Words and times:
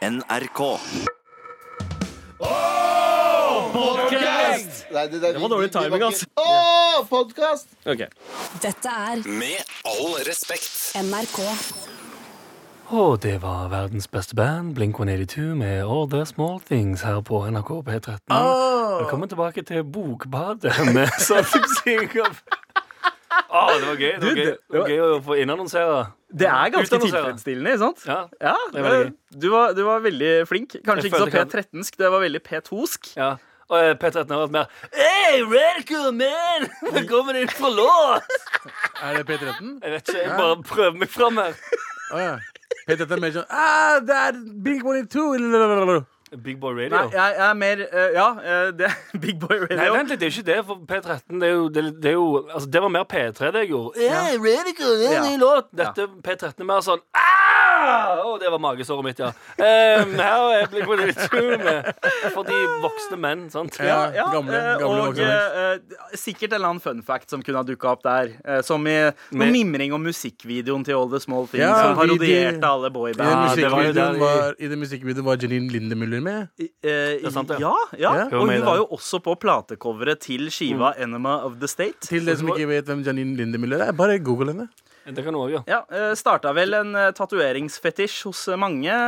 NRK. 0.00 0.60
Nei, 4.90 5.08
det, 5.08 5.20
Det 5.20 5.40
var 5.40 5.48
dårlig 5.52 5.68
timing, 5.74 6.02
altså. 6.06 6.24
Å, 6.40 7.02
podkast! 7.10 7.68
Okay. 7.84 8.08
Dette 8.64 8.88
er 8.88 9.20
Med 9.28 9.60
all 9.84 10.16
respekt. 10.24 10.96
NRK. 10.96 11.42
Og 12.96 13.20
det 13.22 13.36
var 13.44 13.68
verdens 13.70 14.08
beste 14.08 14.34
band, 14.34 14.72
Blink 14.74 14.96
182, 14.96 15.52
med 15.60 15.84
All 15.84 16.08
The 16.10 16.24
Small 16.26 16.56
Things 16.64 17.04
her 17.04 17.20
på 17.20 17.44
NRK 17.52 17.70
P13. 17.90 18.24
Velkommen 19.04 19.28
tilbake 19.28 19.62
til 19.68 19.84
Bokbadet 19.84 20.72
med 20.94 21.12
Salting 21.28 22.08
of 22.24 22.40
Å, 23.50 23.60
det 23.80 23.86
var 23.88 23.96
gøy. 23.98 24.12
Det 24.12 24.22
var 24.22 24.34
Du, 24.34 24.40
gøy, 24.40 24.44
det- 24.46 24.80
var 24.80 24.88
gøy 24.94 25.00
å 25.04 25.20
få 25.26 25.36
innannonsere. 25.42 26.00
Det 26.30 26.46
er 26.46 26.70
ganske 26.70 26.98
tilfredsstillende, 27.02 27.78
sant? 27.78 28.04
Ja. 28.06 28.20
Ja, 28.40 28.54
Det 28.72 28.82
gøy. 28.84 29.12
du, 29.42 29.48
var, 29.50 29.72
du 29.74 29.82
var 29.84 30.00
veldig 30.04 30.46
flink. 30.46 30.76
Kanskje 30.86 31.08
Jeg 31.08 31.12
ikke 31.12 31.24
så 31.24 31.30
P13sk, 31.34 31.96
det 31.98 32.10
var 32.14 32.20
veldig 32.22 32.42
P2sk. 32.46 33.16
ja. 33.16 33.36
Og 33.70 33.78
eh, 33.78 33.92
P13 33.94 34.26
har 34.34 34.40
vært 34.48 34.50
mer 34.50 34.66
Hey, 34.92 35.42
radical 35.46 36.08
man! 36.12 36.64
Velkommen 36.96 37.36
inn 37.38 37.48
fra 37.54 37.68
låt! 37.70 38.32
Er 39.02 39.20
det 39.20 39.26
P13? 39.28 39.76
Jeg 39.84 39.92
vet 39.92 40.08
ikke, 40.08 40.22
jeg 40.24 40.32
bare 40.40 40.56
prøver 40.66 40.96
meg 40.98 41.08
fram 41.12 41.38
her. 41.38 41.54
Oh, 42.10 42.18
ja. 42.18 42.32
P13 42.88 43.12
er 43.14 43.20
mer 43.22 43.30
sånn 43.36 43.46
ah, 43.54 44.00
Det 44.02 44.16
er 44.24 44.40
Blink 44.66 44.82
182 44.82 46.02
Big 46.38 46.60
Boy 46.60 46.72
Radio. 46.72 46.94
Nei, 46.94 47.06
jeg, 47.12 47.34
jeg 47.38 47.48
er 47.48 47.54
mer 47.58 47.80
uh, 47.92 47.98
Ja, 48.14 48.26
eh, 48.38 48.66
det 48.78 48.86
er 48.86 48.98
Big 49.24 49.40
Boy 49.40 49.56
Radio. 49.64 49.78
Nei, 49.80 49.88
vent 49.96 50.12
litt, 50.12 50.20
det 50.20 50.28
er 50.28 50.36
ikke 50.36 50.46
det, 50.50 50.58
for 50.68 50.84
P13 50.86 51.40
det 51.42 51.48
er 51.48 51.54
jo, 51.56 51.64
det, 51.68 51.84
det 52.02 52.12
er 52.12 52.18
jo 52.18 52.28
altså, 52.46 52.70
Det 52.70 52.82
var 52.82 52.94
mer 52.98 53.08
P3 53.10 53.50
det 53.56 53.64
jeg 53.64 53.72
gjorde. 53.74 54.04
Yeah, 54.04 54.36
radical, 54.38 54.94
det 55.00 55.10
er 55.10 55.18
en 55.22 55.28
ny 55.32 55.42
låt. 55.42 55.72
Dette 55.76 56.06
P13 56.26 56.54
er 56.54 56.70
mer 56.70 56.86
sånn 56.86 57.02
ah! 57.18 57.69
Å, 57.80 58.32
det 58.40 58.50
var 58.52 58.60
magesåret 58.62 59.04
mitt, 59.06 59.20
ja. 59.22 59.30
Um, 59.60 60.12
her 60.20 60.44
er 60.60 60.66
på 60.70 60.80
182 60.82 61.58
med 61.64 61.88
for 62.34 62.44
de 62.48 62.58
voksne 62.82 63.18
menn, 63.20 63.46
sant? 63.52 63.76
Ja, 63.80 63.98
Ja, 64.14 64.26
gamle, 64.32 64.56
eh, 64.58 64.78
gamle 64.80 65.06
og 65.08 65.18
eh, 65.20 65.58
eh, 65.74 66.14
sikkert 66.18 66.50
en 66.52 66.58
eller 66.58 66.70
annen 66.74 66.82
fun 66.84 67.00
fact 67.06 67.30
som 67.32 67.42
kunne 67.46 67.60
ha 67.62 67.66
dukka 67.66 67.92
opp 67.94 68.02
der. 68.06 68.32
eh, 68.44 68.60
som 68.66 68.86
i 68.86 68.96
noe 69.10 69.40
Med- 69.42 69.52
mimring 69.54 69.92
om 69.96 70.02
musikkvideoen 70.04 70.84
til 70.86 70.94
All 70.98 71.08
The 71.12 71.20
Small 71.20 71.46
Things, 71.50 71.62
Ja, 71.64 71.74
som 71.82 71.96
parodierte 71.98 72.64
alle 72.70 72.86
I 72.86 72.90
den 72.90 72.96
boyband. 72.98 73.16
Det 73.16 73.70
var 73.70 73.80
musikkvideoen 73.80 74.16
i- 74.16 74.24
var, 74.24 74.54
den 74.60 74.80
musikkvideoen 74.84 75.24
var 75.30 75.36
Janine 75.36 75.70
Lindemüller 75.70 76.22
med. 76.22 76.48
Eh, 76.60 77.24
er 77.24 77.30
sant, 77.30 77.48
det. 77.48 77.60
ja, 77.60 77.74
ja. 77.98 78.14
Ja. 78.20 78.26
Og 78.36 78.48
hun 78.48 78.64
var 78.66 78.76
jo 78.76 78.86
også 78.90 79.20
på 79.24 79.36
platecoveret 79.40 80.20
til 80.20 80.50
skiva 80.50 80.92
Enema 80.98 81.38
of 81.44 81.58
the 81.60 81.68
State. 81.68 82.00
Til 82.08 82.24
dere 82.26 82.36
som 82.36 82.48
ikke 82.52 82.68
vet 82.68 82.84
hvem 82.86 83.04
Janine 83.06 83.36
Lindemüller 83.36 83.88
er, 83.88 83.92
bare 83.92 84.18
google 84.18 84.52
henne. 84.52 84.68
Det 85.06 85.24
kan 85.24 85.34
også 85.34 85.54
gjøre. 85.54 85.64
Ja, 85.70 85.80
eh, 85.90 86.10
Starta 86.18 86.52
vel 86.56 86.76
en 86.76 86.92
uh, 86.94 87.08
tatoveringsfetisj 87.16 88.24
hos 88.28 88.42
eh, 88.48 88.58
mange 88.60 88.98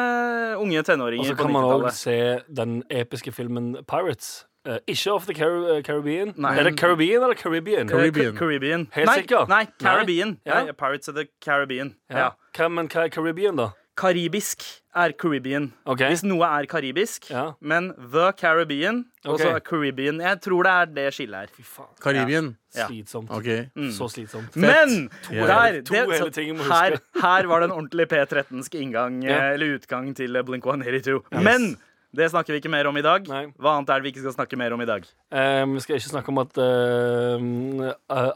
unge 0.58 0.82
tenåringer. 0.88 1.26
Og 1.26 1.34
så 1.34 1.36
kan 1.38 1.52
man 1.52 1.68
òg 1.68 1.90
se 1.96 2.16
den 2.48 2.80
episke 2.90 3.34
filmen 3.34 3.74
Pirates. 3.86 4.46
Eh, 4.64 4.78
ikke 4.86 5.12
Off 5.12 5.26
the 5.26 5.34
Car 5.34 5.76
eh, 5.76 5.82
Caribbean. 5.82 6.34
Nei. 6.36 6.54
Er 6.58 6.68
det 6.68 6.78
Caribbean 6.78 7.22
eller 7.22 7.34
Caribbean? 7.34 7.88
Eh, 7.88 7.90
Caribbean. 7.90 8.36
Caribbean. 8.36 8.88
Helt 8.92 9.08
nei, 9.10 9.16
sikker? 9.18 9.48
Nei, 9.50 9.64
Caribbean. 9.82 10.36
Nei? 10.46 10.64
Ja. 10.68 10.72
Pirates 10.72 11.08
of 11.08 11.16
the 11.16 11.26
Caribbean. 11.42 11.96
Ja. 12.10 12.18
Ja. 12.18 12.28
Hva, 12.54 12.68
men 12.70 12.86
hva 12.92 13.08
er 13.08 13.10
Caribbean, 13.10 13.58
da? 13.58 13.72
Karibisk 13.96 14.62
er 14.96 15.12
Caribbean. 15.12 15.66
Okay. 15.84 16.08
Hvis 16.12 16.22
noe 16.24 16.46
er 16.48 16.66
karibisk, 16.68 17.30
Ja. 17.30 17.52
men 17.60 17.90
The 17.98 18.32
Caribbean 18.32 19.04
og 19.24 19.38
så 19.38 19.46
okay. 19.50 19.54
er 19.54 19.60
Caribbean. 19.60 20.20
Jeg 20.20 20.40
tror 20.40 20.62
det 20.62 20.72
er 20.72 20.84
det 20.96 21.14
skillet 21.14 21.40
her. 21.40 21.46
Fy 21.52 21.62
faen. 21.62 21.92
Caribbean. 22.00 22.56
Ja. 22.74 22.86
Slitsomt. 22.86 23.28
Mm. 23.76 23.90
Så 23.92 24.08
slitsomt. 24.08 24.56
Men 24.56 25.08
to, 25.22 25.34
der, 25.34 25.82
To 25.84 25.94
det, 25.94 26.06
hele 26.08 26.32
så, 26.32 26.72
her, 26.72 26.96
her 27.20 27.46
var 27.46 27.60
det 27.60 27.68
en 27.70 27.76
ordentlig 27.76 28.06
P13sk 28.12 28.74
inngang, 28.80 29.22
Ja. 29.24 29.48
eh, 29.48 29.54
eller 29.54 29.76
utgang 29.76 30.14
til 30.16 30.42
Blink 30.44 30.64
182. 30.66 31.20
Men 31.32 31.76
det 32.12 32.26
snakker 32.30 32.52
vi 32.52 32.58
ikke 32.60 32.70
mer 32.72 32.86
om 32.90 32.96
i 32.96 33.02
dag. 33.04 33.24
Nei. 33.28 33.46
Hva 33.56 33.72
annet 33.78 33.88
er 33.88 34.00
det 34.00 34.04
vi 34.04 34.10
ikke 34.12 34.20
skal 34.26 34.34
snakke 34.36 34.58
mer 34.60 34.74
om 34.76 34.82
i 34.84 34.88
dag? 34.88 35.06
Eh, 35.32 35.62
vi 35.72 35.80
skal 35.80 35.96
ikke 35.96 36.10
snakke 36.12 36.28
om 36.28 36.40
at 36.42 36.58
uh, 36.60 37.86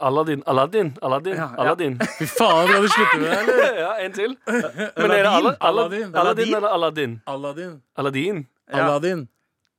Aladdin 0.07 0.41
Aladdin? 0.49 0.89
Aladdin? 1.05 1.37
Ja, 1.37 1.49
ja. 1.69 1.75
Fy 2.17 2.25
faen, 2.25 2.67
kan 2.71 2.81
du 2.81 2.89
slutte 2.89 3.19
med 3.21 3.29
det, 3.29 3.39
eller? 3.43 3.79
ja, 3.85 3.91
en 4.05 4.15
til. 4.17 4.35
Men 4.47 5.11
er 5.11 5.21
det 5.21 5.25
Ala- 5.29 5.53
Ala- 5.53 5.57
Aladdin. 5.69 6.15
Aladdin 6.15 6.55
eller 6.57 6.69
Aladdin? 6.79 7.17
Aladdin. 7.27 7.73
Aladdin? 7.97 8.45
Aladdin. 8.73 9.27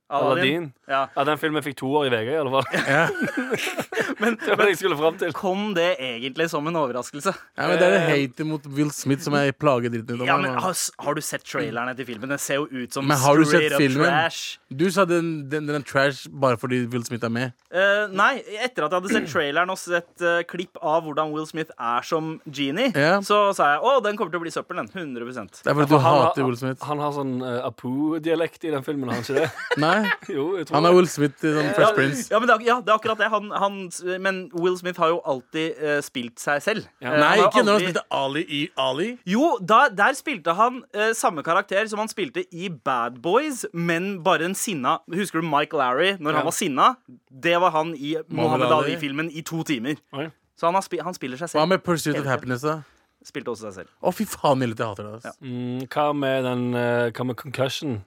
Aladdin. 0.09 0.69
Ja. 0.89 1.03
Ja, 1.15 1.23
den 1.27 1.37
filmen 1.37 1.61
fikk 1.63 1.75
to 1.77 1.89
år 1.99 2.07
i 2.07 2.11
VG, 2.13 2.29
i 2.33 2.37
alle 2.41 2.49
fall. 2.49 2.65
Ja. 2.89 3.03
Men, 4.19 4.35
Det 4.41 4.55
var 4.57 4.65
det 4.65 4.71
jeg 4.73 4.79
skulle 4.81 4.97
fram 4.99 5.17
til. 5.21 5.31
kom 5.37 5.73
det 5.77 5.91
egentlig 6.01 6.49
som 6.51 6.65
en 6.67 6.75
overraskelse? 6.75 7.31
Ja, 7.55 7.67
men 7.69 7.77
Det 7.79 7.85
er 7.87 7.93
det 7.93 8.01
hatet 8.09 8.47
mot 8.49 8.65
Will 8.75 8.89
Smith 8.91 9.21
som 9.23 9.35
jeg 9.37 9.53
plager 9.61 9.93
dritten 9.93 10.17
ut 10.17 10.23
av. 10.25 10.27
Ja, 10.27 10.35
men 10.41 10.57
har, 10.59 10.73
har 11.05 11.15
du 11.15 11.21
sett 11.23 11.45
trailerne 11.47 11.93
til 11.95 12.07
filmen? 12.09 12.27
Den 12.33 12.41
ser 12.41 12.59
jo 12.59 12.65
ut 12.67 12.93
som 12.97 13.07
Men 13.07 13.17
har 13.21 13.37
du 13.39 13.45
straight 13.47 13.69
sett 13.71 13.77
up 13.77 13.83
filmen? 13.85 14.09
trash. 14.09 14.57
Du 14.81 14.85
sa 14.91 15.05
den, 15.07 15.29
den, 15.51 15.69
den 15.69 15.79
er 15.79 15.85
trash 15.87 16.25
bare 16.29 16.57
fordi 16.59 16.81
Will 16.91 17.05
Smith 17.07 17.23
er 17.23 17.31
med. 17.31 17.55
Uh, 17.71 18.09
nei, 18.11 18.41
etter 18.59 18.87
at 18.87 18.91
jeg 18.91 18.97
hadde 18.99 19.13
sett 19.13 19.29
traileren 19.31 19.71
og 19.71 19.79
sett 19.79 20.25
uh, 20.25 20.41
klipp 20.49 20.81
av 20.83 21.05
hvordan 21.07 21.31
Will 21.35 21.47
Smith 21.47 21.71
er 21.77 22.03
som 22.09 22.35
genie, 22.49 22.89
Ja. 22.97 23.19
så 23.23 23.53
sa 23.55 23.75
jeg 23.75 23.85
å, 23.85 23.95
den 24.03 24.17
kommer 24.19 24.33
til 24.35 24.41
å 24.41 24.45
bli 24.47 24.51
søppel, 24.53 24.81
den. 24.81 24.89
100% 25.15 25.61
Det 25.63 25.69
er 25.71 25.77
fordi 25.79 25.93
du 25.93 25.97
han, 26.01 26.19
hater 26.25 26.43
Will 26.49 26.57
Smith. 26.59 26.83
han 26.89 26.99
har 27.05 27.15
sånn 27.15 27.37
uh, 27.45 27.61
Apu-dialekt 27.69 28.67
i 28.67 28.73
den 28.75 28.83
filmen, 28.83 29.07
har 29.13 29.21
han 29.21 29.23
ikke 29.27 29.45
det? 29.45 29.49
Nei, 29.85 29.95
Jo, 30.37 30.45
han 30.71 30.85
er. 30.87 30.93
Will 30.95 31.07
Smith 31.09 31.43
i 31.45 31.51
sånn 31.55 31.69
Fresh 31.77 31.95
Prince. 31.97 32.23
Ja, 32.31 32.39
men 32.41 32.49
det 32.49 32.55
er, 32.57 32.63
ja, 32.67 32.75
det 32.85 32.91
er 32.93 32.97
akkurat 32.99 33.19
det. 33.21 33.29
Han, 33.33 33.49
han, 33.51 33.77
men 34.23 34.39
Will 34.53 34.77
Smith 34.79 34.99
har 35.01 35.11
jo 35.13 35.19
alltid 35.27 35.79
uh, 35.81 35.97
spilt 36.05 36.39
seg 36.41 36.61
selv. 36.65 36.87
Ja. 37.03 37.13
Eh, 37.13 37.19
Nei, 37.21 37.31
han 37.39 37.45
ikke 37.47 37.63
når 37.65 37.77
han 37.77 37.85
spilte 37.85 38.05
Ali 38.19 38.43
i 38.47 38.61
Ali. 38.79 39.09
Jo, 39.29 39.51
da, 39.61 39.81
der 39.93 40.17
spilte 40.19 40.55
han 40.59 40.81
uh, 40.97 41.09
samme 41.17 41.43
karakter 41.45 41.87
som 41.91 42.01
han 42.03 42.11
spilte 42.11 42.45
i 42.51 42.69
Bad 42.69 43.21
Boys, 43.25 43.65
men 43.73 44.19
bare 44.25 44.47
en 44.49 44.55
sinna 44.57 44.97
Husker 45.13 45.41
du 45.43 45.47
Mike 45.49 45.75
Larry 45.77 46.15
når 46.19 46.31
Ja. 46.31 46.37
han 46.41 46.47
var 46.51 46.55
sinna? 46.55 46.89
Det 47.29 47.57
var 47.61 47.73
han 47.75 47.95
i 47.97 48.15
Mohammed 48.27 48.71
Ali. 48.71 48.93
Ali-filmen 48.93 49.29
i 49.31 49.41
to 49.45 49.63
timer. 49.67 49.97
Oi. 50.13 50.29
Så 50.59 50.67
han, 50.67 50.75
har 50.75 50.83
spi 50.83 50.99
han 50.99 51.15
spiller 51.15 51.39
seg 51.39 51.49
selv. 51.51 51.61
Hva 51.61 51.67
med 51.71 51.83
Pursuit 51.85 52.17
of 52.19 52.25
Happiness, 52.27 52.65
da? 52.67 52.81
Spilte 53.25 53.51
også 53.51 53.67
seg 53.67 53.73
selv. 53.81 53.91
Å, 53.99 54.11
fy 54.15 54.25
faen, 54.27 54.61
jeg 54.63 54.75
hater 54.79 55.03
det. 55.07 55.13
ass. 55.19 55.37
Mm, 55.43 55.85
hva 55.91 56.05
med 56.15 56.45
den 56.47 56.61
uh, 56.75 57.07
Hva 57.15 57.25
med 57.27 57.37
Concussion? 57.39 57.97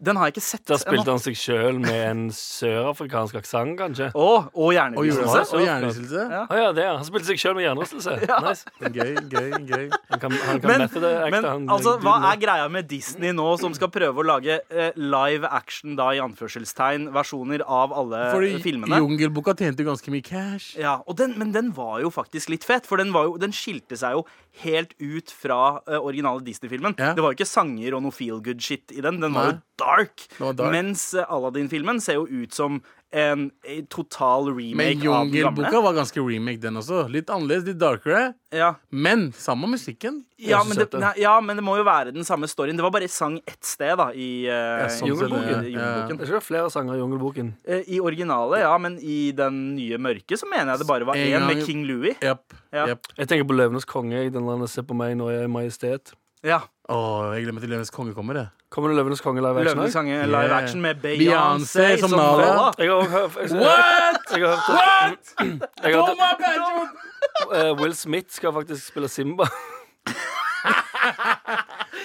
Den 0.00 0.14
har 0.16 0.28
jeg 0.28 0.36
ikke 0.36 0.44
sett 0.46 0.64
Da 0.70 0.76
spilte 0.78 1.10
han 1.10 1.18
seg 1.22 1.34
sjøl 1.38 1.78
med 1.82 1.96
en 2.06 2.20
sørafrikansk 2.34 3.38
aksent, 3.40 3.74
kanskje? 3.80 4.10
Å 4.14 4.26
Og, 4.54 4.68
hjernerystelse. 4.74 5.24
hjerne- 5.26 5.58
og 5.58 5.64
hjernerystelse? 5.64 6.24
Ja. 6.30 6.42
ja, 6.60 6.68
det, 6.76 6.84
ja. 6.86 6.92
Han 7.00 7.06
spilte 7.08 7.26
seg 7.32 7.40
sjøl 7.42 7.56
med 7.58 7.66
hjernerystelse. 7.66 8.14
Nice. 8.48 8.64
Gøy, 8.78 9.14
gøy, 9.32 9.50
gøy. 9.66 9.88
Han 10.12 10.20
kan, 10.22 10.36
han 10.46 10.60
kan 10.62 10.70
Men, 10.70 10.84
det. 10.88 11.12
men 11.34 11.44
han, 11.48 11.66
altså, 11.74 11.96
hva 12.04 12.14
er 12.30 12.38
greia 12.40 12.68
med 12.70 12.86
Disney 12.90 13.32
nå, 13.34 13.48
som 13.60 13.74
skal 13.76 13.90
prøve 13.92 14.22
å 14.22 14.26
lage 14.26 14.60
eh, 14.70 14.92
live 14.94 15.48
action, 15.50 15.96
da 15.98 16.10
i 16.14 16.20
anførselstegn, 16.22 17.08
versjoner 17.14 17.64
av 17.66 17.92
alle 17.98 18.22
Fordi 18.36 18.52
filmene? 18.62 19.00
Jungelboka 19.02 19.56
tjente 19.58 19.84
ganske 19.86 20.14
mye 20.14 20.22
cash. 20.26 20.76
Ja, 20.78 20.98
og 21.06 21.18
den, 21.18 21.34
Men 21.38 21.50
den 21.56 21.72
var 21.76 21.98
jo 22.04 22.12
faktisk 22.14 22.54
litt 22.54 22.64
fet, 22.68 22.86
for 22.86 23.02
den, 23.02 23.10
var 23.16 23.26
jo, 23.28 23.36
den 23.42 23.52
skilte 23.56 23.98
seg 23.98 24.14
jo 24.20 24.24
helt 24.62 24.94
ut 24.98 25.30
fra 25.30 25.78
uh, 25.86 25.98
originale 25.98 26.42
Disney-filmen. 26.46 26.96
Ja. 26.98 27.12
Det 27.14 27.24
var 27.24 27.32
jo 27.32 27.38
ikke 27.38 27.48
sanger 27.48 27.96
og 27.96 28.04
noe 28.04 28.14
feel 28.14 28.40
good 28.44 28.62
shit 28.64 28.92
i 28.94 29.04
den. 29.04 29.20
Den 29.22 29.36
var 29.36 29.52
jo 29.52 29.56
dark. 29.78 30.26
var 30.38 30.56
dark. 30.58 30.72
Mens 30.74 31.10
uh, 31.14 31.26
Aladdin-filmen 31.28 32.02
ser 32.02 32.18
jo 32.18 32.26
ut 32.26 32.54
som 32.56 32.80
en, 33.10 33.50
en 33.64 33.86
total 33.88 34.50
Men 34.50 34.58
remake 34.58 35.08
av 35.08 35.24
den 35.30 35.34
Jungelboka 35.34 35.80
var 35.80 35.94
ganske 35.96 36.20
remake, 36.20 36.60
den 36.60 36.76
også. 36.76 37.06
Litt 37.08 37.30
annerledes, 37.32 37.64
litt 37.70 37.78
darkere. 37.80 38.34
Ja. 38.52 38.74
Men 38.90 39.30
samme 39.32 39.68
musikken. 39.70 40.22
Ja, 40.36 40.60
men 40.68 40.76
det, 40.78 40.86
nei, 41.00 41.14
ja, 41.22 41.32
men 41.40 41.58
det 41.58 41.64
må 41.64 41.78
jo 41.80 41.86
være 41.88 42.12
den 42.14 42.26
samme 42.28 42.46
storyen. 42.50 42.76
Det 42.78 42.84
var 42.84 42.92
bare 42.94 43.08
sang 43.10 43.38
ett 43.48 43.64
sted, 43.64 43.96
da, 43.98 44.10
i 44.12 44.44
uh, 44.46 44.52
Ja, 44.52 44.90
sånn 44.92 45.10
Jungelboken. 45.10 45.48
sett, 45.48 45.72
ja. 45.72 45.88
Det 46.12 46.18
er 46.18 46.28
ikke 46.28 46.44
flere 46.50 46.68
sanger 46.74 46.98
i 46.98 47.02
Jungelboken. 47.02 47.50
Uh, 47.64 47.80
I 47.80 48.02
originalet, 48.04 48.62
ja, 48.66 48.76
men 48.82 49.00
i 49.00 49.18
den 49.36 49.58
nye 49.78 49.98
mørke 49.98 50.38
så 50.38 50.48
mener 50.50 50.74
jeg 50.74 50.84
det 50.84 50.90
bare 50.92 51.08
var 51.08 51.16
En 51.16 51.26
én 51.26 51.38
gang- 51.38 51.48
med 51.48 51.64
King 51.66 51.86
Louis. 51.88 52.20
Yep. 52.20 52.60
Ja. 52.76 52.86
japp. 52.92 53.08
Jeg 53.16 53.32
tenker 53.32 53.48
på 53.48 53.56
Løvenes 53.56 53.88
konge. 53.88 54.26
i 54.26 54.30
Den 54.30 54.44
landet 54.46 54.68
Se 54.70 54.84
på 54.84 54.94
meg 54.94 55.16
når 55.16 55.32
jeg 55.32 55.48
er 55.48 55.52
majestet. 55.52 56.14
Ja. 56.44 56.60
Åh, 56.92 57.34
jeg 57.34 57.48
glemmer 57.48 57.64
til 57.64 57.72
Løvenes 57.72 57.90
konge 57.90 58.14
kommer, 58.14 58.36
jeg. 58.44 58.52
Kommer 58.70 58.88
det 58.92 58.96
Løvenes 58.98 59.20
konge 59.24 59.40
live 59.40 59.60
action? 59.60 59.76
Løvenes 59.78 59.94
konge 59.96 60.26
live 60.26 60.42
Yeah. 60.44 60.62
action 60.62 60.80
med 60.82 60.94
Beyoncé 61.04 61.24
Beyoncé 61.24 62.00
som 62.00 62.08
som 62.10 62.18
Nala. 62.18 62.72
Jeg 62.78 62.90
har 62.90 63.08
hørt 63.08 63.36
jeg, 63.36 63.56
What?! 63.56 64.22
Jeg 64.30 64.40
har 64.48 64.56
hørt 64.68 65.26
Jeg 65.84 65.94
har 65.94 66.06
hørt 66.06 66.18
Eh, 67.54 67.72
Will 67.80 67.94
Smith 67.94 68.26
skal 68.30 68.52
faktisk 68.52 68.86
spille 68.86 69.08
Simba. 69.08 69.44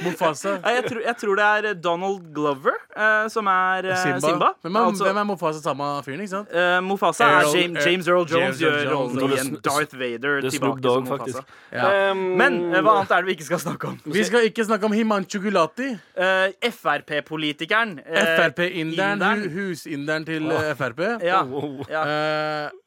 Mofasa. 0.02 0.56
Jeg, 0.76 0.84
tror, 0.90 1.02
jeg 1.06 1.16
tror 1.22 1.36
det 1.40 1.46
er 1.46 1.74
Donald 1.78 2.24
Glover 2.34 2.74
uh, 2.98 3.28
som 3.30 3.48
er 3.52 3.86
uh, 3.92 3.96
Simba. 4.02 4.20
Simba. 4.26 4.50
Hvem, 4.64 4.76
er, 4.76 4.88
Altså, 4.90 5.04
hvem 5.08 5.18
er 5.22 5.28
Mofasa 5.30 5.62
samme 5.64 5.88
fyren, 6.06 6.24
ikke 6.26 6.32
sant? 6.34 6.50
eh, 6.54 6.80
Mufasa 6.84 7.28
er 7.30 7.48
James, 7.54 7.86
James 7.86 8.08
Earl 8.08 8.26
Jones 8.32 8.62
James 8.62 8.62
Earl 8.62 8.84
gjør 8.84 8.94
rollen 9.22 9.58
Darth 9.64 9.98
Vader 10.00 10.42
Det 10.42 10.52
tilbake 10.56 10.82
dog, 10.82 11.06
som 11.06 11.08
Mofasa. 11.08 11.44
Faktisk. 11.44 11.56
Ja. 11.72 12.12
Um, 12.12 12.24
Men 12.42 12.60
eh, 12.74 12.82
hva 12.82 12.98
annet 13.00 13.12
er 13.16 13.24
det 13.26 13.32
vi 13.32 13.38
ikke 13.38 13.48
skal 13.52 13.62
snakke 13.68 13.92
om? 13.94 13.98
Vi 14.18 14.24
skal 14.28 14.48
ikke 14.50 14.66
snakke 14.68 14.90
om 14.90 14.96
Himanchu 14.98 15.40
Gulati. 15.44 15.92
Eh, 16.16 16.72
Frp-politikeren. 16.74 18.00
eh, 18.06 18.32
Frp-inderen. 18.40 19.44
hu- 19.50 19.60
Husinderen 19.74 20.26
til 20.26 20.50
eh, 20.52 20.72
Frp. 20.80 21.00
Ja. 21.24 21.44
Wow. 21.44 21.84
ja. 21.90 22.04
Uh, 22.04 22.80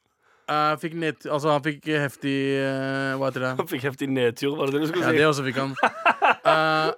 eh, 0.54 0.76
fikk 0.78 0.94
ned, 0.94 1.24
altså 1.26 1.50
han 1.50 1.62
fikk 1.64 1.86
heftig 1.90 2.34
uh, 2.62 3.16
Hva 3.18 3.30
heter 3.32 3.42
det? 3.48 3.52
Han 3.58 3.66
fikk 3.70 3.82
heftig 3.88 4.08
nedtur, 4.14 4.56
var 4.60 4.70
det 4.70 4.76
det 4.76 4.82
du 4.84 4.90
skulle 4.92 5.02
Ja, 5.06 5.10
si? 5.10 5.18
det 5.18 5.26
også 5.26 5.46
fikk 5.48 5.58
han. 5.62 5.74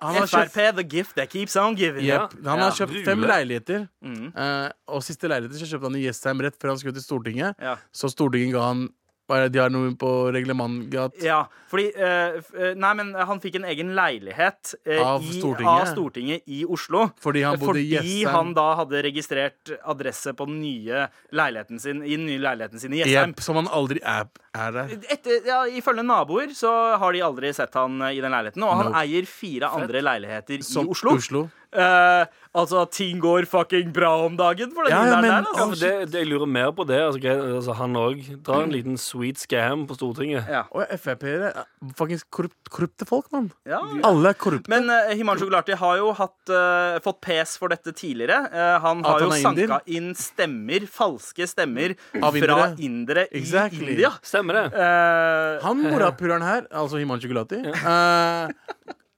Han 0.02 0.14
har 0.14 0.26
kjøpt 0.26 0.52
Frp, 0.52 0.76
the 0.76 0.84
gift 0.96 1.14
that 1.16 1.28
keeps 1.30 1.56
on 1.56 1.74
giving. 1.74 2.04
Jepp. 2.06 2.32
Han 2.44 2.58
har 2.58 2.70
Ja. 2.70 2.86
kjøpt 2.86 3.04
fem 3.04 3.20
leiligheter. 3.20 3.88
Mm. 4.02 4.32
uh, 4.36 4.68
og 4.88 5.02
siste 5.02 5.28
leiligheter 5.28 5.58
så 5.58 5.66
kjøpte 5.72 5.90
han 5.90 5.96
i 5.96 6.04
Jessheim 6.06 6.40
rett 6.40 6.58
før 6.60 6.68
han 6.74 6.78
skulle 6.78 6.94
til 6.94 7.02
Stortinget. 7.02 7.54
Ja. 7.60 7.76
Så 7.92 8.10
Stortinget 8.12 8.52
ga 8.54 8.62
han 8.68 8.88
De 9.28 9.58
har 9.60 9.69
noe 9.69 9.90
på 10.00 10.10
reglementgat. 10.32 11.19
Ja, 11.20 11.42
fordi 11.69 11.90
eh, 12.00 12.38
eh, 12.56 12.70
Nei, 12.80 12.92
men 12.96 13.10
han 13.14 13.40
fikk 13.42 13.58
en 13.60 13.66
egen 13.69 13.90
leilighet 13.96 14.70
eh, 14.88 15.02
Av 15.04 15.20
i, 15.20 15.34
Stortinget. 15.36 15.69
av 15.69 15.90
Stortinget 15.92 16.42
i 16.48 16.62
Oslo. 16.64 17.10
Fordi 17.20 17.42
han 17.44 17.58
bodde 17.60 17.82
i 17.82 17.90
Fordi 17.90 17.98
Jessheim. 17.98 18.30
han 18.32 18.54
da 18.56 18.64
hadde 18.80 19.02
registrert 19.04 19.75
adresse 19.84 20.32
på 20.38 20.46
den 20.48 20.60
nye 20.62 21.02
leiligheten 21.36 21.78
sin 21.82 22.00
I 22.02 22.16
den 22.16 22.25
nye 22.30 22.40
leiligheten 22.40 22.80
sin 22.80 22.96
i 22.96 23.02
Jessheim. 23.02 23.34
Yep, 23.36 23.44
som 23.44 23.60
han 23.60 23.69
aldri 23.69 24.00
er, 24.00 24.30
er 24.56 24.72
der. 24.78 24.96
Etter, 25.12 25.42
ja, 25.44 25.60
Ifølge 25.69 26.06
naboer 26.08 26.56
så 26.56 26.72
har 26.96 27.12
de 27.12 27.20
aldri 27.28 27.52
sett 27.52 27.76
han 27.76 28.00
eh, 28.08 28.16
i 28.16 28.24
den 28.24 28.32
leiligheten. 28.32 28.64
Og 28.64 28.72
han 28.81 28.88
Nope. 28.92 29.04
eier 29.04 29.28
fire 29.28 29.69
andre 29.76 30.00
leiligheter 30.08 30.64
Som 30.64 30.88
i 30.88 30.96
Oslo. 30.96 31.19
Oslo. 31.20 31.44
Eh, 31.69 32.25
altså, 32.56 32.87
ting 32.91 33.19
går 33.20 33.44
fucking 33.44 33.91
bra 33.93 34.15
om 34.25 34.37
dagen 34.38 34.70
for 34.73 34.85
den 34.87 34.93
Ja, 34.94 35.03
ja, 35.05 35.20
men- 35.20 35.29
der 35.29 35.44
altså. 35.53 35.67
Ja, 35.85 35.99
det, 36.00 36.11
det 36.12 36.20
jeg 36.23 36.29
lurer 36.31 36.49
mer 36.49 36.70
på 36.73 36.87
det. 36.88 36.97
Altså, 36.97 37.20
altså, 37.59 37.75
han 37.76 37.93
òg 38.00 38.23
drar 38.43 38.62
en 38.65 38.73
liten 38.73 38.97
sweet 38.97 39.37
scam 39.37 39.87
på 39.87 39.97
Stortinget. 39.99 40.49
ja. 40.49 40.62
Og 40.73 40.87
Frp-ere 40.99 41.50
er 41.53 41.67
faktisk 41.99 42.25
korrupt, 42.31 42.70
korrupte 42.73 43.05
folk, 43.06 43.26
mann. 43.32 43.50
Ja. 43.69 43.82
Alle 44.03 44.31
er 44.32 44.38
korrupte. 44.41 44.69
Men 44.73 44.88
uh, 44.88 45.11
Himanshu 45.12 45.44
Gulati 45.44 45.76
har 45.76 45.97
jo 46.00 46.12
hatt, 46.17 46.38
uh, 46.49 46.97
fått 47.05 47.20
pes 47.20 47.56
for 47.61 47.69
dette 47.69 47.93
tidligere. 47.93 48.41
Uh, 48.49 48.79
han 48.81 49.05
har 49.05 49.20
han 49.20 49.29
jo 49.29 49.43
sanka 49.44 49.81
inn 49.87 50.15
stemmer, 50.17 50.88
falske 50.88 51.44
stemmer, 51.53 51.94
Av 52.23 52.32
fra 52.32 52.73
indere. 52.73 52.79
indere 52.81 53.26
Exactly. 53.31 53.85
i 53.85 53.93
India. 53.99 54.11
Stemmer 54.25 54.55
det? 54.62 54.65
Eh, 54.73 55.61
Han 55.67 55.82
morapuleren 55.93 56.43
her, 56.43 56.65
altså 56.73 56.97
Himanshu 56.99 57.29
Gulati, 57.29 57.61
eh, 57.61 58.49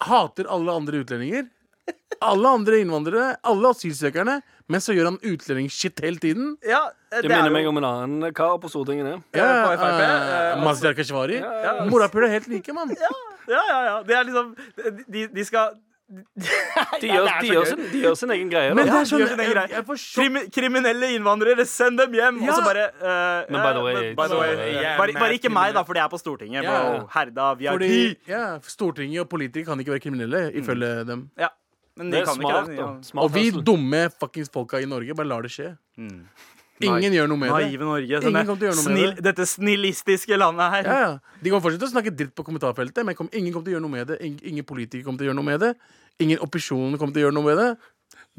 hater 0.00 0.48
alle 0.50 0.72
andre 0.74 1.02
utlendinger. 1.04 1.46
Alle 2.20 2.48
andre 2.52 2.80
innvandrere, 2.82 3.36
alle 3.48 3.70
asylsøkerne. 3.72 4.40
Men 4.70 4.82
så 4.84 4.92
gjør 4.94 5.08
han 5.08 5.18
utlendingshit 5.24 6.00
hele 6.04 6.20
tiden. 6.20 6.56
ja, 6.62 6.82
det, 7.10 7.22
Det 7.22 7.30
er 7.30 7.36
minner 7.36 7.48
jo- 7.48 7.54
meg 7.56 7.66
om 7.66 7.76
en 7.80 7.84
annen 7.84 8.34
kar 8.34 8.58
på 8.58 8.68
Stortinget. 8.70 9.22
Ja, 9.34 9.44
Ja, 9.44 9.74
uh, 9.74 9.84
eh, 9.88 10.58
eh, 10.58 10.64
Mazyar 10.64 10.94
Keshvari. 10.94 11.40
ja. 11.40 11.84
Morapuler 11.88 12.28
er 12.28 12.38
helt 12.38 12.48
like, 12.48 12.72
mann. 12.72 12.90
Ja, 13.48 13.62
ja, 13.68 13.84
ja. 13.84 14.02
Det 14.02 14.14
er 14.14 14.24
liksom 14.24 14.56
De, 15.10 15.26
de 15.26 15.44
skal 15.44 15.74
De 16.10 17.06
gjør, 17.14 17.40
de, 17.40 17.48
gjør 17.54 17.66
sin, 17.70 17.82
de 17.92 18.00
gjør 18.02 18.16
sin 18.18 18.30
egen 18.34 18.48
greie. 18.50 18.74
Men 18.74 18.86
det 18.86 18.94
er 18.94 19.04
sånn 19.06 19.22
egen 19.22 19.38
greie. 19.38 19.68
jeg 19.70 19.84
jeg. 19.86 19.98
Krimi 20.14 20.40
kriminelle 20.50 21.10
innvandrere, 21.14 21.66
send 21.66 21.98
dem 22.02 22.12
hjem! 22.18 22.40
Ja. 22.42 22.50
Og 22.50 22.58
så 22.58 22.64
bare 22.66 22.88
uh, 22.98 23.46
Men 23.50 23.62
by 23.62 23.72
the 23.76 23.84
way, 23.84 23.94
eh, 23.94 24.14
by 24.18 24.26
the 24.26 24.40
way, 24.40 24.54
yeah, 24.74 24.98
bare, 24.98 25.14
bare 25.14 25.38
ikke 25.38 25.52
meg, 25.54 25.72
da, 25.74 25.84
for 25.86 25.94
det 25.94 26.02
er 26.02 26.10
på 26.10 26.18
Stortinget. 26.18 26.66
Yeah. 26.66 26.98
Bro. 26.98 27.06
Herda, 27.14 27.54
vi 27.54 27.66
er 27.70 27.78
Fordi 27.78 28.16
ja, 28.26 28.42
Stortinget 28.66 29.22
og 29.22 29.30
politikere 29.30 29.70
kan 29.70 29.80
ikke 29.80 29.94
være 29.94 30.04
kriminelle, 30.08 30.42
ifølge 30.58 31.06
dem. 31.06 31.30
Ja. 31.38 31.48
Men 32.00 32.08
de 32.10 32.16
Det 32.16 32.22
er 32.22 32.28
kan 32.30 32.38
smart, 32.40 32.54
ikke 32.56 32.70
det. 32.70 32.76
da. 32.80 32.86
Ja. 32.88 33.02
Smart 33.10 33.24
Og 33.28 33.34
vi 33.36 33.42
hustle. 33.50 33.62
dumme 33.68 34.00
fuckings 34.16 34.48
folka 34.54 34.80
i 34.80 34.88
Norge 34.88 35.14
bare 35.18 35.28
lar 35.28 35.44
det 35.44 35.52
skje. 35.52 35.68
Ingen 36.80 37.12
gjør 37.12 37.26
noe 37.28 37.36
med 37.36 37.50
det. 37.52 37.78
Norge. 37.84 38.20
Ingen 38.24 38.46
kommer 38.48 38.56
til 38.56 38.64
å 38.64 38.70
gjøre 38.70 38.78
noe 38.78 38.86
med 38.88 38.96
snill, 38.96 39.10
det. 39.18 39.24
dette 39.26 39.44
snillistiske 39.50 40.38
landet 40.40 40.70
her. 40.72 40.86
Ja, 40.88 40.98
ja. 41.04 41.10
De 41.44 41.50
kommer 41.52 41.60
fortsatt 41.66 41.82
til 41.84 41.90
å 41.90 41.92
snakke 41.92 42.14
dritt 42.16 42.32
på 42.34 42.44
kommentarfeltet, 42.46 43.04
men 43.04 43.14
kom, 43.18 43.28
ingen 43.36 43.52
kommer 43.52 43.68
til 43.68 43.74
å 43.74 43.76
gjøre 43.76 43.84
noe 43.84 43.92
med 43.98 44.06
det. 44.08 44.16
Ingen, 44.24 44.40
ingen 44.54 44.64
politikere 44.64 45.04
kommer 45.04 45.20
til 45.20 45.28
å 45.28 45.30
gjøre 45.34 45.40
noe 45.42 45.48
med 45.50 45.60
det. 45.60 45.74
Ingen 46.24 46.40
opposisjon 46.40 46.96
kommer 46.96 47.12
til 47.12 47.20
å 47.20 47.24
gjøre 47.28 47.36
noe 47.36 47.48
med 47.50 47.60
det. 47.60 47.68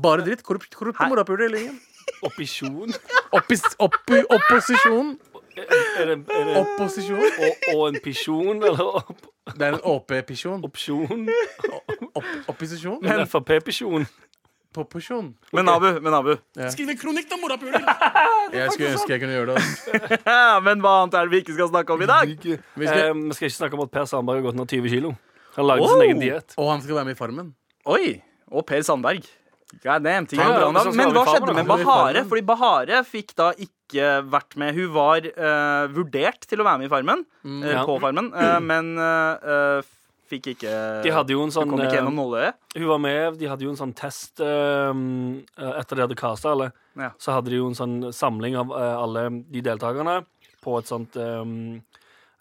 Bare 0.02 0.26
dritt. 0.26 0.42
Korrupt, 0.48 0.74
korrupt 0.74 1.00
morapuler 1.06 1.46
hele 1.52 1.62
gjengen. 1.68 1.78
Oppisjon? 2.28 2.96
Oppis, 3.38 3.62
oppi, 3.78 4.24
opposisjon. 4.26 5.14
Er 5.54 6.08
det, 6.08 6.16
er 6.32 6.46
det 6.48 6.58
Opposisjon. 6.58 7.22
og, 7.22 7.66
og 7.76 7.82
en 7.92 7.98
pisjon, 8.02 8.58
eller 8.64 8.82
opp, 9.04 9.22
Det 9.54 9.68
er 9.68 9.76
en 9.78 9.82
OP-pisjon. 9.84 10.64
opsjon? 10.66 11.28
Opp, 12.18 12.28
opposisjon. 12.52 13.00
Men, 13.06 13.24
Frp-pisjon? 13.30 14.06
Popposisjon. 14.72 15.34
Men 15.52 15.68
Abu, 15.70 15.88
men 16.00 16.14
Abu. 16.16 16.38
Skriv 16.72 16.94
en 16.94 17.00
kronikk, 17.00 17.28
da, 17.28 17.40
morapuler! 17.42 17.84
Jeg 18.56 18.72
skulle 18.72 18.94
ønske 18.96 19.12
jeg 19.14 19.22
kunne 19.24 19.36
gjøre 19.36 19.56
det. 19.58 20.20
men 20.68 20.84
hva 20.84 20.94
annet 21.02 21.18
er 21.20 21.28
det 21.28 21.34
vi 21.34 21.42
ikke 21.44 21.56
skal 21.58 21.70
snakke 21.72 21.96
om 21.96 22.04
i 22.04 22.08
dag? 22.10 22.32
Vi 22.32 22.88
skal, 22.88 23.02
Eh, 23.02 23.12
vi 23.16 23.36
skal 23.36 23.48
ikke 23.48 23.58
snakke 23.58 23.78
om 23.78 23.84
at 23.84 23.92
Per 23.92 24.08
Sandberg 24.08 24.40
har 24.40 24.48
gått 24.50 24.60
ned 24.60 24.72
20 24.72 24.94
kilo. 24.96 25.12
Han 25.58 25.68
lagde 25.68 25.84
oh! 25.84 25.92
sin 25.92 26.06
egen 26.08 26.24
diett. 26.24 26.56
og 26.56 26.72
han 26.72 26.84
skal 26.84 27.02
være 27.02 27.10
med 27.10 27.16
i 27.16 27.20
Farmen. 27.20 27.54
Oi! 27.92 28.16
Og 28.52 28.66
Per 28.68 28.84
Sandberg. 28.88 29.28
God 29.80 30.04
damn, 30.04 30.28
ting 30.28 30.40
Ja, 30.40 30.50
er 30.52 30.58
bra 30.60 30.84
ja, 30.84 30.92
Men 31.00 31.14
hva 31.16 31.24
skjedde 31.30 31.56
med 31.56 31.70
Bahare? 31.70 32.24
Fordi 32.28 32.44
Bahare 32.44 33.04
fikk 33.08 33.32
da 33.40 33.52
ikke 33.56 34.10
vært 34.32 34.58
med. 34.60 34.76
Hun 34.76 34.92
var 34.96 35.28
uh, 35.28 35.88
vurdert 35.96 36.48
til 36.48 36.64
å 36.64 36.68
være 36.68 36.82
med 36.82 36.90
i 36.90 36.92
Farmen, 36.92 37.24
mm, 37.44 37.62
Ja. 37.70 37.86
på 37.88 37.96
Farmen, 38.04 38.32
uh, 38.36 38.60
men 38.64 38.94
uh, 39.00 39.36
eh, 39.40 39.92
fikk 40.32 40.52
ikke 40.56 40.74
De 41.06 41.14
hadde 41.14 41.36
jo 41.36 41.44
en 41.46 41.54
sånn 41.54 41.70
Kom 41.70 41.82
ikke 41.82 41.92
eh, 41.92 42.00
gjennom 42.00 42.18
nåløyet. 42.18 42.58
Hun 42.78 42.88
var 42.90 43.02
med, 43.04 43.40
de 43.40 43.50
hadde 43.52 43.68
jo 43.68 43.74
en 43.74 43.80
sånn 43.80 43.96
test 43.98 44.42
um, 44.42 45.42
etter 45.56 46.00
de 46.00 46.06
hadde 46.06 46.20
casta 46.20 46.56
alle. 46.56 46.72
Ja. 47.00 47.12
Så 47.22 47.36
hadde 47.36 47.54
de 47.54 47.60
jo 47.62 47.70
en 47.70 47.78
sånn 47.78 47.98
samling 48.16 48.58
av 48.60 48.74
uh, 48.74 48.96
alle 49.04 49.28
de 49.52 49.64
deltakerne 49.66 50.22
på 50.62 50.78
et 50.80 50.90
sånt 50.90 51.18
um, 51.20 51.82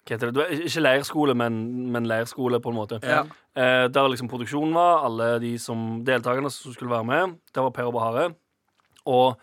Hva 0.05 0.15
heter 0.15 0.31
det? 0.31 0.37
Det 0.39 0.67
Ikke 0.69 0.85
leirskole, 0.85 1.35
men, 1.37 1.61
men 1.93 2.09
leirskole, 2.09 2.61
på 2.63 2.73
en 2.73 2.79
måte. 2.79 3.01
Ja. 3.05 3.23
Eh, 3.53 3.85
der 3.91 4.07
liksom 4.07 4.29
produksjonen 4.31 4.73
var, 4.73 5.03
alle 5.05 5.33
de 5.43 5.55
som 5.59 6.03
deltakerne 6.07 6.49
som 6.53 6.73
skulle 6.73 6.93
være 6.93 7.07
med. 7.07 7.35
Der 7.53 7.65
var 7.65 7.73
Per 7.75 7.89
og 7.89 7.97
Bahare. 7.97 8.29
Og 9.11 9.35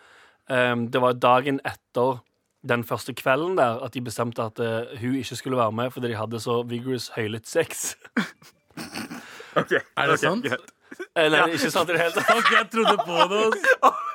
eh, 0.49 0.75
det 0.89 1.01
var 1.03 1.19
dagen 1.19 1.61
etter 1.61 2.19
den 2.67 2.83
første 2.83 3.13
kvelden 3.15 3.57
der 3.57 3.79
at 3.85 3.93
de 3.93 4.01
bestemte 4.03 4.43
at 4.43 4.59
eh, 4.59 4.99
hun 4.99 5.15
ikke 5.15 5.35
skulle 5.35 5.57
være 5.57 5.71
med 5.71 5.91
fordi 5.91 6.11
de 6.11 6.15
hadde 6.19 6.39
så 6.43 6.61
vigorous 6.67 7.09
høylytt 7.15 7.47
sex. 7.47 7.95
Er 9.59 10.07
det 10.07 10.19
sant? 10.19 10.45
Eh, 10.45 11.25
nei, 11.31 11.41
ikke 11.55 11.71
sant 11.71 11.89
i 11.89 11.95
det 11.95 12.01
hele 12.03 12.13
tatt. 12.13 12.29
Fuck, 12.35 12.51
jeg 12.53 12.67
trodde 12.71 12.95
på 13.03 13.25
det. 13.31 13.41
ass. 13.83 14.05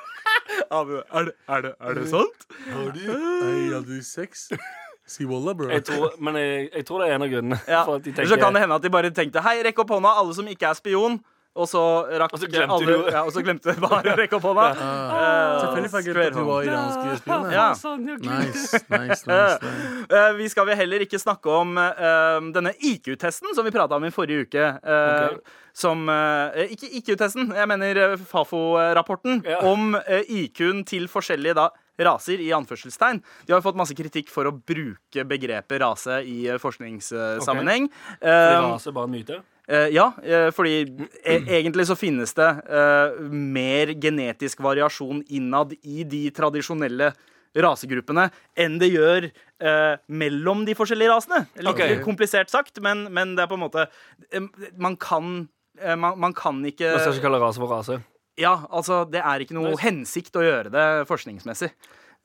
Abu, 0.79 0.95
er 0.95 1.27
det, 1.27 1.33
er 1.47 1.61
det, 1.61 1.71
er 1.79 1.97
det 1.97 2.07
sant? 2.09 2.47
Hei, 2.65 3.67
hadde 3.73 3.85
du 3.85 4.01
sex? 4.03 4.47
Si 5.05 5.25
walla, 5.29 5.53
bro. 5.53 5.69
Jeg 5.69 5.83
tror, 5.85 6.15
men 6.23 6.37
jeg, 6.39 6.69
jeg 6.73 6.85
tror 6.87 7.03
det 7.03 7.09
er 7.09 7.15
en 7.17 7.25
av 7.25 7.29
grunnene. 7.29 7.59
Ja. 7.67 7.83
For 7.85 7.99
at 7.99 8.05
de 8.05 8.13
tenker, 8.13 8.31
så 8.31 8.39
kan 8.41 8.55
det 8.55 8.63
hende 8.63 8.77
at 8.79 8.85
de 8.85 8.91
bare 8.93 9.11
tenkte 9.13 9.43
Hei, 9.45 9.59
rekk 9.67 9.83
opp 9.83 9.93
hånda, 9.93 10.15
alle 10.21 10.33
som 10.37 10.47
ikke 10.49 10.71
er 10.71 10.79
spion. 10.79 11.19
Og 11.55 11.69
så 11.71 11.81
rakk 12.19 12.33
Og 12.35 12.39
så 12.41 12.47
glemte 12.51 12.75
alle, 12.75 12.85
du 13.05 13.11
ja, 13.13 13.21
og 13.23 13.31
så 13.31 13.39
glemte 13.45 13.71
de 13.71 13.79
bare 13.79 14.11
å 14.11 14.15
rekke 14.19 14.35
opp 14.35 14.43
hånda. 14.49 14.63
Ah, 14.75 15.59
Selvfølgelig 15.61 15.91
fikk 15.93 16.09
jeg 16.09 16.15
glemt 16.17 16.25
at 16.27 16.39
du 16.41 16.49
var 16.49 16.65
iransk 16.67 17.21
spion. 17.21 17.45
Ja. 17.55 17.67
Nice, 17.71 18.81
nice, 18.89 18.89
nice, 18.91 19.23
nice. 19.29 19.75
Eh, 20.09 20.31
vi 20.35 20.49
skal 20.51 20.67
vel 20.67 20.75
heller 20.81 21.05
ikke 21.05 21.21
snakke 21.21 21.53
om 21.55 21.77
uh, 21.79 22.41
denne 22.55 22.73
IQ-testen 22.75 23.55
som 23.55 23.63
vi 23.63 23.71
prata 23.71 23.95
om 23.95 24.03
i 24.03 24.11
forrige 24.11 24.49
uke. 24.49 24.65
eh, 24.83 25.29
Ok. 25.31 25.53
Som 25.75 26.05
eh, 26.11 26.69
Ikke 26.71 26.87
IQ-testen, 26.99 27.49
jeg 27.55 27.67
mener 27.67 28.03
Fafo-rapporten 28.19 29.41
Ja. 29.47 29.57
om 29.67 29.95
IQ-en 30.27 30.83
til 30.87 31.07
forskjellige 31.11 31.55
da, 31.57 31.69
raser, 31.99 32.39
i 32.43 32.51
anførselstegn. 32.55 33.19
De 33.47 33.51
har 33.53 33.59
jo 33.61 33.65
fått 33.69 33.79
masse 33.79 33.95
kritikk 33.95 34.27
for 34.31 34.47
å 34.47 34.53
bruke 34.55 35.23
begrepet 35.27 35.79
rase 35.83 36.21
i 36.27 36.47
eh, 36.51 36.59
forskningssammenheng. 36.59 37.87
Okay. 38.19 38.55
Um, 38.59 38.71
rase 38.75 38.91
bare 38.95 39.07
en 39.09 39.15
myte. 39.15 39.41
Eh, 39.67 39.87
ja, 39.95 40.11
eh, 40.23 40.49
fordi 40.53 40.83
e 41.23 41.37
egentlig 41.57 41.87
så 41.89 41.97
finnes 41.97 42.33
det 42.37 42.49
eh, 42.69 43.15
mer 43.29 43.93
genetisk 43.97 44.61
variasjon 44.61 45.23
innad 45.33 45.73
i 45.81 46.03
de 46.05 46.27
tradisjonelle 46.35 47.11
rasegruppene 47.55 48.27
enn 48.59 48.75
det 48.81 48.91
gjør 48.91 49.29
eh, 49.29 49.95
mellom 50.07 50.65
de 50.67 50.75
forskjellige 50.77 51.13
rasene. 51.13 51.45
Litt 51.57 51.71
okay. 51.71 51.99
komplisert 52.05 52.51
sagt, 52.53 52.77
men, 52.83 53.07
men 53.15 53.33
det 53.37 53.45
er 53.45 53.51
på 53.51 53.57
en 53.57 53.65
måte 53.65 53.87
Man 54.77 54.97
kan 54.99 55.47
man, 55.75 56.19
man 56.19 56.33
kan 56.35 56.61
ikke 56.63 56.93
Man 56.93 57.01
skal 57.01 57.17
ikke 57.17 57.25
kalle 57.27 57.41
rase 57.41 57.59
for 57.59 57.71
rase. 57.71 57.99
Ja, 58.39 58.65
altså, 58.69 59.03
det 59.07 59.21
er 59.23 59.43
ikke 59.43 59.55
noe 59.55 59.71
Nice. 59.71 59.83
hensikt 59.83 60.35
å 60.35 60.43
gjøre 60.43 60.71
det 60.71 60.85
forskningsmessig. 61.09 61.71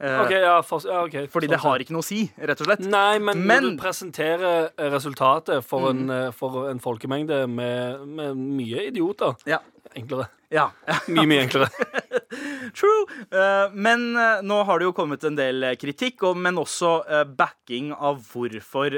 Eh, 0.00 0.21
Ok, 0.25 0.30
ja, 0.33 0.61
for, 0.64 0.80
ja, 0.88 1.02
ok 1.04 1.28
Fordi 1.28 1.45
Sånn 1.47 1.50
det 1.52 1.61
har 1.61 1.78
ikke 1.85 1.92
noe 1.92 2.00
å 2.00 2.07
si, 2.07 2.23
rett 2.40 2.61
og 2.62 2.66
slett. 2.71 2.80
Nei, 2.88 3.19
men, 3.19 3.47
Men- 3.47 3.62
når 3.66 3.71
du 3.76 3.83
presenterer 3.83 4.71
eh, 4.78 4.88
resultatet 4.90 5.62
for, 5.62 5.92
Mm. 5.92 6.00
en, 6.09 6.11
eh, 6.11 6.30
for 6.33 6.71
en 6.71 6.80
folkemengde 6.80 7.47
med, 7.49 8.07
med 8.09 8.37
mye 8.37 8.87
idioter 8.88 9.37
Ja. 9.47 9.59
Enklere. 9.95 10.28
Ja. 10.50 10.71
Mye, 11.14 11.28
mye 11.30 11.45
enklere. 11.45 11.71
True. 12.75 13.07
Eh, 13.30 13.73
men 13.75 14.16
eh, 14.19 14.42
nå 14.47 14.61
har 14.66 14.80
det 14.80 14.88
jo 14.88 14.95
kommet 14.95 15.25
en 15.26 15.37
del 15.38 15.64
eh, 15.66 15.76
kritikk, 15.78 16.25
men 16.37 16.59
også 16.61 16.90
backing 17.38 17.92
av 17.95 18.19
hvorfor, 18.30 18.97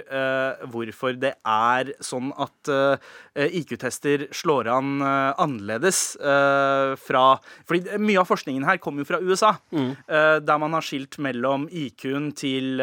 hvorfor 0.72 1.16
det 1.20 1.34
er 1.46 1.92
sånn 2.02 2.30
at 2.40 2.70
IQ-tester 3.36 4.24
slår 4.34 4.70
an 4.72 5.04
annerledes 5.04 6.00
fra 6.18 7.24
Fordi 7.68 7.98
mye 8.02 8.22
av 8.22 8.28
forskningen 8.28 8.66
her 8.66 8.80
kommer 8.82 9.04
jo 9.04 9.10
fra 9.12 9.20
USA, 9.22 9.52
mm. 9.70 9.90
der 10.44 10.60
man 10.62 10.76
har 10.76 10.86
skilt 10.86 11.18
mellom 11.22 11.68
IQ-en 11.68 12.30
til 12.38 12.82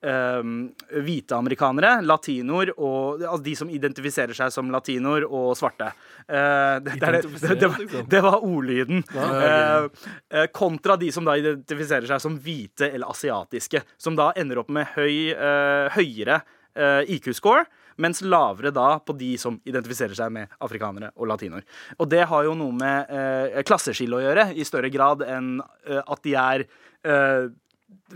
hvite 0.00 1.36
amerikanere, 1.36 1.98
latinoer 2.00 2.70
og 2.78 3.20
altså 3.20 3.44
de 3.44 3.52
som 3.58 3.72
identifiserer 3.72 4.36
seg 4.36 4.52
som 4.54 4.70
latinoer 4.72 5.26
og 5.28 5.50
svarte. 5.58 5.90
Eh, 6.24 6.76
det, 6.86 6.94
det, 7.02 7.20
det, 7.60 7.68
var, 7.68 8.06
det 8.14 8.22
var 8.24 8.38
ordlyden. 8.46 9.04
Eh, 9.12 10.06
eh, 10.32 10.46
kontra 10.56 10.96
de 11.00 11.10
som 11.12 11.28
da 11.28 11.36
identifiserer 11.36 12.08
seg 12.08 12.22
som 12.22 12.38
hvite 12.40 12.88
eller 12.88 13.12
asiatiske. 13.12 13.84
Som 14.00 14.16
da 14.16 14.30
ender 14.40 14.62
opp 14.62 14.72
med 14.72 14.88
høy, 14.96 15.34
høyere 15.92 16.40
IQ-score, 17.10 17.66
mens 18.00 18.22
lavere 18.24 18.72
da 18.74 18.94
på 19.04 19.14
de 19.18 19.34
som 19.40 19.58
identifiserer 19.68 20.16
seg 20.16 20.32
med 20.34 20.52
afrikanere 20.64 21.12
og 21.16 21.28
latinoer. 21.30 21.66
Og 21.98 22.08
det 22.10 22.24
har 22.30 22.46
jo 22.46 22.56
noe 22.58 22.76
med 22.76 23.12
eh, 23.12 23.60
klasseskille 23.66 24.18
å 24.18 24.22
gjøre, 24.24 24.50
i 24.56 24.66
større 24.66 24.92
grad 24.92 25.24
enn 25.26 25.58
eh, 25.60 26.00
at 26.00 26.22
de 26.24 26.36
er 26.40 26.64
eh, 26.64 27.50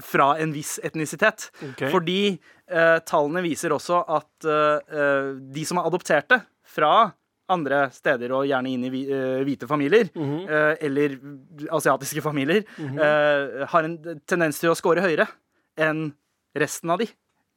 fra 0.03 0.35
en 0.43 0.55
viss 0.55 0.79
etnisitet. 0.83 1.51
Okay. 1.73 1.91
Fordi 1.93 2.21
eh, 2.33 2.97
tallene 3.07 3.43
viser 3.45 3.75
også 3.75 4.01
at 4.17 4.49
eh, 4.49 4.97
eh, 4.97 5.29
de 5.55 5.67
som 5.69 5.81
er 5.81 5.91
adopterte 5.91 6.41
fra 6.75 7.13
andre 7.53 7.83
steder, 7.93 8.33
og 8.33 8.47
gjerne 8.49 8.71
inn 8.73 8.87
i 8.89 9.03
eh, 9.05 9.43
hvite 9.45 9.69
familier, 9.69 10.09
eh, 10.17 10.73
eller 10.87 11.19
asiatiske 11.77 12.23
familier, 12.25 12.65
eh, 12.81 13.65
har 13.69 13.85
en 13.85 13.99
tendens 14.25 14.61
til 14.63 14.73
å 14.73 14.79
score 14.79 15.05
høyere 15.05 15.27
enn 15.77 16.07
resten 16.57 16.93
av 16.95 17.03
de. 17.03 17.11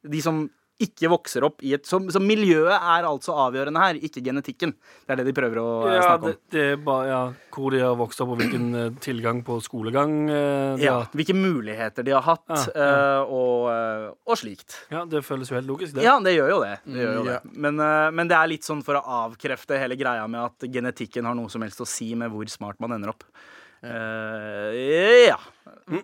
De 0.04 0.20
som 0.22 0.44
ikke 0.78 1.08
vokser 1.10 1.42
opp 1.42 1.62
i 1.66 1.72
et 1.74 1.84
Så, 1.88 1.98
så 2.14 2.20
miljøet 2.22 2.70
er 2.76 3.06
altså 3.08 3.34
avgjørende 3.34 3.80
her, 3.82 3.96
ikke 3.98 4.22
genetikken. 4.22 4.72
Det 5.06 5.10
er 5.14 5.16
det 5.20 5.24
de 5.26 5.32
prøver 5.34 5.58
å 5.58 5.66
Ja, 5.90 6.02
snakke 6.06 6.28
det, 6.28 6.34
om. 6.36 6.42
det 6.54 6.64
er 6.72 6.76
bare 6.86 7.08
ja, 7.10 7.20
hvor 7.54 7.74
de 7.74 7.80
har 7.82 7.96
vokst 7.98 8.20
opp, 8.22 8.30
og 8.36 8.38
hvilken 8.38 8.68
eh, 8.78 8.90
tilgang 9.02 9.40
på 9.42 9.56
skolegang 9.64 10.12
eh, 10.30 10.76
de 10.78 10.84
Ja, 10.86 10.92
har 10.94 11.02
hatt. 11.08 11.16
hvilke 11.18 11.34
muligheter 11.34 12.06
de 12.06 12.14
har 12.14 12.22
hatt, 12.28 12.44
Ja, 12.48 12.62
ja. 12.78 12.86
eh, 12.86 13.34
og, 13.34 14.14
og 14.30 14.38
slikt. 14.38 14.78
Ja, 14.94 15.02
det 15.10 15.24
føles 15.26 15.50
jo 15.50 15.58
helt 15.58 15.66
logisk, 15.66 15.96
det. 15.98 16.06
Ja, 16.06 16.14
det 16.22 16.36
gjør 16.36 16.52
jo 16.54 16.60
det. 16.62 16.74
det, 16.86 16.98
gjør 17.02 17.14
jo 17.18 17.24
Mm, 17.26 17.30
det. 17.32 17.40
Men, 17.66 17.82
men 18.14 18.28
det 18.30 18.38
er 18.38 18.52
litt 18.54 18.62
sånn 18.70 18.84
for 18.86 19.00
å 19.00 19.04
avkrefte 19.26 19.78
hele 19.82 19.98
greia 19.98 20.28
med 20.30 20.46
at 20.46 20.70
genetikken 20.70 21.26
har 21.26 21.34
noe 21.34 21.50
som 21.50 21.62
helst 21.66 21.82
å 21.82 21.86
si 21.90 22.12
med 22.14 22.30
hvor 22.30 22.46
smart 22.54 22.78
man 22.78 22.94
ender 22.94 23.10
opp. 23.16 23.26
Eh, 23.82 25.26
ja. 25.28 25.38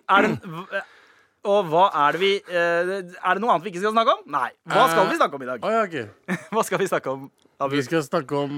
Er 0.09 0.27
det, 0.27 0.83
og 1.45 1.69
hva 1.71 1.85
er 2.05 2.15
det 2.15 2.21
vi 2.21 2.29
eh, 2.41 2.91
Er 3.05 3.37
det 3.37 3.41
noe 3.43 3.53
annet 3.53 3.65
vi 3.67 3.71
ikke 3.73 3.83
skal 3.83 3.93
snakke 3.95 4.15
om? 4.17 4.23
Nei. 4.33 4.49
Hva 4.71 4.85
skal 4.91 5.09
vi 5.11 5.17
snakke 5.19 5.37
om 5.37 5.45
i 5.45 5.49
dag? 5.49 5.65
Oh, 5.65 5.73
ja, 5.73 5.83
ok. 5.85 5.97
Hva 6.55 6.63
skal 6.67 6.81
vi 6.81 6.87
snakke 6.89 7.13
om? 7.13 7.27
Abu? 7.55 7.71
Vi 7.77 7.83
skal 7.85 8.01
snakke 8.03 8.35
om 8.35 8.55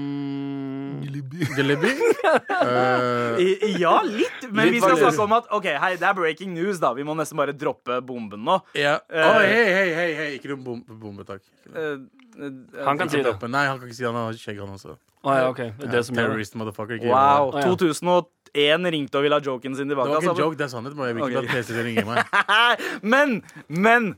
Jalebi. 1.56 1.92
uh... 2.26 3.38
Ja, 3.78 4.00
litt. 4.02 4.48
Men 4.50 4.66
Litt 4.66 4.74
vi 4.74 4.80
skal 4.82 4.98
snakke 4.98 5.22
om 5.28 5.36
at 5.36 5.50
OK, 5.54 5.68
hei, 5.84 5.92
det 6.00 6.08
er 6.08 6.16
breaking 6.18 6.54
news, 6.56 6.80
da. 6.82 6.90
Vi 6.96 7.06
må 7.06 7.14
nesten 7.18 7.38
bare 7.38 7.54
droppe 7.54 8.00
bomben 8.04 8.42
nå. 8.46 8.58
ja. 8.74 8.96
Eh, 9.06 9.22
Å, 9.22 9.36
hei, 9.44 9.66
hei, 9.68 9.88
hei, 9.94 10.08
hei. 10.18 10.28
Ikke 10.40 10.50
noe 10.50 10.62
bom 10.64 10.82
bombe, 11.04 11.26
takk. 11.28 11.44
Eh, 11.70 11.78
eh, 11.78 11.94
Han 12.84 12.98
kan 12.98 13.08
si 13.10 13.22
det. 13.22 13.34
Nei, 13.50 13.66
han 13.66 13.78
kan 13.78 13.88
ikke 13.88 13.96
si 13.98 14.04
det. 14.04 14.12
Han 14.12 14.20
har 14.28 14.32
skjegg, 14.38 14.58
han 14.62 14.74
også. 14.76 14.96
Oh, 15.26 15.34
ja, 15.34 15.48
okay. 15.50 15.72
Det 15.78 15.88
er 15.88 15.96
det 15.96 16.04
som 16.06 16.14
gjør 16.14 16.22
det. 16.22 16.30
Terrorist 16.30 16.54
motherfucker. 16.54 16.98
Ikke 17.00 17.10
Wow. 17.10 17.50
Å, 17.50 17.58
ja. 17.58 17.66
2001 17.66 18.86
ringte 18.94 19.18
og 19.18 19.24
ville 19.26 19.34
ha 19.34 19.42
joken 19.42 19.74
sin 19.74 19.88
Det 19.90 19.96
tilbake. 19.96 20.08
var 20.08 20.22
ikke 20.22 20.28
en 20.28 20.30
altså. 20.30 20.44
joke, 20.44 20.56
det 20.60 20.64
er 20.64 20.70
sannhet. 20.72 20.94
men 20.96 21.06
Jeg 21.08 21.16
vil 21.16 21.24
ikke 21.26 21.38
Ok. 21.38 21.44
at 21.44 21.50
PC 21.50 21.72
skal 21.74 21.84
ringe 21.84 22.04
meg. 22.06 22.18
men, 23.14 23.34
men 23.68 24.08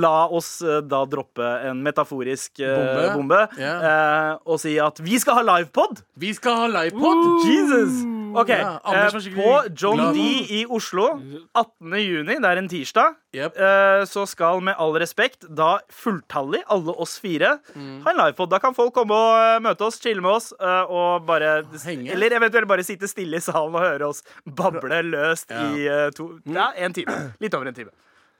la 0.00 0.26
oss 0.32 0.62
eh, 0.64 0.80
da 0.80 1.04
droppe 1.04 1.44
en 1.68 1.82
metaforisk 1.84 2.60
eh, 2.64 2.72
Bombe. 2.72 3.12
bombe, 3.14 3.42
Ja. 3.60 3.74
eh, 3.76 4.32
og 4.46 4.58
si 4.64 4.78
at 4.80 4.98
vi 5.04 5.18
skal 5.20 5.34
ha 5.42 5.46
livepod! 5.52 6.00
Vi 6.16 6.32
skal 6.40 6.56
ha 6.64 6.66
livepod! 6.80 7.44
Jesus! 7.46 8.00
OK. 8.34 8.48
Ja, 8.50 8.80
Anders 8.84 9.12
var 9.14 9.20
eh, 9.20 9.24
skikkelig 9.24 9.44
på 9.44 9.74
John 9.82 9.96
glad. 10.00 10.14
D 10.14 10.20
i 10.58 10.60
Oslo 10.66 11.06
18. 11.54 11.92
juni, 12.02 12.36
det 12.42 12.50
er 12.50 12.58
en 12.62 12.68
tirsdag, 12.68 13.14
Yep. 13.36 13.56
eh, 13.60 14.02
så 14.08 14.24
skal 14.26 14.60
med 14.64 14.74
all 14.78 14.94
respekt 14.98 15.44
da 15.54 15.78
fulltallig, 15.92 16.62
alle 16.72 16.94
oss 16.96 17.18
fire, 17.20 17.58
Mm. 17.76 18.02
ha 18.04 18.10
en 18.10 18.16
livepod. 18.16 18.48
Da 18.50 18.58
kan 18.58 18.74
folk 18.74 18.94
komme 18.94 19.12
og 19.12 19.36
eh, 19.36 19.60
møte 19.60 19.82
oss, 19.86 20.00
chille 20.00 20.20
med 20.22 20.30
oss, 20.32 20.52
eh, 20.58 20.84
og 20.88 21.26
bare 21.26 21.62
Henge. 21.84 22.10
Eller 22.12 22.30
eventuelt 22.38 22.66
bare 22.68 22.82
sitte 22.84 23.06
stille 23.08 23.36
i 23.36 23.40
salen 23.44 23.74
og 23.74 23.80
høre 23.84 24.08
oss 24.08 24.22
bable 24.46 25.02
løst 25.02 25.50
Ja. 25.50 25.68
i 25.74 25.86
eh, 25.86 26.10
to 26.16 26.40
Ja, 26.46 26.72
en 26.76 26.92
time. 26.92 27.34
Litt 27.40 27.54
over 27.54 27.66
en 27.68 27.74
time. 27.74 27.90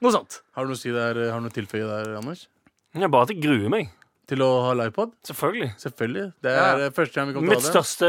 Noe 0.00 0.12
sånt. 0.12 0.40
Har 0.54 0.64
du 0.64 0.68
noe 0.68 0.76
å 0.76 0.80
si 0.80 0.90
der, 0.92 1.14
har 1.30 1.38
du 1.40 1.46
noe 1.46 1.50
å 1.50 1.56
tilføye 1.56 1.86
der, 1.88 2.16
Anders? 2.16 2.48
Jeg 2.94 3.10
bare 3.10 3.22
at 3.22 3.28
jeg 3.28 3.42
gruer 3.42 3.68
meg. 3.68 3.90
Til 4.26 4.40
å 4.42 4.46
ha 4.64 4.72
livepod? 4.74 5.12
Selvfølgelig. 5.22 5.68
Selvfølgelig. 5.78 6.32
Det 6.42 6.50
er 6.50 6.56
Ja. 6.80 6.86
eh, 6.86 6.90
første 6.90 7.14
gang 7.14 7.28
vi 7.28 7.34
kommer 7.34 7.52
til 7.54 7.58
å 7.58 7.62
ha 7.62 7.66
det. 7.66 7.74
største, 7.76 8.08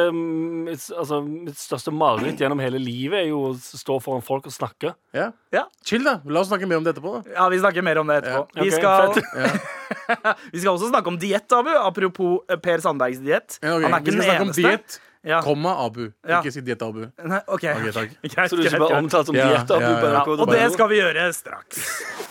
mitt, 0.66 0.86
altså, 0.98 1.20
mitt 1.28 1.56
største 1.62 1.92
mareritt 1.94 2.40
gjennom 2.42 2.60
hele 2.60 2.80
livet 2.82 3.20
er 3.22 3.28
jo 3.30 3.52
å 3.52 3.54
stå 3.54 4.00
foran 4.02 4.24
folk 4.26 4.48
og 4.50 4.52
snakke. 4.56 4.96
Ja. 5.14 5.28
Ja. 5.54 5.66
Chill, 5.86 6.04
da. 6.04 6.16
La 6.26 6.40
oss 6.42 6.50
snakke 6.50 6.66
mer 6.68 6.78
om 6.78 6.84
det 6.84 6.96
etterpå. 6.96 7.24
da 7.24 7.30
Ja, 7.36 7.50
Vi 7.50 7.60
snakker 7.60 7.84
mer 7.84 8.00
om 8.02 8.08
det 8.08 8.24
etterpå. 8.24 8.48
Ja, 8.56 8.64
Vi, 8.64 8.72
okay, 8.74 8.80
skal, 8.80 9.14
vi 10.54 10.60
skal 10.60 10.74
også 10.74 10.90
snakke 10.90 11.08
om 11.08 11.18
diett, 11.22 11.52
Abu. 11.54 11.70
Apropos 11.70 12.40
eh, 12.50 12.56
Per 12.58 12.78
Sandbergs 12.82 13.20
diett. 13.22 13.60
Ja, 13.62 13.76
ok. 13.78 13.84
Han 13.84 13.94
er 13.94 14.00
ikke 14.02 14.18
den 14.18 14.22
eneste. 14.42 14.62
diett, 14.64 15.00
Ja. 15.28 15.42
komma 15.42 15.76
Abu. 15.86 16.12
Ja. 16.26 16.42
Ikke 16.42 16.52
si 16.54 16.62
diett, 16.62 16.82
Abu. 16.82 17.06
Nei, 17.24 17.42
OK. 17.48 17.64
Ok, 17.78 17.94
takk. 17.94 18.18
Greit, 18.24 18.50
Så 18.50 18.56
du 18.58 18.64
skal 18.64 18.80
greit, 18.80 18.90
bare 18.90 18.98
omtale 18.98 19.04
omtalt 19.04 19.26
som 19.30 19.36
Ja, 19.36 19.48
diett? 19.54 19.70
ja, 19.70 19.80
ja. 19.80 20.12
Ja, 20.18 20.26
og 20.34 20.50
det 20.50 20.72
skal 20.74 20.88
vi 20.90 20.98
gjøre 21.02 21.30
straks. 21.34 21.86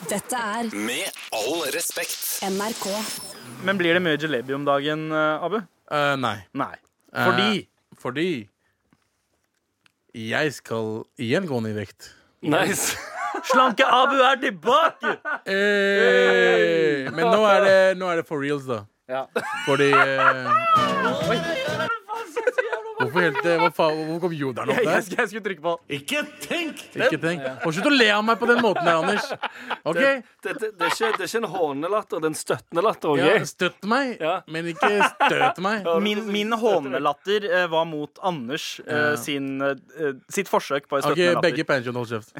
Dette 0.09 0.35
er 0.35 0.75
Med 0.75 1.07
all 1.33 1.63
respekt. 1.71 2.43
NRK. 2.51 3.36
Men 3.65 3.79
blir 3.79 3.95
det 3.97 4.03
mye 4.05 4.19
jalebi 4.21 4.55
om 4.57 4.65
dagen, 4.67 5.07
eh, 5.13 5.45
Abu? 5.47 5.57
Eh, 5.91 6.17
nei. 6.21 6.37
Nei. 6.55 6.75
Eh, 7.15 7.25
Fordi 7.25 7.69
Fordi 7.97 8.49
jeg 10.17 10.53
skal 10.57 11.05
igjen 11.21 11.47
gå 11.49 11.61
ned 11.63 11.77
i 11.77 11.81
vekt. 11.81 12.11
Nice. 12.43 12.97
Slanke 13.51 13.85
Abu 13.85 14.17
er 14.25 14.37
tilbake! 14.41 15.17
Eh, 15.47 17.11
men 17.13 17.25
nå 17.29 17.43
er, 17.49 17.65
det, 17.65 17.99
nå 18.01 18.09
er 18.11 18.23
det 18.23 18.27
for 18.29 18.41
reals, 18.43 18.65
da. 18.69 18.83
Ja. 19.09 19.27
Fordi 19.67 19.91
eh, 19.93 20.49
Oi. 21.31 21.39
Hvorfor 22.97 23.21
helt 23.21 23.39
det? 23.45 23.55
Hva 23.61 23.69
faen? 23.77 23.99
Hvorfor 24.07 24.21
kom 24.27 24.33
joderen 24.37 24.71
opp 24.73 24.79
Jeg, 24.79 24.85
der? 24.87 24.93
jeg, 24.97 25.05
skulle- 25.07 25.21
jeg 25.23 25.29
skulle 25.33 25.45
trykke 25.47 25.65
på. 25.67 25.73
Ikke 25.99 26.21
tenk! 26.47 26.83
Ikke 26.97 27.19
tenk. 27.21 27.43
Og 27.67 27.75
slutt 27.77 27.89
å 27.91 27.93
le 27.93 28.07
av 28.15 28.23
meg 28.25 28.39
på 28.41 28.49
den 28.49 28.63
måten 28.65 28.89
der, 28.89 28.97
Anders. 29.03 29.27
OK? 29.91 29.99
Det, 30.01 30.13
det, 30.47 30.55
det, 30.63 30.71
det, 30.79 30.87
er 30.87 30.95
ikke, 30.95 31.11
det 31.19 31.27
er 31.27 31.31
ikke 31.31 31.43
en 31.43 31.49
hånende 31.57 31.91
latter, 31.93 32.23
det 32.25 32.29
er 32.31 32.33
en 32.33 32.39
støttende 32.41 32.85
latter. 32.87 33.13
ok? 33.13 33.21
Ja, 33.21 33.45
støtt 33.53 33.85
meg, 33.93 34.15
Ja. 34.25 34.35
men 34.49 34.71
ikke 34.73 34.93
støt 35.11 35.61
meg. 35.67 35.91
Min, 36.07 36.25
min 36.33 36.57
hånelatter 36.63 37.49
eh, 37.51 37.67
var 37.75 37.85
mot 37.91 38.23
Anders 38.25 38.81
eh, 38.87 39.13
sin, 39.21 39.53
eh, 39.61 40.15
sitt 40.33 40.49
forsøk 40.49 40.89
på 40.89 40.97
en 41.01 41.05
OK, 41.05 41.13
støttende 41.13 41.35
latter. 41.37 41.51
begge 41.51 41.69
panchoen, 41.69 42.01
hold 42.01 42.09
kjeft. 42.17 42.33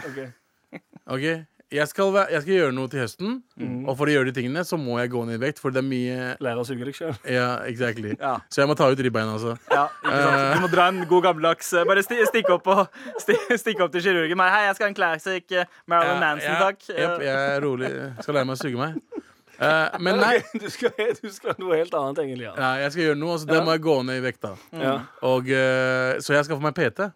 Ok. 1.07 1.29
Jeg 1.75 1.89
skal, 1.91 2.13
være, 2.15 2.31
jeg 2.31 2.43
skal 2.45 2.55
gjøre 2.55 2.75
noe 2.77 2.89
til 2.93 3.01
høsten, 3.03 3.31
Mm. 3.59 3.89
og 3.89 3.97
for 3.99 4.07
å 4.07 4.13
gjøre 4.13 4.29
de 4.31 4.35
tingene 4.37 4.63
så 4.63 4.77
må 4.79 5.01
jeg 5.01 5.11
gå 5.11 5.25
ned 5.27 5.35
i 5.35 5.43
vekt, 5.43 5.59
for 5.59 5.75
det 5.75 5.81
er 5.81 5.87
mye 5.89 6.37
Lære 6.39 6.63
å 6.63 6.67
suge 6.69 6.85
deg 6.87 6.95
sjøl. 6.95 7.17
Ja, 7.27 7.49
exactly. 7.67 8.13
Ja. 8.21 8.37
Så 8.55 8.63
jeg 8.63 8.69
må 8.71 8.77
ta 8.79 8.87
ut 8.87 9.03
ribbeina, 9.03 9.33
altså. 9.35 9.57
Ja, 9.73 9.89
ikke? 10.05 10.55
Du 10.55 10.61
må 10.63 10.71
dra 10.71 10.85
en 10.93 11.01
god 11.11 11.25
gammeldags 11.27 11.73
eh, 11.75 11.83
Bare 11.89 12.05
sti, 12.07 12.21
stikke 12.31 12.55
opp, 12.55 12.71
sti, 13.25 13.35
stikke 13.59 13.83
opp 13.83 13.93
til 13.97 14.05
kirurgen. 14.07 14.39
Men, 14.39 14.53
Hei, 14.55 14.63
jeg 14.69 14.79
skal 14.79 14.87
ha 14.87 14.93
en 14.95 14.99
classic 15.01 15.57
eh, 15.59 15.67
Marilyn 15.91 16.23
Manson, 16.23 16.53
ja, 16.55 16.61
takk. 16.69 16.87
Jepp, 16.93 17.25
jeg 17.27 17.35
er 17.57 17.61
rolig. 17.67 17.91
Skal 18.23 18.39
lære 18.39 18.51
meg 18.53 18.55
å 18.55 18.63
suge 18.63 18.83
meg. 18.85 19.23
Uh, 19.57 19.89
men 20.05 20.19
nei, 20.21 20.35
Du, 20.63 20.67
skal, 20.71 20.93
du 21.19 21.31
skal 21.33 21.57
noe 21.59 21.79
helt 21.81 21.95
annet, 21.97 22.19
egentlig. 22.23 22.47
Ja, 22.47 22.75
jeg 22.85 22.93
skal 22.93 23.09
gjøre 23.09 23.19
noe, 23.27 23.39
så 23.41 23.49
det 23.49 23.63
må 23.65 23.73
jeg 23.75 23.83
gå 23.89 23.95
ned 24.07 24.21
i 24.21 24.25
vekt, 24.29 24.43
da. 24.45 24.53
Mm. 24.77 25.07
Og, 25.33 25.49
uh, 25.51 26.11
så 26.23 26.37
jeg 26.37 26.47
skal 26.47 26.61
få 26.61 26.67
meg 26.69 26.77
PT. 26.77 27.09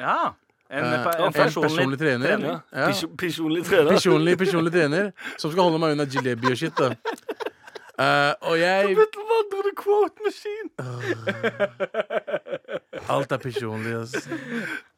Ja. 0.00 0.32
En, 0.74 0.84
Eh, 0.84 0.90
en 0.90 1.24
en 1.28 1.32
personlig, 1.32 1.70
personlig 1.70 1.98
trener. 2.00 2.26
trener. 2.26 2.60
Ja. 2.74 2.86
Personlig 3.20 3.64
trener. 3.68 3.90
Personlig, 3.94 4.34
personlig 4.40 4.72
trener 4.74 5.12
som 5.38 5.52
skal 5.54 5.68
holde 5.68 5.78
meg 5.78 5.94
unna 5.94 6.06
jalebi 6.10 6.50
og 6.50 6.58
shit. 6.58 6.74
da 6.76 6.94
Uh, 7.94 8.34
Og 8.50 8.56
jeg 8.58 8.96
Vandrer 8.98 9.62
du 9.62 9.70
quote 9.78 10.18
machine? 10.26 10.66
Alt 13.08 13.30
er 13.32 13.38
personlig, 13.38 13.92
ass. 14.00 14.14
Ok, 14.26 14.32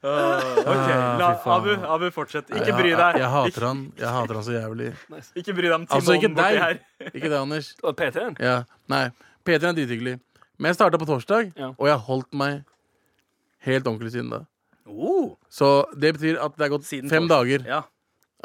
Ah, 0.07 1.19
la. 1.21 1.29
Abu, 1.57 1.71
Abu, 1.75 2.07
fortsett. 2.15 2.49
Ikke 2.57 2.73
bry 2.73 2.93
deg. 2.95 3.19
Jeg, 3.19 3.21
jeg 3.21 3.31
hater 3.35 3.67
han 3.67 3.81
Jeg 3.99 4.09
hater 4.15 4.35
han 4.39 4.45
så 4.47 4.55
jævlig. 4.55 4.89
Ikke, 5.11 5.25
ikke 5.43 5.55
bry 5.59 5.67
deg 5.69 5.75
om 5.77 5.87
Altså, 5.91 6.17
ikke 6.17 6.31
Timon 6.31 6.39
borti 6.41 6.63
her. 6.63 6.81
Ikke 7.11 7.29
deg, 7.29 7.37
Anders. 7.43 7.69
Og 7.83 7.97
PT-en? 8.01 8.37
Ja, 8.41 8.57
Nei. 8.89 9.03
P3 9.47 9.61
er 9.71 9.77
drithyggelig. 9.77 10.17
Men 10.59 10.71
jeg 10.73 10.79
starta 10.79 10.97
på 10.99 11.07
torsdag, 11.13 11.53
Ja. 11.59 11.69
og 11.77 11.87
jeg 11.87 11.95
har 11.99 12.05
holdt 12.09 12.33
meg 12.35 12.63
helt 13.67 13.87
ordentlig 13.87 14.13
siden 14.17 14.31
da. 14.33 14.41
Oh, 14.87 15.37
Så 15.51 15.85
det 15.99 16.15
betyr 16.17 16.39
at 16.43 16.57
det 16.57 16.65
er 16.67 16.71
gått 16.71 16.85
Siden 16.87 17.11
fem 17.11 17.27
torsdag. 17.29 17.59
dager. 17.59 17.67
ja. 17.67 17.83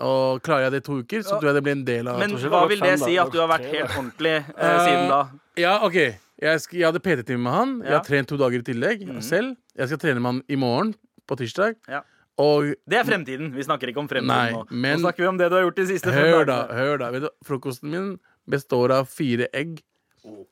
Og 0.02 0.40
klarer 0.42 0.64
jeg 0.64 0.72
det 0.72 0.80
i 0.82 0.86
to 0.88 0.96
uker, 1.04 1.20
så 1.22 1.36
tror 1.38 1.52
jeg 1.52 1.56
det 1.60 1.64
blir 1.64 1.72
en 1.76 1.84
del 1.86 2.08
av 2.08 2.18
Men 2.18 2.32
hva 2.32 2.62
vil 2.68 2.80
det 2.80 2.94
si 3.04 3.18
at 3.22 3.30
du 3.32 3.38
har 3.38 3.48
vært 3.52 3.68
helt 3.70 3.92
ordentlig 3.92 4.32
eh, 4.58 4.80
siden 4.88 5.10
da? 5.12 5.20
Ja, 5.60 5.74
OK. 5.86 5.98
Jeg, 6.42 6.62
sk 6.64 6.74
jeg 6.74 6.86
hadde 6.88 7.02
PT-time 7.06 7.38
med 7.44 7.54
han. 7.54 7.74
Jeg 7.86 7.94
har 7.94 8.04
trent 8.08 8.28
to 8.32 8.38
dager 8.40 8.64
i 8.64 8.66
tillegg 8.66 9.04
selv. 9.22 9.52
Jeg 9.78 9.92
skal 9.92 10.00
trene 10.02 10.24
med 10.24 10.32
han 10.32 10.40
i 10.50 10.56
morgen, 10.58 10.96
på 11.30 11.38
tirsdag. 11.38 11.76
Ja. 11.92 12.00
Og 12.42 12.72
Det 12.90 12.98
er 12.98 13.04
fremtiden. 13.06 13.52
Vi 13.54 13.62
snakker 13.68 13.92
ikke 13.92 14.02
om 14.02 14.08
fremtiden 14.10 14.32
Nei, 14.32 14.52
nå. 14.56 14.64
men- 14.72 14.98
Nå 14.98 15.04
snakker 15.04 15.22
vi 15.22 15.28
om 15.28 15.38
det 15.38 15.50
du 15.52 15.56
har 15.60 15.64
gjort 15.68 15.76
de 15.76 15.86
siste 15.92 16.10
fem 16.10 16.24
hør 16.34 16.46
da, 16.46 16.56
dagene. 16.64 16.80
hør 16.80 16.98
da. 16.98 17.12
Vet 17.12 17.22
du, 17.22 17.30
frokosten 17.46 17.92
min 17.92 18.20
består 18.50 18.90
av 18.96 19.06
fire 19.12 19.48
egg. 19.54 19.84
Oh. 20.26 20.46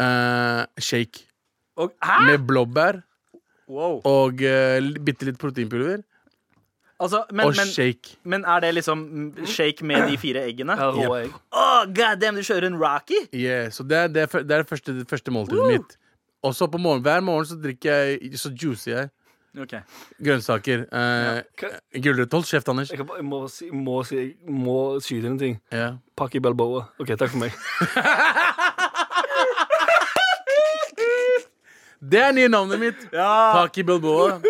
eh, 0.00 0.64
shake. 0.80 1.26
Og, 1.76 1.92
hæ? 2.02 2.18
Med 2.26 2.46
blåbær 2.48 3.02
Wow. 3.70 4.00
og 4.04 4.42
uh, 4.42 4.78
bitte 5.06 5.28
litt 5.28 5.38
proteinpulver. 5.38 6.02
Altså, 7.00 7.22
men, 7.32 7.46
og 7.46 7.54
men, 7.56 7.70
shake. 7.72 8.16
men 8.28 8.42
er 8.44 8.60
det 8.60 8.74
liksom 8.76 9.04
shake 9.48 9.86
med 9.88 10.10
de 10.10 10.18
fire 10.20 10.42
eggene? 10.50 10.74
Ja, 10.76 10.90
rå 10.92 11.14
egg. 11.16 11.30
Oh, 11.48 11.86
god 11.96 12.20
damn, 12.20 12.36
du 12.36 12.44
kjører 12.44 12.66
en 12.68 12.76
Rocky? 12.82 13.22
Yeah, 13.32 13.70
så 13.72 13.86
det 13.88 13.96
er 13.96 14.12
det, 14.12 14.26
er 14.26 14.44
det, 14.44 14.58
er 14.58 14.68
første, 14.68 14.98
det 14.98 15.06
første 15.08 15.32
måltidet 15.32 15.70
mitt. 15.70 15.96
Og 16.44 16.52
så 16.56 16.68
på 16.68 16.80
morgen, 16.80 17.00
hver 17.04 17.24
morgen 17.24 17.48
så 17.48 17.56
drikker 17.60 17.92
jeg 17.92 18.38
Så 18.40 18.52
juicer 18.52 18.92
jeg 18.92 19.08
Okay. 19.58 19.80
grønnsaker. 20.22 20.84
Uh, 20.92 21.40
Gulrøtt. 22.02 22.32
Hold 22.32 22.44
kjeft, 22.46 22.68
Anders. 22.68 22.90
Jeg, 22.90 23.00
kan 23.00 23.06
bare, 23.06 23.18
jeg 23.18 23.24
må, 23.26 23.40
si, 23.50 23.70
må, 23.70 23.96
si, 24.06 24.20
må 24.46 24.76
skyte 25.02 25.26
inn 25.26 25.32
en 25.32 25.40
ting. 25.40 25.56
Ja. 25.74 25.88
Pakk 26.16 26.36
i 26.38 26.42
Balboa. 26.44 26.84
OK, 27.02 27.10
takk 27.18 27.32
for 27.32 27.42
meg. 27.42 27.56
Det 32.00 32.16
er 32.20 32.32
nye 32.32 32.48
navnet 32.48 32.78
mitt. 32.80 32.96
Ja, 33.12 33.52
Paki 33.58 33.82
Bilboa. 33.84 34.40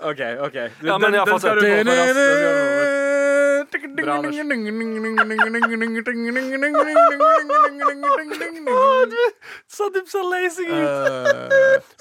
OK. 0.00 0.20
ok 0.46 0.52
du, 0.80 0.86
Ja, 0.88 0.98
men 0.98 1.12
den, 1.12 1.24
den 1.24 1.38
skal 1.38 1.56
du 1.56 1.60
få 1.60 1.60
for 1.60 1.60
Bra, 4.00 4.14
Anders. 4.16 4.34
skal 4.34 4.48
du 9.06 9.16
Sandeep 9.70 10.08
så 10.10 10.22
lazy 10.26 10.66
ut. 10.66 10.74
Eh, 10.74 10.78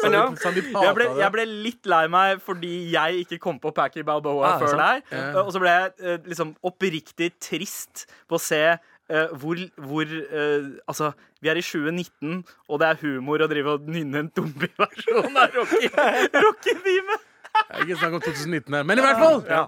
Men 0.03 0.11
ja, 0.17 0.23
Jeg 0.41 0.53
ble, 0.95 1.05
jeg 1.19 1.31
ble 1.35 1.43
litt 1.45 1.85
lei 1.89 2.07
meg 2.11 2.39
fordi 2.43 2.71
jeg 2.93 3.09
ikke 3.25 3.37
kom 3.43 3.59
på 3.61 3.71
Packy 3.75 4.01
Balboa 4.07 4.45
Ah, 4.55 4.59
før 4.61 4.69
sant. 4.73 4.81
deg. 4.81 4.97
Ja. 5.19 5.43
Og 5.43 5.49
så 5.53 5.59
ble 5.61 5.69
jeg 5.75 5.85
eh, 5.99 6.17
liksom 6.31 6.49
oppriktig 6.65 7.29
trist 7.43 7.95
på 8.29 8.35
å 8.39 8.41
se 8.41 8.63
eh, 9.09 9.31
hvor, 9.41 9.59
hvor 9.77 10.05
uh, 10.05 10.69
Altså, 10.87 11.11
vi 11.41 11.49
er 11.51 11.59
i 11.59 11.63
2019, 11.65 12.43
og 12.69 12.79
det 12.81 12.87
er 12.89 12.99
humor 13.01 13.41
å 13.45 13.47
drive 13.51 13.73
og 13.77 13.87
nynne 13.89 14.23
en 14.25 14.29
Dumbi-versjon 14.35 15.37
av 15.37 15.55
Rocky- 15.57 15.91
Rocky-theme. 16.45 17.17
Det 17.49 17.65
er 17.75 17.83
Ikke 17.85 17.99
snakk 17.99 18.13
om 18.19 18.21
2019 18.25 18.73
her. 18.79 18.83
Men 18.87 19.01
i 19.01 19.05
hvert 19.05 19.19
fall! 19.21 19.41
Ja. 19.49 19.63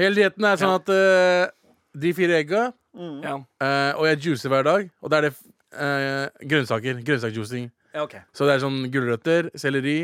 Hele 0.00 0.16
dietten 0.16 0.44
er 0.48 0.56
sånn 0.60 0.74
at 0.78 0.88
uh, 0.92 1.50
de 2.00 2.12
fire 2.16 2.38
egga, 2.40 2.70
Ja. 2.96 3.34
eh, 3.64 3.92
og 3.96 4.04
jeg 4.08 4.18
juicer 4.26 4.48
hver 4.52 4.64
dag. 4.64 4.88
Og 5.04 5.10
da 5.12 5.18
er 5.20 5.26
det 5.28 5.32
uh, 5.36 6.26
grønnsaker. 6.48 7.00
Grønnsaksjuicing. 7.04 7.70
Ja, 7.92 8.02
okay. 8.06 8.20
Så 8.36 8.44
det 8.48 8.54
er 8.56 8.62
sånn 8.64 8.78
gulrøtter, 8.92 9.50
selleri, 9.60 9.98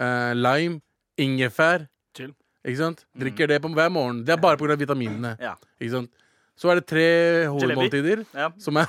eh, 0.00 0.32
lime, 0.36 0.80
ingefær. 1.20 1.86
Chill. 2.16 2.34
Ikke 2.64 2.80
sant? 2.80 3.04
Drikker 3.20 3.48
det 3.48 3.58
på 3.64 3.70
hver 3.76 3.88
morgen. 3.92 4.22
Det 4.24 4.32
er 4.36 4.40
bare 4.40 4.60
pga. 4.60 4.76
vitaminene. 4.80 5.34
Ja. 5.40 5.54
Ikke 5.80 5.94
sant? 5.98 6.10
Så 6.54 6.70
er 6.70 6.78
det 6.78 6.84
tre 6.86 7.04
hovedmåltider, 7.50 8.20
Ja. 8.38 8.50
som 8.62 8.76
er, 8.78 8.86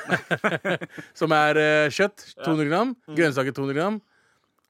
som 1.20 1.32
er 1.34 1.58
uh, 1.58 1.88
kjøtt 1.90 2.28
200 2.46 2.68
gram, 2.70 2.92
grønnsaker 3.10 3.56
200 3.58 3.74
gram. 3.80 3.98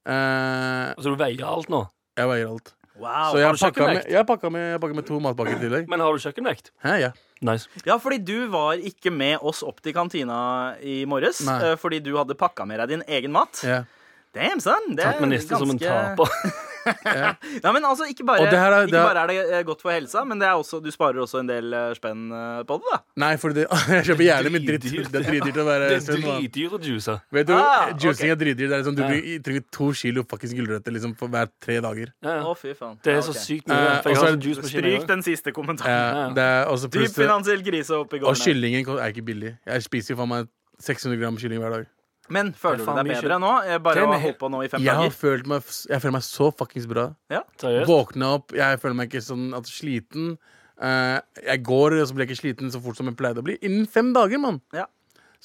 Uh, 0.06 0.94
så 1.02 1.12
du 1.12 1.18
veier 1.20 1.44
alt 1.50 1.70
nå. 1.74 1.82
jeg 2.16 2.30
veier 2.30 2.48
alt. 2.54 2.72
Wow. 2.96 3.34
Så 3.34 3.40
jeg 3.42 3.44
har 3.44 3.52
har 3.52 3.58
du 3.58 3.60
pakka 3.60 3.66
med, 3.68 3.98
kjøkkenvekt? 4.00 4.12
jeg 4.16 4.26
pakka 4.30 4.50
med, 4.56 4.66
jeg 4.72 4.80
pakka 4.86 4.96
med 4.96 5.06
to 5.10 5.18
matpakker 5.20 5.58
i 5.58 5.64
tillegg. 5.66 5.90
Men 5.92 6.00
har 6.06 6.16
du 6.16 6.22
kjøkkenvekt? 6.24 6.70
Hæ, 6.86 6.94
ja. 7.02 7.10
Nice. 7.44 7.68
Ja, 7.84 7.98
fordi 8.00 8.22
du 8.24 8.48
var 8.54 8.80
ikke 8.80 9.12
med 9.12 9.44
oss 9.44 9.60
opp 9.68 9.82
til 9.84 9.92
kantina 9.98 10.38
i 10.80 11.02
morges. 11.10 11.42
Nei. 11.44 11.58
eh, 11.74 11.76
Fordi 11.82 12.00
du 12.06 12.14
hadde 12.16 12.38
pakka 12.40 12.64
med 12.70 12.80
deg 12.80 12.94
din 12.94 13.04
egen 13.18 13.34
mat. 13.36 13.60
Yeah. 13.68 13.84
Damn, 14.32 14.62
son. 14.64 14.96
Det 14.96 15.04
Tatt 15.04 15.20
er 15.20 15.26
med 15.26 15.34
niste 15.36 15.60
som 15.60 15.70
en 15.74 15.82
ganske- 15.82 16.16
taper. 16.16 16.56
Ja, 16.86 17.72
men 17.74 17.84
altså, 17.86 18.06
ikke 18.10 18.26
bare, 18.28 18.46
det 18.46 18.54
er- 18.60 18.76
ikke 18.86 18.92
det 18.92 19.00
er- 19.00 19.08
bare 19.08 19.22
er 19.24 19.28
det 19.28 19.54
eh, 19.60 19.64
godt 19.66 19.82
for 19.82 19.92
helsa, 19.92 20.24
men 20.26 20.40
det 20.40 20.48
er 20.48 20.54
også, 20.60 20.80
du 20.84 20.90
sparer 20.94 21.20
også 21.24 21.40
en 21.42 21.48
del 21.50 21.74
eh, 21.74 21.94
spenn 21.98 22.32
eh, 22.32 22.64
på 22.70 22.78
det, 22.82 22.92
da. 22.94 23.00
Nei, 23.24 23.32
for 23.42 23.50
det, 23.56 23.66
jeg 23.90 24.06
kjøper 24.10 24.26
gjerne 24.28 24.52
med 24.54 24.66
dritt. 24.68 24.86
Det 25.12 25.22
er 25.22 25.26
dritdyrt 25.30 25.60
å 25.62 25.66
være 25.68 25.88
Det 25.92 25.98
er 25.98 26.06
sunn. 26.06 26.22
mann. 26.26 26.46
å 26.46 26.82
juice. 26.86 27.16
Vet 27.32 27.48
du, 27.50 27.54
Ah, 27.56 27.90
Juicing 27.96 28.12
okay. 28.12 28.34
er 28.36 28.40
dritdyrt. 28.44 28.70
Det 28.70 28.76
er 28.78 28.84
liksom, 28.84 28.96
du 28.96 29.04
Ja. 29.06 29.40
trenger 29.46 29.64
to 29.72 29.92
kilo 29.94 30.24
fuckings 30.30 30.54
gulrøtter 30.58 30.94
liksom, 30.94 31.16
for 31.18 31.28
hver 31.34 31.50
tre 31.62 31.80
dager. 31.82 32.14
Ja, 32.24 32.38
Å, 32.46 32.54
fy 32.58 32.74
faen. 32.78 32.98
Det 33.04 33.16
er 33.18 33.22
så 33.26 33.34
sykt 33.34 33.68
mye. 33.72 34.02
Uh, 34.06 34.64
Stryk 34.70 35.08
den 35.08 35.24
siste 35.26 35.52
kommentaren. 35.56 36.36
Ja. 36.38 36.66
Dyp 36.86 37.14
finansiell 37.16 37.64
krise 37.66 37.98
oppi 37.98 38.20
gården. 38.22 38.30
Og 38.30 38.36
kyllingen 38.40 38.86
er 39.00 39.10
ikke 39.14 39.26
billig. 39.26 39.58
Jeg 39.66 39.84
spiser 39.88 40.14
jo 40.16 40.22
faen 40.22 40.30
meg 40.30 40.48
600 40.86 41.18
gram 41.22 41.38
kylling 41.40 41.62
hver 41.64 41.72
dag. 41.80 41.86
Men 42.34 42.52
føler 42.58 42.82
er 42.82 42.86
du 42.86 43.10
deg 43.10 43.22
bedre 43.22 43.38
nå? 43.42 43.52
Eh, 43.68 43.78
Bare 43.86 44.02
Det 44.02 44.08
å 44.10 44.20
holdt 44.24 44.40
på 44.42 44.50
nå 44.50 44.64
i 44.66 44.70
fem 44.72 44.82
Jeg, 44.82 44.96
har 44.98 45.04
dager? 45.06 45.16
følt 45.20 45.50
meg, 45.52 45.70
jeg 45.92 46.02
føler 46.02 46.16
meg 46.16 46.26
så 46.26 46.50
fuckings 46.58 46.88
bra. 46.90 47.06
Ja, 47.30 47.44
Våkna 47.86 48.32
opp, 48.40 48.56
jeg 48.58 48.82
føler 48.82 48.98
meg 48.98 49.12
ikke 49.12 49.22
sånn 49.26 49.48
at 49.58 49.70
sliten. 49.70 50.36
Uh, 50.76 51.22
jeg 51.46 51.62
går, 51.64 51.96
og 52.02 52.10
så 52.10 52.16
blir 52.18 52.26
jeg 52.26 52.34
ikke 52.34 52.42
sliten 52.42 52.74
så 52.74 52.82
fort 52.84 52.98
som 52.98 53.08
jeg 53.08 53.18
pleide 53.20 53.44
å 53.44 53.46
bli. 53.46 53.60
Innen 53.64 53.86
fem 53.88 54.10
dager, 54.16 54.42
mann! 54.42 54.60
Ja. 54.76 54.88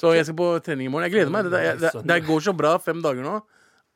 Så 0.00 0.14
jeg 0.16 0.24
skal 0.26 0.38
på 0.38 0.48
trening 0.64 0.88
i 0.88 0.92
morgen. 0.92 1.06
Jeg 1.10 1.18
gleder 1.18 1.34
meg. 1.34 1.50
Det, 1.52 1.60
det, 1.60 1.92
det, 1.92 2.04
det 2.08 2.20
går 2.26 2.46
så 2.48 2.54
bra 2.56 2.76
fem 2.80 3.02
dager 3.04 3.26
nå 3.26 3.36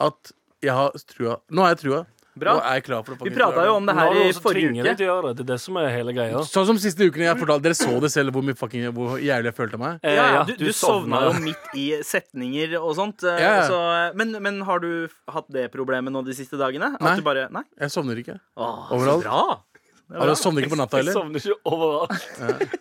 at 0.04 0.34
jeg 0.64 0.74
har 0.74 0.92
trua. 1.08 1.38
Nå 1.54 1.64
har 1.64 1.74
jeg 1.74 1.80
trua. 1.84 2.02
Bra. 2.36 2.56
Og 2.58 2.64
er 2.66 2.80
klar 2.82 3.04
for 3.06 3.14
å 3.14 3.24
Vi 3.24 3.30
prata 3.30 3.62
jo 3.64 3.74
om 3.78 3.86
det 3.86 3.94
her 3.94 4.16
i 4.18 4.32
forrige 4.34 4.70
uke. 4.74 4.94
til 4.98 5.06
å 5.06 5.10
gjøre 5.12 5.28
det. 5.28 5.36
Det 5.38 5.44
er 5.44 5.50
det 5.52 5.58
som 5.62 5.76
er 5.78 5.88
hele 5.94 6.12
greia. 6.16 6.40
Sånn 6.50 6.66
som 6.66 6.78
siste 6.82 7.06
ukene 7.06 7.28
jeg 7.28 7.38
fortalte 7.38 7.62
Dere 7.68 7.78
så 7.78 8.00
det 8.02 8.10
selv 8.10 8.34
hvor, 8.34 8.42
fucking, 8.58 8.88
hvor 8.96 9.18
jævlig 9.22 9.52
jeg 9.52 9.54
følte 9.54 9.78
meg. 9.78 10.00
Eh, 10.02 10.14
Ja, 10.16 10.24
ja, 10.34 10.42
du, 10.48 10.54
du 10.58 10.72
sovna 10.72 11.20
jo 11.28 11.32
midt 11.44 11.68
i 11.78 11.86
setninger 12.02 12.74
og 12.80 12.96
sånt. 12.98 13.22
eh, 13.22 13.38
Ja. 13.38 13.52
Så, 13.68 13.78
men, 14.18 14.34
men 14.42 14.60
har 14.66 14.80
du 14.82 15.08
hatt 15.30 15.46
det 15.54 15.70
problemet 15.70 16.10
nå 16.12 16.24
de 16.26 16.34
siste 16.34 16.58
dagene? 16.58 16.94
At 16.98 17.00
Nei. 17.00 17.16
du 17.16 17.22
bare 17.22 17.46
Nei? 17.54 17.62
Jeg 17.80 17.90
sovner 17.94 18.18
ikke. 18.18 18.40
Åh, 18.58 18.90
Overalt. 18.90 19.22
Så 19.22 19.28
bra. 19.28 19.60
Bra. 20.10 20.34
sovner 20.34 20.62
ikke 20.66 20.74
på 20.74 20.80
natta 20.82 20.98
heller. 20.98 21.14
Jeg 21.14 21.22
sovner 21.22 21.38
ikke 21.38 21.58
overalt. 21.64 22.80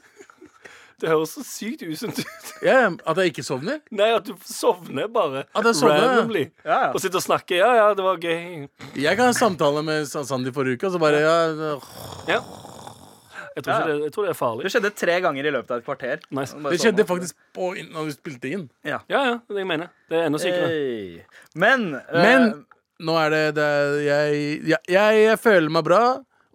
Det 1.04 1.10
høres 1.12 1.34
så 1.36 1.42
sykt 1.44 1.82
usunt 1.84 2.22
ut. 2.24 2.52
Ja, 2.64 2.88
at 2.88 3.18
jeg 3.20 3.34
ikke 3.34 3.44
sovner? 3.44 3.82
Nei, 3.92 4.08
at 4.16 4.24
du 4.24 4.38
sovner 4.48 5.10
bare. 5.12 5.42
At 5.52 5.66
jeg 5.68 5.76
sovner. 5.82 6.00
Randomly. 6.00 6.44
Ja, 6.64 6.78
ja. 6.86 6.92
Og 6.96 7.04
sitter 7.04 7.20
og 7.20 7.26
snakker. 7.26 7.58
Ja, 7.60 7.72
ja, 7.76 7.90
det 7.98 8.06
var 8.06 8.22
gøy. 8.24 8.70
Jeg 8.96 9.20
kan 9.20 9.28
ha 9.28 9.34
samtale 9.36 9.84
med 9.84 10.08
Sandy 10.08 10.54
forrige 10.56 10.80
uke, 10.80 10.88
og 10.88 10.96
så 10.96 11.02
bare 11.04 11.20
ja, 11.20 11.36
Ja. 12.32 12.40
Jeg 13.54 13.66
tror, 13.66 13.74
Ja, 13.74 13.80
ikke 13.84 13.92
det, 13.92 14.08
jeg 14.08 14.14
tror 14.16 14.26
det 14.26 14.32
er 14.32 14.38
farlig. 14.40 14.64
Det 14.66 14.72
skjedde 14.74 14.94
tre 14.98 15.20
ganger 15.28 15.46
i 15.46 15.52
løpet 15.54 15.76
av 15.76 15.82
et 15.84 15.86
kvarter. 15.86 16.24
Nice. 16.34 16.56
Det 16.56 16.64
sånn. 16.72 16.80
skjedde 16.88 17.06
faktisk 17.12 17.44
på, 17.54 17.68
når 17.92 18.08
vi 18.08 18.16
spilte 18.16 18.54
inn. 18.56 18.64
Ja. 18.88 19.04
Ja, 19.12 19.26
ja, 19.28 19.36
det 19.46 19.62
jeg 19.62 19.70
mener. 19.70 19.92
Det 20.10 20.22
er 20.22 20.30
enda 20.32 20.40
sykere. 20.42 20.72
Hey. 20.72 21.20
Men, 21.54 21.90
Men 22.16 22.48
nå 23.04 23.18
er 23.20 23.36
det, 23.36 23.44
det 23.60 23.68
er, 23.76 23.98
jeg, 24.08 24.44
jeg, 24.72 24.80
jeg, 24.96 25.24
jeg 25.28 25.42
føler 25.44 25.70
meg 25.76 25.86
bra, 25.86 26.04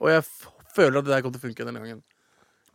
og 0.01 0.11
jeg 0.17 0.25
f 0.25 0.49
føler 0.79 1.01
at 1.01 1.07
det 1.07 1.13
der 1.13 1.23
kommer 1.27 1.39
til 1.39 1.45
å 1.45 1.51
funke 1.51 1.69
denne 1.69 1.85
gangen. 1.85 2.03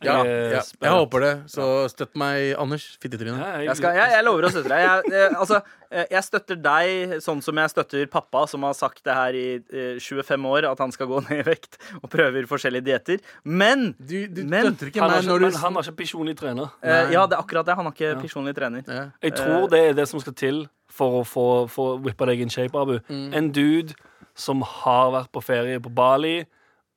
Ja, 0.04 0.16
Jeg 0.24 0.34
er 0.34 0.52
ja, 0.54 0.60
jeg 0.84 0.92
håper 0.94 1.20
det. 1.24 1.32
Så 1.50 1.64
støtt 1.92 2.14
meg, 2.20 2.54
Anders. 2.60 2.84
Fittetryne. 3.02 3.38
Ja, 3.40 3.62
jeg, 3.68 3.76
skal, 3.80 3.96
jeg, 3.98 4.10
jeg 4.14 4.24
lover 4.26 4.46
å 4.48 4.50
støtte 4.52 4.70
deg. 4.72 4.84
Jeg, 4.84 5.12
eh, 5.24 5.38
altså, 5.40 5.60
eh, 5.90 6.06
jeg 6.12 6.22
støtter 6.28 6.60
deg 6.64 7.14
sånn 7.24 7.42
som 7.42 7.60
jeg 7.62 7.72
støtter 7.74 8.06
pappa, 8.12 8.44
som 8.50 8.62
har 8.68 8.74
sagt 8.78 9.02
det 9.04 9.14
her 9.16 9.38
i 9.38 9.44
eh, 9.72 9.98
25 10.02 10.46
år, 10.50 10.68
at 10.70 10.78
han 10.84 10.92
skal 10.94 11.10
gå 11.10 11.20
ned 11.28 11.42
i 11.42 11.46
vekt 11.50 11.78
og 12.02 12.08
prøver 12.12 12.46
forskjellige 12.50 12.84
dietter. 12.90 13.18
Men 13.44 13.94
Du, 13.98 14.16
du 14.28 14.42
Men- 14.44 14.70
støtter 14.72 14.92
ikke 14.92 15.00
Han 15.04 15.10
har 15.10 15.16
meg 15.16 15.24
ikke, 15.24 15.32
når 15.32 15.38
du 15.38 15.48
men 15.50 15.60
han 15.64 15.74
har 15.80 15.82
ikke 15.88 16.00
personlig 16.04 16.36
trener. 16.40 16.70
eh, 16.82 17.12
Ja, 17.16 17.26
det 17.26 17.38
er 17.38 17.42
akkurat 17.42 17.66
det. 17.66 17.74
Han 17.80 17.86
har 17.90 17.92
ikke 17.96 18.14
personlig 18.22 18.54
trener. 18.56 18.82
ja. 18.88 19.04
Jeg 19.22 19.34
tror 19.40 19.68
det 19.70 19.80
er 19.90 19.92
det 19.94 20.08
som 20.08 20.20
skal 20.20 20.32
til 20.34 20.66
for 20.94 21.22
å 21.22 21.26
få, 21.26 21.44
få 21.68 21.86
whippa 22.04 22.26
deg 22.30 22.40
in 22.44 22.48
shape, 22.50 22.74
Abu. 22.78 22.98
Mm. 23.08 23.32
En 23.34 23.48
dude 23.50 23.94
som 24.34 24.60
har 24.62 25.10
vært 25.14 25.30
på 25.34 25.42
ferie 25.42 25.80
på 25.82 25.90
Bali, 25.94 26.44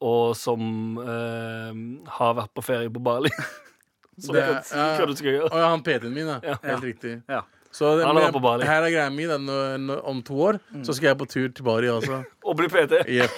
og 0.02 0.36
som 0.38 0.98
eh, 1.02 2.10
har 2.20 2.34
vært 2.38 2.54
på 2.54 2.64
ferie 2.66 2.90
på 2.94 3.02
Bali. 3.04 3.30
Som 4.18 4.34
Det- 4.34 4.42
kan 4.48 4.64
si 4.66 4.74
ja. 4.74 4.86
hva 4.98 5.06
du 5.06 5.14
skal 5.14 5.30
gjøre. 5.30 5.50
Å 5.54 5.60
ja, 5.62 5.68
han 5.70 5.84
PT-en 5.86 6.10
min, 6.14 6.26
da. 6.26 6.40
Ja. 6.42 6.56
Helt 6.64 6.84
riktig. 6.88 7.12
Ja. 7.30 7.44
Så 7.70 7.92
det, 8.00 8.06
Han 8.08 8.16
har 8.16 8.24
men- 8.24 8.24
vært 8.32 8.34
på 8.34 8.42
Bali. 8.42 8.66
her 8.66 8.82
er 8.82 8.90
greia 8.90 9.10
mi. 9.14 9.28
Om 9.30 10.22
to 10.26 10.34
år 10.42 10.58
så 10.82 10.96
skal 10.98 11.12
jeg 11.12 11.18
på 11.20 11.28
tur 11.30 11.50
til 11.54 11.64
Bali 11.68 11.86
også. 11.92 12.24
Og 12.48 12.56
bli 12.58 12.66
PT. 12.72 13.04
Yep. 13.06 13.30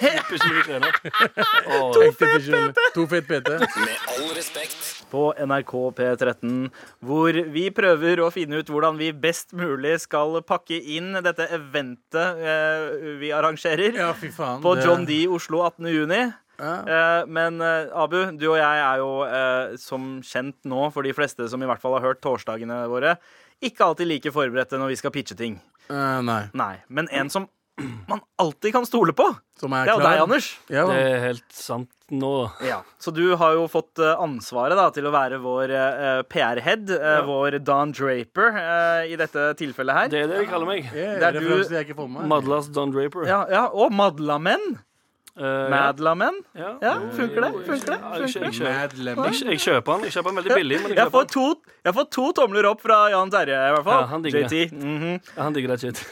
to 1.92 2.12
fet 2.16 2.32
PT! 2.46 2.80
To 2.94 3.04
fet 3.10 3.26
PT. 3.28 3.50
Med 3.60 4.08
all 4.14 4.32
respekt. 4.36 5.04
På 5.10 5.34
NRK 5.36 5.72
P13, 5.98 6.70
hvor 7.02 7.34
vi 7.52 7.64
prøver 7.74 8.20
å 8.22 8.30
finne 8.32 8.60
ut 8.62 8.68
hvordan 8.70 8.96
vi 9.00 9.10
best 9.12 9.52
mulig 9.58 9.96
skal 10.04 10.38
pakke 10.46 10.78
inn 10.96 11.12
dette 11.24 11.48
eventet 11.50 12.38
eh, 12.40 13.16
vi 13.20 13.32
arrangerer. 13.34 13.98
Ja, 13.98 14.12
fy 14.14 14.30
faen. 14.32 14.62
På 14.64 14.76
det- 14.78 14.86
John 14.86 15.04
D. 15.08 15.26
Oslo 15.28 15.60
18. 15.66 15.90
juni. 15.92 16.22
Ja. 16.60 16.72
Eh, 16.84 17.22
men 17.32 17.60
eh, 17.64 17.90
Abu, 17.96 18.18
du 18.36 18.46
og 18.52 18.58
jeg 18.60 18.82
er 18.84 19.00
jo 19.00 19.12
eh, 19.26 19.76
som 19.80 20.18
kjent 20.26 20.58
nå, 20.68 20.88
for 20.94 21.06
de 21.06 21.14
fleste 21.16 21.48
som 21.50 21.62
i 21.62 21.68
hvert 21.70 21.82
fall 21.82 21.96
har 21.96 22.10
hørt 22.10 22.22
torsdagene 22.24 22.82
våre, 22.92 23.16
ikke 23.64 23.86
alltid 23.86 24.08
like 24.08 24.34
forberedte 24.34 24.80
når 24.80 24.92
vi 24.94 25.00
skal 25.00 25.14
pitche 25.14 25.36
ting. 25.36 25.58
Uh, 25.90 26.20
nei. 26.24 26.44
Nei. 26.56 26.74
Men 26.92 27.08
en 27.12 27.32
som 27.32 27.48
man 28.06 28.20
alltid 28.36 28.72
kan 28.72 28.86
stole 28.86 29.12
på, 29.12 29.24
Som 29.60 29.72
er 29.72 29.86
det 29.88 29.92
er 29.92 29.98
jo 29.98 30.04
deg, 30.04 30.20
Anders. 30.24 30.48
Ja, 30.72 30.84
det 30.88 31.00
er 31.00 31.22
helt 31.24 31.46
sant 31.54 31.90
nå. 32.10 32.50
Ja. 32.66 32.80
Så 32.98 33.12
du 33.14 33.22
har 33.38 33.54
jo 33.54 33.66
fått 33.70 34.00
ansvaret 34.02 34.76
da, 34.78 34.88
til 34.94 35.06
å 35.06 35.12
være 35.14 35.38
vår 35.42 35.72
uh, 35.72 36.22
PR-head, 36.28 36.90
eh, 36.96 37.20
vår 37.28 37.60
Don 37.64 37.94
Draper, 37.94 38.56
uh, 38.56 39.02
i 39.06 39.16
dette 39.20 39.50
tilfellet 39.60 39.96
her. 39.96 40.12
Det 40.12 40.24
er 40.24 40.30
det 40.32 40.42
de 40.42 40.50
kaller 40.50 40.68
meg. 40.68 40.90
Yeah, 40.90 41.18
Det 41.20 41.28
er 41.30 41.38
det 41.38 41.44
er 41.46 41.76
jeg 41.78 41.88
ikke 41.90 42.00
får 42.02 42.10
med 42.10 42.22
meg. 42.22 42.30
Madlas 42.34 42.70
Don 42.74 42.94
Draper. 42.94 43.28
Ja, 43.30 43.44
ja, 43.52 43.66
Og 43.70 43.94
Madlamen. 43.94 44.80
Eh, 45.40 45.70
Madlamen. 45.72 46.42
ja. 46.52 46.70
Ja, 46.84 46.94
funker 47.16 47.46
det? 47.46 47.50
Funker 47.64 47.94
det? 47.94 47.98
Funker 48.00 48.44
det? 48.44 48.50
jeg, 48.52 49.46
jeg, 49.48 49.60
kjøper 49.64 49.94
den. 49.94 50.04
Jeg 50.04 50.12
kjøper 50.12 50.28
den 50.28 50.40
veldig 50.40 50.58
billig, 50.58 50.80
men 50.82 50.92
jeg 50.92 50.98
Jeg 51.00 51.12
får, 51.14 51.24
to, 51.32 51.46
jeg 51.88 51.96
får 51.96 52.08
to 52.16 52.24
tomler 52.36 52.68
opp 52.68 52.84
fra 52.84 52.98
Jan 53.14 53.32
Terje, 53.32 53.56
i 53.56 53.72
hvert 53.74 53.86
fall. 53.86 54.02
Ja, 54.02 54.10
han 54.10 54.26
digger 54.26 54.44
JT. 54.44 54.74
-hmm. 54.74 55.16
Ja, 55.36 55.42
han 55.42 55.56
digger 55.56 55.72
det 55.72 55.80
shit. 55.80 56.02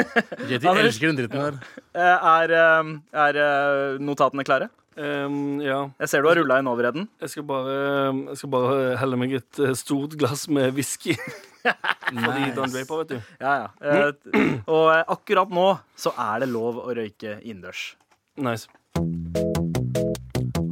JT 0.50 0.64
elsker 0.72 1.06
den 1.12 1.20
dritten 1.20 1.40
der. 1.44 1.60
Eh, 1.94 2.26
Er, 2.38 2.50
eh, 2.50 2.84
er 3.12 3.98
notatene 3.98 4.44
klare? 4.44 4.70
Um, 4.98 5.60
ja. 5.62 5.90
Jeg 6.00 6.08
ser 6.08 6.22
du 6.22 6.28
har 6.28 6.40
rulla 6.40 6.58
inn 6.58 6.66
overheden. 6.66 7.08
Jeg 7.20 7.30
skal 7.30 7.44
bare, 7.46 7.74
jeg 8.30 8.36
skal 8.40 8.50
bare 8.50 8.96
helle 8.98 9.16
meg 9.20 9.36
et 9.38 9.60
stort 9.78 10.16
glass 10.18 10.48
med 10.48 10.72
whisky. 10.74 11.14
Fordi 12.24 12.50
Don 12.56 12.70
Draper, 12.72 12.96
vet 13.04 13.08
du. 13.08 13.20
Ja, 13.40 13.52
ja. 13.54 13.68
Eh, 13.84 14.58
og 14.66 14.90
akkurat 15.06 15.50
nå 15.52 15.68
så 15.98 16.10
er 16.16 16.42
det 16.42 16.50
lov 16.50 16.80
å 16.82 16.94
røyke 16.96 17.38
innendørs. 17.42 17.92
Nice. 18.38 18.68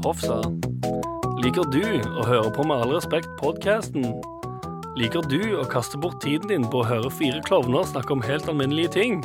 Hofsa. 0.05 0.41
Liker 1.43 1.67
du 1.71 1.83
å 2.17 2.25
høre 2.27 2.51
på 2.55 2.65
Med 2.67 2.83
all 2.83 2.95
respekt 2.97 3.29
podcasten? 3.41 4.07
Liker 4.97 5.27
du 5.29 5.57
å 5.61 5.65
kaste 5.69 5.99
bort 6.01 6.21
tiden 6.25 6.49
din 6.51 6.67
på 6.71 6.81
å 6.81 6.87
høre 6.89 7.11
fire 7.13 7.43
klovner 7.47 7.85
snakke 7.87 8.15
om 8.15 8.25
helt 8.25 8.49
alminnelige 8.49 8.95
ting? 8.97 9.21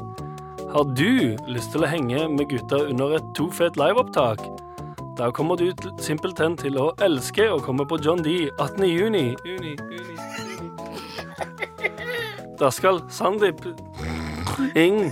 Har 0.74 0.88
du 0.96 1.38
lyst 1.52 1.74
til 1.74 1.86
å 1.86 1.90
henge 1.90 2.28
med 2.32 2.50
gutta 2.52 2.84
under 2.92 3.18
et 3.18 3.30
tofet 3.38 3.80
liveopptak? 3.80 4.44
Da 5.18 5.30
kommer 5.36 5.60
du 5.60 5.72
simpelthen 6.02 6.58
til 6.60 6.78
å 6.80 6.92
elske 7.04 7.50
å 7.52 7.60
komme 7.64 7.86
på 7.88 8.00
John 8.04 8.22
D 8.24 8.50
18. 8.58 8.86
juni. 8.88 9.26
Da 12.62 12.70
skal 12.72 13.02
Sandeep 13.10 13.66
Ing, 14.78 15.12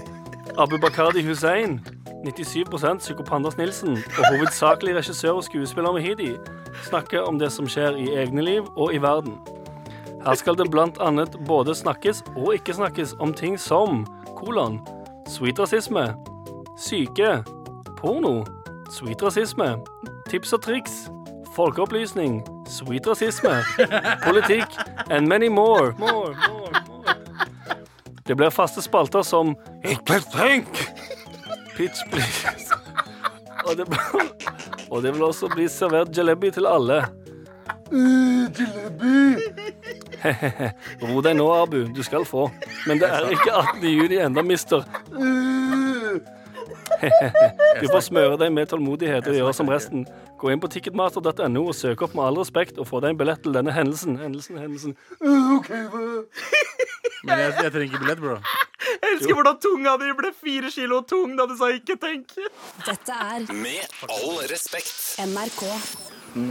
Abu 0.57 0.77
Bakadi 0.77 1.23
Hussein, 1.25 1.79
97% 2.27 2.99
psykopandas 2.99 3.57
Nilsen 3.57 3.97
og 4.17 4.25
hovedsakelig 4.29 4.95
regissør 4.95 5.31
og 5.39 5.43
skuespiller 5.43 5.91
Mehidi 5.91 6.33
snakker 6.83 7.21
om 7.21 7.39
det 7.39 7.51
som 7.51 7.67
skjer 7.67 7.95
i 7.95 8.09
egne 8.19 8.43
liv 8.43 8.67
og 8.75 8.93
i 8.93 8.99
verden. 9.01 9.37
Her 10.25 10.35
skal 10.35 10.57
det 10.59 10.67
blant 10.71 10.99
annet 11.01 11.37
både 11.47 11.75
snakkes 11.75 12.23
og 12.35 12.53
ikke 12.53 12.75
snakkes 12.75 13.15
om 13.19 13.33
ting 13.33 13.55
som 13.59 14.03
kolon, 14.35 14.81
sweet 15.27 15.59
rasisme, 15.59 16.09
syke, 16.77 17.43
porno, 17.97 18.43
sweet 18.91 19.23
rasisme, 19.23 19.77
tips 20.27 20.53
og 20.53 20.61
triks, 20.61 20.97
folkeopplysning, 21.55 22.41
sweet 22.67 23.07
rasisme, 23.07 23.61
politikk 24.27 24.75
and 25.09 25.27
many 25.27 25.47
more. 25.47 25.95
more, 25.99 26.35
more, 26.49 26.83
more. 26.87 27.15
Det 28.27 28.37
blir 28.37 28.49
faste 28.49 28.81
spalter 28.81 29.21
som 29.21 29.55
Ikke 29.83 30.19
tenk! 30.35 30.83
Pitch, 31.79 32.03
please. 32.11 32.75
Og 33.65 33.77
det, 33.77 33.85
og 34.91 35.03
det 35.03 35.13
vil 35.15 35.23
også 35.23 35.47
bli 35.53 35.67
servert 35.71 36.17
jalebi 36.17 36.51
til 36.51 36.67
alle. 36.67 36.97
Ro 41.01 41.21
deg 41.23 41.37
nå, 41.39 41.45
Abu. 41.55 41.85
Du 41.95 42.03
skal 42.03 42.25
få. 42.27 42.49
Men 42.83 42.99
det 42.99 43.07
er 43.07 43.31
ikke 43.31 43.53
18. 43.53 43.87
juni 43.87 44.19
enda, 44.19 44.43
mister. 44.43 44.83
Du 47.79 47.85
får 47.87 48.01
smøre 48.09 48.35
deg 48.41 48.51
med 48.51 48.67
tålmodighet 48.67 49.27
og 49.31 49.37
gjøre 49.37 49.53
som 49.55 49.69
resten. 49.71 50.03
Gå 50.41 50.49
inn 50.51 50.59
på 50.59 50.67
ticketmaster.no 50.73 51.61
og 51.63 51.75
søk 51.77 52.01
opp 52.03 52.17
med 52.17 52.25
all 52.25 52.41
respekt 52.41 52.75
og 52.75 52.89
få 52.89 52.99
deg 52.99 53.13
en 53.13 53.21
billett 53.21 53.39
til 53.45 53.55
denne 53.55 53.71
hendelsen. 53.71 54.17
Hendelsen, 54.19 54.59
hendelsen. 54.59 54.97
Men 57.23 57.39
jeg, 57.39 57.55
jeg 57.63 57.71
trenger 57.71 57.87
ikke 57.87 58.03
billett, 58.03 58.19
bro. 58.19 58.35
Jeg 59.09 59.17
elsker 59.17 59.33
hvordan 59.39 59.57
tunga 59.63 59.95
di 59.97 60.09
ble 60.19 60.29
fire 60.37 60.69
kilo 60.69 60.99
tung 61.01 61.31
da 61.37 61.45
du 61.49 61.55
sa 61.57 61.65
'ikke 61.73 61.95
tenk'. 61.97 62.35
Dette 62.85 63.09
er 63.09 63.47
Med 63.53 63.87
all 64.07 64.37
respekt. 64.51 65.17
NRK. 65.17 65.63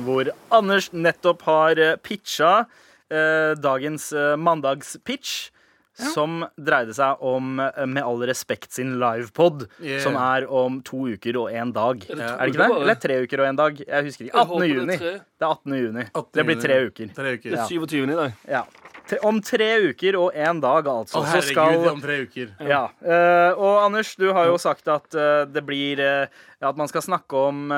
Hvor 0.05 0.31
Anders 0.51 0.89
nettopp 0.93 1.43
har 1.47 1.79
eh, 1.79 1.97
pitcha 2.03 2.67
eh, 3.11 3.55
dagens 3.55 4.13
eh, 4.13 4.35
mandagspitch. 4.37 5.51
Som 5.99 6.45
dreide 6.55 6.95
seg 6.95 7.19
om 7.27 7.59
eh, 7.59 7.85
Med 7.87 8.05
all 8.07 8.21
respekt 8.27 8.71
sin 8.73 8.99
livepod, 9.01 9.65
Yeah. 9.83 10.01
som 10.03 10.15
er 10.15 10.47
om 10.47 10.81
to 10.83 11.09
uker 11.11 11.37
og 11.37 11.51
én 11.51 11.73
dag. 11.73 11.99
det 12.07 12.19
Er 12.21 12.39
det 12.39 12.55
ikke 12.55 12.69
det? 12.69 12.83
Eller 12.83 12.95
tre 12.95 13.15
uker 13.25 13.41
og 13.41 13.47
én 13.49 13.57
dag? 13.57 13.79
Jeg 13.87 14.05
husker 14.05 14.25
ikke. 14.27 14.35
Jeg 14.35 14.47
18. 14.47 14.49
håper 14.49 14.61
det 14.61 14.71
er 14.71 14.75
juni. 14.79 14.99
Det 14.99 15.43
er 15.43 15.51
18. 15.51 15.73
juni. 15.75 16.05
18. 16.15 16.31
Det 16.35 16.47
blir 16.47 16.61
tre 16.63 16.77
uker. 16.87 17.15
Tre 17.15 17.33
uker. 17.35 17.51
Det 17.51 17.59
er 17.59 17.67
27. 17.67 18.03
i 18.13 18.15
dag. 18.15 18.33
Ja. 18.49 18.63
Om 19.23 19.41
tre 19.43 19.69
uker 19.89 20.17
og 20.21 20.35
én 20.37 20.61
dag, 20.61 20.87
altså. 20.87 21.19
Å, 21.19 21.25
så 21.25 21.31
herregud, 21.33 21.53
skal 21.55 21.89
om 21.93 22.01
tre 22.03 22.17
uker. 22.27 22.51
Ja. 22.69 22.83
Uh, 23.01 23.57
og 23.57 23.79
Anders, 23.87 24.15
du 24.21 24.27
har 24.37 24.47
jo 24.51 24.59
sagt 24.61 24.89
at 24.93 25.09
uh, 25.17 25.47
det 25.49 25.63
blir 25.67 26.03
uh, 26.03 26.45
At 26.61 26.77
man 26.77 26.89
skal 26.91 27.03
snakke 27.07 27.37
om 27.49 27.71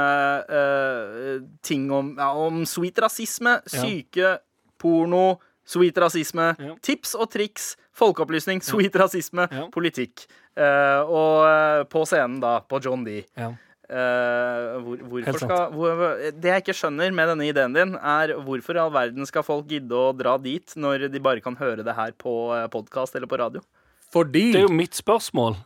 ting 1.63 1.91
om, 1.93 2.15
ja, 2.19 2.31
om 2.33 2.63
sweet 2.67 2.99
rasisme, 3.05 3.59
syke, 3.69 4.39
porno, 4.81 5.39
sweet 5.69 5.99
rasisme, 6.01 6.55
Ja. 6.59 6.75
tips 6.83 7.15
og 7.15 7.31
triks, 7.31 7.77
folkeopplysning, 7.93 8.63
sweet 8.65 8.97
rasisme, 8.97 9.47
Ja. 9.53 9.67
politikk. 9.69 10.27
Eh, 10.57 11.01
og 11.07 11.87
på 11.93 12.03
scenen, 12.09 12.41
da, 12.41 12.61
på 12.61 12.81
John 12.83 13.05
D. 13.05 13.21
Ja. 13.37 13.53
Eh, 13.91 14.77
hvor, 14.87 15.25
skal, 15.35 15.73
hvor, 15.75 16.03
det 16.31 16.53
jeg 16.53 16.63
ikke 16.63 16.77
skjønner 16.79 17.11
med 17.15 17.33
denne 17.33 17.49
ideen 17.51 17.75
din, 17.75 17.97
er 17.99 18.37
hvorfor 18.39 18.79
i 18.79 18.83
all 18.85 18.93
verden 18.95 19.27
skal 19.27 19.43
folk 19.47 19.67
gidde 19.71 19.97
å 19.99 20.13
dra 20.15 20.37
dit 20.39 20.77
når 20.79 21.09
de 21.11 21.23
bare 21.23 21.43
kan 21.43 21.59
høre 21.59 21.83
det 21.87 21.97
her 21.99 22.15
på 22.15 22.35
podkast 22.71 23.19
eller 23.19 23.31
på 23.31 23.41
radio? 23.43 23.65
Fordi 24.11 24.53
Det 24.53 24.63
er 24.63 24.67
jo 24.67 24.75
mitt 24.75 24.95
spørsmål. 24.99 25.57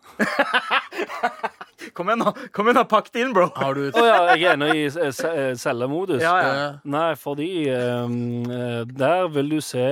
Kom 1.95 2.09
igjen, 2.11 2.25
nå! 2.25 2.33
Kom 2.53 2.69
igjen, 2.69 2.79
nå, 2.81 2.85
Pakk 2.91 3.09
det 3.15 3.25
inn, 3.25 3.33
bro! 3.37 3.49
har 3.57 3.77
du 3.77 3.87
et 3.87 3.97
Å 3.97 4.05
ja, 4.05 4.19
jeg 4.35 4.45
er 4.49 4.57
ennå 4.57 4.69
i 4.73 4.85
eh, 4.89 5.23
eh, 5.31 5.55
cellemodus. 5.61 6.21
Ja, 6.23 6.35
ja. 6.41 6.53
Eh, 6.53 6.85
Nei, 6.95 7.09
fordi 7.21 7.49
eh, 7.71 8.85
der 8.91 9.29
vil 9.35 9.57
du 9.57 9.59
se 9.65 9.87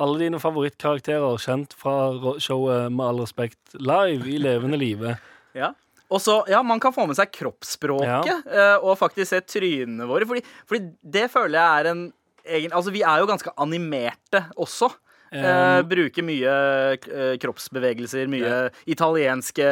alle 0.00 0.20
dine 0.22 0.40
favorittkarakterer 0.40 1.40
kjent 1.42 1.74
fra 1.76 1.96
showet 2.40 2.88
Med 2.92 3.04
all 3.04 3.20
respekt 3.20 3.74
live 3.76 4.28
i 4.30 4.38
levende 4.40 4.80
live. 4.80 5.16
ja. 5.56 5.74
Og 6.10 6.22
så, 6.22 6.40
ja, 6.50 6.62
man 6.66 6.80
kan 6.82 6.94
få 6.94 7.06
med 7.06 7.18
seg 7.18 7.30
kroppsspråket 7.34 8.48
ja. 8.50 8.72
og 8.82 8.98
faktisk 8.98 9.30
se 9.30 9.38
trynene 9.46 10.08
våre. 10.10 10.26
Fordi, 10.26 10.42
fordi 10.66 10.90
det 11.18 11.28
føler 11.30 11.58
jeg 11.58 11.68
er 11.84 11.90
en 11.92 12.02
egen 12.50 12.74
Altså, 12.74 12.90
vi 12.90 13.04
er 13.06 13.20
jo 13.22 13.28
ganske 13.30 13.52
animerte 13.60 14.44
også. 14.58 14.90
Eh, 15.30 15.44
Um, 15.46 15.84
bruker 15.86 16.24
mye 16.26 16.52
eh, 16.96 17.36
kroppsbevegelser, 17.38 18.26
mye 18.26 18.54
italienske 18.90 19.66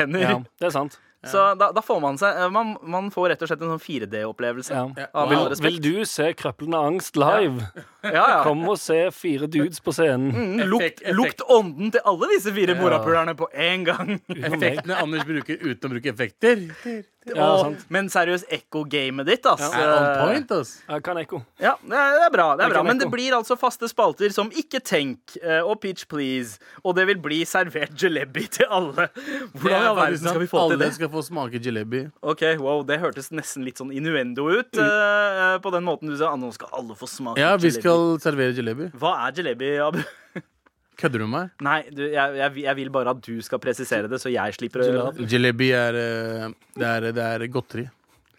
hender. 0.00 0.20
ja, 0.20 0.34
det 0.60 0.68
er 0.68 0.74
sant. 0.74 0.98
Så 1.30 1.44
da, 1.58 1.70
da 1.74 1.82
får 1.84 2.00
man 2.02 2.18
seg 2.20 2.36
eh, 2.40 2.50
man, 2.52 2.74
man 2.82 3.10
får 3.14 3.30
rett 3.32 3.44
og 3.44 3.50
slett 3.50 3.62
en 3.64 3.72
sånn 3.74 3.82
4D-opplevelse. 3.82 4.74
Ja. 4.74 5.08
Wow. 5.14 5.30
Vil, 5.30 5.56
vil 5.64 5.78
du 5.84 6.04
se 6.08 6.30
Krøplende 6.36 6.80
angst 6.90 7.18
live? 7.20 7.68
Ja, 8.04 8.12
ja. 8.12 8.40
Kom 8.44 8.64
og 8.68 8.76
se 8.80 8.98
fire 9.16 9.48
dudes 9.48 9.80
på 9.84 9.94
scenen. 9.96 10.30
Mm, 10.34 10.64
lukt, 10.68 11.00
lukt 11.16 11.44
ånden 11.48 11.94
til 11.94 12.04
alle 12.04 12.28
disse 12.34 12.52
fire 12.52 12.76
morapulerne 12.78 13.36
på 13.38 13.48
én 13.54 13.86
gang. 13.86 14.18
Effektene 14.28 14.98
Anders 15.00 15.24
bruker 15.28 15.56
uten 15.62 15.88
å 15.88 15.94
bruke 15.94 16.12
effekter, 16.12 16.66
Ja, 17.26 17.46
Og- 17.64 17.76
men 17.88 18.08
seriøst, 18.12 18.44
ekko-gamet 18.52 19.24
ditt, 19.26 19.46
ass. 19.46 19.62
er 19.72 19.88
on 19.94 20.26
point, 20.28 20.50
ass. 20.52 20.82
Jeg 20.88 21.02
kan 21.02 21.16
ekko. 21.16 21.38
Ja, 21.58 21.74
det 21.80 21.96
er, 21.96 22.12
det 22.18 22.24
er 22.26 22.30
bra. 22.34 22.48
det 22.56 22.66
er 22.66 22.70
bra 22.74 22.82
Men 22.84 22.98
det 22.98 23.08
blir 23.10 23.32
altså 23.32 23.56
faste 23.58 23.88
spalter 23.88 24.30
som 24.30 24.50
Ikke 24.50 24.80
tenk 24.84 25.36
eh, 25.42 25.60
og 25.64 25.80
Pitch 25.80 26.04
Please. 26.06 26.58
Og 26.84 26.94
det 26.96 27.06
vil 27.06 27.16
bli 27.24 27.40
servert 27.48 27.96
jalebi 27.96 28.44
til 28.50 28.66
alle. 28.68 29.08
Hvordan 29.56 29.80
i 29.82 29.86
all 29.88 29.96
verden 29.96 30.18
skal 30.28 30.40
vi 30.40 30.46
få 30.46 30.68
til 30.68 30.78
det? 30.78 30.84
Alle 30.90 30.94
skal 30.98 31.08
få 31.08 31.22
smake 31.24 31.62
jalebi. 31.64 32.04
Ok, 32.22 32.42
wow, 32.60 32.82
Det 32.84 33.00
hørtes 33.00 33.30
nesten 33.32 33.64
litt 33.64 33.78
sånn 33.80 33.90
innuendo 33.94 34.50
ut. 34.58 34.76
eh, 34.76 35.58
på 35.64 35.72
den 35.72 35.84
måten 35.84 36.08
du 36.12 36.16
sa. 36.16 36.32
Ah, 36.32 36.36
nå 36.36 36.52
skal 36.52 36.68
alle 36.72 36.94
få 36.94 37.08
smake 37.08 37.38
Ja, 37.38 37.56
vi 37.56 37.68
jalebi. 37.70 37.80
skal 37.80 38.18
servere 38.20 38.52
jalebi. 38.54 38.90
Hva 38.92 39.16
er 39.28 39.32
jalebi, 39.32 39.78
Abu? 39.80 40.02
Kødder 41.00 41.18
du 41.18 41.26
med 41.26 41.34
meg? 41.40 41.50
Nei, 41.66 41.80
du, 41.90 42.02
jeg, 42.12 42.36
jeg, 42.38 42.56
jeg 42.64 42.76
vil 42.76 42.90
bare 42.94 43.10
at 43.14 43.20
du 43.26 43.40
skal 43.42 43.58
presisere 43.62 44.08
det, 44.08 44.20
så 44.22 44.30
jeg 44.32 44.54
slipper 44.54 44.84
å 44.84 44.86
gjøre 44.88 45.12
det. 45.18 45.26
Jalebi 45.32 45.70
er 45.74 45.98
eh, 46.00 46.48
Det 46.78 46.86
er, 46.90 47.08
det 47.16 47.24
er 47.24 47.46
godteri. 47.52 47.86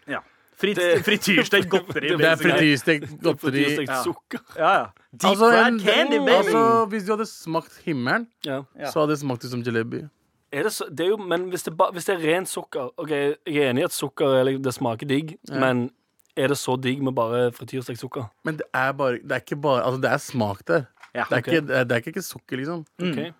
Ja. 0.08 0.20
Frit, 0.56 0.78
frityrstekt 1.04 1.68
godteri. 1.68 2.14
Det 2.16 2.24
er 2.30 2.38
frityrstekt 2.40 3.10
godteri. 3.20 3.64
Frityrstekt 3.64 3.90
Ja. 3.92 4.02
sukker. 4.06 4.40
Ja, 4.56 4.70
ja. 4.78 4.86
Deep 5.12 5.30
Altså, 5.34 5.50
en- 5.66 5.80
candy, 5.80 6.18
baby. 6.18 6.30
altså, 6.38 6.62
hvis 6.92 7.04
du 7.04 7.12
hadde 7.12 7.26
smakt 7.28 7.80
himmelen, 7.84 8.26
Ja. 8.44 8.62
Ja. 8.78 8.90
så 8.90 9.00
hadde 9.04 9.12
det 9.12 9.20
smakt 9.20 9.44
ut 9.44 9.50
som 9.52 9.62
jalebi. 9.62 10.04
Er 10.52 10.62
det, 10.62 10.72
så, 10.72 10.86
det 10.88 11.04
er 11.04 11.08
jo, 11.10 11.16
men 11.18 11.50
hvis 11.50 11.64
det, 11.66 11.76
ba, 11.76 11.90
hvis 11.92 12.06
det 12.06 12.14
er 12.16 12.24
rent 12.38 12.48
sukker 12.48 12.88
OK, 12.96 13.10
jeg 13.10 13.36
er 13.46 13.70
enig 13.74 13.82
i 13.82 13.84
at 13.84 13.92
sukker 13.92 14.38
eller, 14.40 14.56
det 14.62 14.72
smaker 14.72 15.04
digg, 15.10 15.34
men 15.50 15.90
er 16.36 16.48
det 16.48 16.56
så 16.56 16.76
digg 16.80 17.02
med 17.02 17.12
bare 17.16 17.50
frityrstekt 17.52 17.98
sukker? 18.00 18.28
Men 18.44 18.56
det 18.60 18.64
er 18.72 18.92
bare 18.92 19.18
Det 19.24 19.32
er 19.32 19.40
ikke 19.44 19.56
bare 19.60 19.82
Altså, 19.84 20.00
det 20.00 20.10
er 20.12 20.16
smak 20.22 20.62
der. 20.68 20.84
Ja, 21.16 21.24
Det 21.30 21.36
er, 21.36 21.42
okay. 21.42 21.52
ikke, 21.56 21.66
det 21.66 21.76
er, 21.80 21.84
det 21.90 21.96
er 21.96 22.08
ikke, 22.12 22.22
sukker, 22.24 22.60
liksom. 22.60 22.84
Okay. 23.00 23.32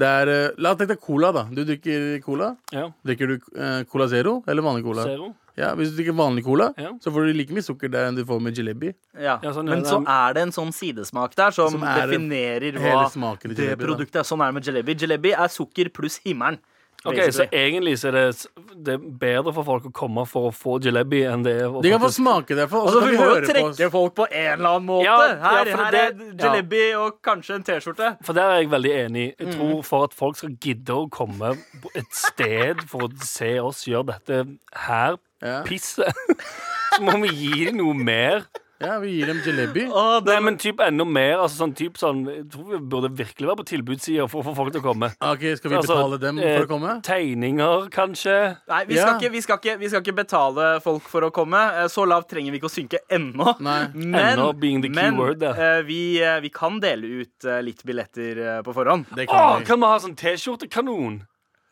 Det 0.00 0.08
er 0.08 0.30
eh, 0.32 0.50
La 0.62 0.72
oss 0.72 0.78
tenke 0.80 0.94
deg 0.94 1.00
cola, 1.04 1.32
da. 1.36 1.42
Du 1.52 1.62
drikker 1.68 2.20
cola. 2.24 2.54
ja. 2.72 2.86
Drikker 3.04 3.28
du 3.28 3.34
uh, 3.58 3.82
Cola 3.92 4.06
Zero 4.08 4.38
eller 4.48 4.64
vanlig 4.64 4.84
cola? 4.86 5.04
Zero? 5.08 5.32
Ja, 5.56 5.74
Hvis 5.76 5.90
du 5.92 5.98
drikker 5.98 6.14
vanlig 6.16 6.44
cola, 6.46 6.70
Ja. 6.80 6.94
så 7.02 7.12
får 7.12 7.26
du 7.28 7.32
like 7.36 7.52
mye 7.52 7.60
sukker 7.66 7.90
der 7.92 8.06
enn 8.08 8.16
du 8.16 8.24
får 8.24 8.40
med 8.40 8.56
jalebi. 8.56 8.94
Ja. 9.20 9.34
Ja, 9.42 9.52
sånn, 9.52 9.68
ja, 9.68 9.74
Men 9.76 9.84
så 9.84 9.98
er- 10.00 10.32
det 10.32 10.42
en 10.46 10.52
sånn 10.56 10.72
sidesmak 10.72 11.34
der 11.36 11.50
som, 11.52 11.68
Som 11.70 11.82
er 11.84 12.06
definerer 12.06 12.72
hva 12.72 13.04
det 13.12 13.56
jalebi, 13.60 13.76
produktet 13.84 14.16
er. 14.16 14.24
Sånn 14.24 14.40
er 14.40 14.48
det 14.48 14.54
med 14.54 14.64
jalebi. 14.64 14.94
Jalebi 14.94 15.32
er 15.36 15.48
sukker 15.52 15.90
pluss 15.92 16.18
himmelen. 16.24 16.58
Ok, 17.04 17.18
Så 17.34 17.46
egentlig 17.50 17.96
så 17.98 18.08
er 18.08 18.12
det, 18.12 18.46
det 18.86 18.92
er 18.94 18.98
bedre 19.18 19.52
for 19.56 19.64
folk 19.66 19.86
å 19.88 19.92
komme 19.92 20.22
for 20.30 20.50
å 20.50 20.52
få 20.54 20.76
jalebi 20.84 21.24
enn 21.26 21.42
det 21.42 21.54
er 21.64 21.74
De 21.82 21.90
kan 21.90 22.00
få 22.04 22.10
smake 22.14 22.54
det, 22.54 22.68
for 22.70 22.86
og 22.86 22.92
så 22.92 23.00
Altså, 23.00 23.00
kan 23.00 23.10
vi 23.10 23.16
må 23.16 23.24
jo 23.24 23.32
høre 23.32 23.42
på 23.48 23.52
trekke 23.56 23.88
folk 23.90 24.14
på 24.20 24.26
en 24.30 24.52
eller 24.52 24.68
annen 24.76 24.86
måte. 24.86 25.04
Ja, 25.08 25.16
ja, 25.26 25.34
her 25.42 25.70
for 25.72 25.82
her 25.82 25.90
det- 25.90 26.04
er 26.04 26.46
jalebi 26.46 26.82
og 27.00 27.18
kanskje 27.26 27.54
en 27.58 27.64
T-skjorte. 27.66 28.12
For 28.22 28.32
der 28.38 28.42
er 28.52 28.60
jeg 28.62 28.70
veldig 28.70 28.92
enig. 29.06 29.26
Jeg 29.38 29.48
Mm. 29.48 29.54
tror 29.58 29.82
For 29.84 30.04
at 30.04 30.14
folk 30.14 30.36
skal 30.36 30.50
gidde 30.60 30.94
å 30.94 31.10
komme 31.10 31.56
på 31.82 31.90
et 31.96 32.12
sted 32.14 32.82
for 32.88 33.08
å 33.08 33.22
se 33.22 33.58
oss 33.58 33.84
gjøre 33.86 34.06
dette 34.06 34.58
her 34.86 35.16
Ja. 35.42 35.62
pisset, 35.64 36.14
så 36.94 37.00
må 37.02 37.20
vi 37.22 37.34
gi 37.34 37.64
dem 37.64 37.78
noe 37.78 37.94
mer. 37.94 38.44
Ja, 38.82 38.98
vi 39.02 39.12
gir 39.16 39.26
dem 39.30 39.38
jalebi. 39.46 39.84
Nei, 40.26 40.38
men 40.44 40.56
typ 40.58 40.80
enda 40.84 41.04
mer. 41.06 41.38
Altså 41.44 41.62
sånn, 41.62 41.74
typ 41.78 41.96
sånn, 42.00 42.24
jeg 42.28 42.44
tror 42.52 42.66
vi 42.72 42.80
burde 42.92 43.10
virkelig 43.18 43.48
være 43.48 43.58
på 43.62 43.66
tilbudssida 43.70 44.26
for 44.32 44.42
å 44.42 44.46
få 44.50 44.54
folk 44.58 44.72
til 44.74 44.82
å 44.82 44.86
komme. 44.90 45.10
Ok, 45.32 45.44
Skal 45.60 45.70
vi 45.72 45.76
Altså, 45.78 45.96
betale 45.96 46.18
dem 46.22 46.38
eh, 46.42 46.56
for 46.58 46.66
å 46.66 46.70
komme? 46.74 46.96
Tegninger, 47.06 47.88
kanskje. 47.94 48.36
Nei, 48.68 48.82
vi 48.90 48.98
Ja. 48.98 49.06
skal, 49.06 49.20
ikke, 49.22 49.32
vi, 49.36 49.40
skal 49.46 49.60
ikke, 49.62 49.76
vi 49.80 49.88
skal 49.92 50.02
ikke 50.04 50.16
betale 50.22 50.68
folk 50.84 51.06
for 51.08 51.28
å 51.28 51.30
komme. 51.34 51.62
Eh, 51.82 51.88
Så 51.92 52.04
lavt 52.10 52.28
trenger 52.34 52.50
vi 52.54 52.58
ikke 52.60 52.70
å 52.70 52.74
synke 52.74 53.00
ennå. 53.08 53.54
Men, 53.62 53.94
Ennå 54.18 54.50
being 54.58 54.82
the 54.82 54.88
key 54.90 54.96
men 54.98 55.16
word 55.16 55.38
der. 55.40 55.54
eh, 55.56 55.82
vi, 55.86 56.00
eh, 56.22 56.40
vi 56.42 56.50
kan 56.50 56.80
dele 56.82 57.22
ut 57.22 57.44
eh, 57.48 57.60
litt 57.62 57.82
billetter 57.86 58.38
eh, 58.58 58.62
på 58.66 58.74
forhånd. 58.74 59.06
Det 59.14 59.28
kan, 59.28 59.38
kan 59.38 59.60
vi. 59.60 59.66
kan 59.70 59.80
vi 59.80 59.86
ha 59.94 59.98
sånn 60.02 60.16
T-skjortekanon? 60.18 61.22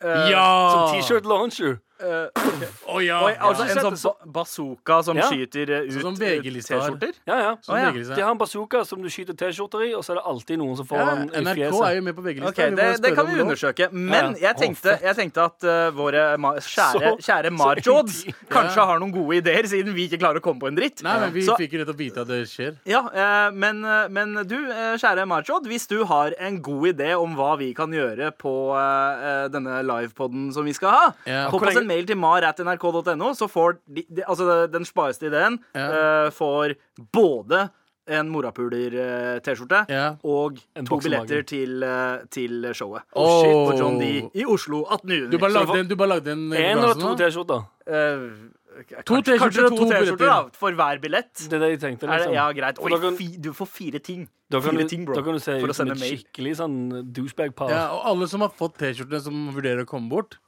Ja! 0.02 0.46
Som 0.72 0.94
T-shirt 0.94 1.26
launcher. 1.28 1.80
Å 2.00 3.00
ja! 3.04 3.18
Oi, 3.26 3.32
altså 3.36 3.66
Ja. 3.66 3.70
En 3.70 3.96
sånn 3.96 4.14
ba 4.24 4.40
bazooka 4.40 5.02
som 5.04 5.16
Ja. 5.16 5.26
skyter 5.30 5.70
eh, 5.70 5.80
ut 5.88 6.02
Sånn 6.02 6.16
eh, 6.22 6.38
VG-lista. 6.40 6.78
T-skjorter? 6.78 7.12
Ja, 7.28 7.36
ja. 7.40 7.50
Sånn 7.62 7.76
Å, 7.76 7.80
ja. 7.80 8.14
De 8.16 8.22
har 8.22 8.30
en 8.32 8.38
bazooka 8.40 8.84
som 8.86 9.02
du 9.02 9.08
skyter 9.08 9.36
T-skjorter 9.36 9.84
i, 9.88 9.94
og 9.94 10.02
så 10.04 10.12
er 10.14 10.20
det 10.20 10.24
alltid 10.32 10.58
noen 10.58 10.76
som 10.78 10.86
får 10.88 10.98
ja, 10.98 11.14
den 11.14 11.28
i 11.28 11.42
NRK 11.44 11.80
er 11.86 11.94
jo 11.98 12.02
med 12.08 12.16
på 12.16 12.24
VG-lista. 12.24 12.50
Okay, 12.54 12.70
det, 12.78 12.88
det 13.04 13.12
kan 13.16 13.26
vi 13.28 13.40
undersøke. 13.44 13.90
Men 13.92 14.34
Ja. 14.40 14.48
jeg, 14.48 14.56
tenkte, 14.62 14.96
jeg 15.02 15.16
tenkte 15.16 15.44
at 15.44 15.64
uh, 15.68 15.90
våre 15.96 16.24
ma 16.40 16.54
kjære, 16.74 17.12
kjære 17.20 17.50
Marjods 17.56 18.24
kanskje 18.54 18.76
Ja. 18.80 18.86
har 18.90 18.98
noen 19.02 19.12
gode 19.12 19.36
ideer, 19.42 19.68
siden 19.70 19.94
vi 19.94 20.08
ikke 20.08 20.20
klarer 20.24 20.40
å 20.40 20.44
komme 20.44 20.60
på 20.60 20.68
en 20.72 20.76
dritt. 20.78 21.02
Nei, 21.06 21.18
men 21.20 21.32
vi 21.36 21.42
Så- 21.46 21.56
fikk 21.60 21.72
jo 21.76 21.82
nettopp 21.84 22.00
vite 22.00 22.24
at 22.24 22.28
det 22.28 22.40
skjer. 22.48 22.76
Ja, 22.88 23.02
uh, 23.04 23.50
men, 23.52 23.80
men 24.10 24.34
du, 24.46 24.56
kjære 25.00 25.26
Marjod, 25.28 25.66
hvis 25.70 25.86
du 25.90 26.04
har 26.04 26.32
en 26.40 26.60
god 26.62 26.94
idé 26.94 27.12
om 27.18 27.34
hva 27.36 27.56
vi 27.60 27.72
kan 27.74 27.90
gjøre 27.92 28.32
på 28.40 28.52
denne 29.52 29.80
livepoden 29.86 30.50
som 30.54 30.64
vi 30.64 30.72
skal 30.76 30.90
ha, 30.90 31.06
Ja. 31.26 31.48
Hvor 31.50 31.60
lenge- 31.66 31.80
en 31.90 31.96
mail 31.96 32.06
til 32.08 32.16
mar.nrk.no, 32.22 33.34
så 33.36 33.50
får 33.50 33.78
de, 33.90 34.06
de, 34.08 34.22
altså 34.26 34.62
den 34.70 34.86
spareste 34.88 35.26
ideen 35.30 35.58
Ja. 35.74 35.90
uh, 35.90 36.30
får 36.34 36.76
både 37.12 37.66
en 38.10 38.30
morapuler-T-skjorte 38.32 39.84
Ja. 39.90 40.16
og 40.24 40.58
En 40.74 40.86
to 40.86 40.96
billetter 40.98 41.44
til, 41.46 41.82
eh, 41.84 42.24
til 42.30 42.64
showet. 42.74 43.02
Oh, 43.14 43.42
shit. 43.42 43.52
På 43.52 43.76
John 43.78 43.98
D 44.00 44.30
i 44.34 44.44
Oslo 44.44 44.84
18. 44.90 45.10
juni. 45.10 45.30
Du 45.30 45.38
bare 45.38 45.52
lagde 45.52 45.78
en, 45.78 45.86
du 45.88 45.94
bare 45.96 46.08
lagde 46.16 46.32
en 46.32 46.52
En 46.52 46.78
eller 46.78 46.94
to? 46.94 47.14
T-skjorter. 47.16 47.66
Uh, 47.86 48.30
To 49.04 49.20
T-skjorter 49.20 49.64
og 49.66 49.70
to 49.70 49.76
to 49.76 49.86
T-skjorter 49.90 50.16
da, 50.26 50.42
billetter. 50.42 50.56
for 50.56 50.72
hver 50.72 51.00
billett. 51.02 51.34
Det 51.50 51.52
er 51.52 51.58
det 51.58 51.70
jeg 51.74 51.80
tenkte. 51.84 52.06
Er 52.06 52.18
det, 52.18 52.18
Liksom. 52.28 52.34
ja, 52.34 52.52
greit. 52.52 52.78
Oi, 52.80 52.90
kan- 52.98 53.16
fi, 53.18 53.26
du 53.36 53.52
får 53.52 53.66
fire 53.68 53.98
ting. 54.00 54.28
Da 54.50 54.60
kan, 54.60 54.76
fire 54.76 54.88
ting, 54.88 55.04
bro. 55.04 55.14
da 55.14 55.22
kan 55.22 55.32
du 55.34 55.38
se 55.38 55.52
ut 55.60 55.74
som 55.76 55.90
et 55.90 55.98
skikkelig 55.98 56.56
sånn 56.56 57.12
douchebag-par. 57.12 57.68
Ja, 57.70 57.90
og 57.92 58.00
alle 58.06 58.26
som 58.28 58.40
har 58.40 58.48
fått 58.48 58.78
T-skjortene 58.78 59.20
som 59.20 59.52
vurderer 59.54 59.82
å 59.84 59.86
komme 59.86 60.08
bort, 60.08 60.38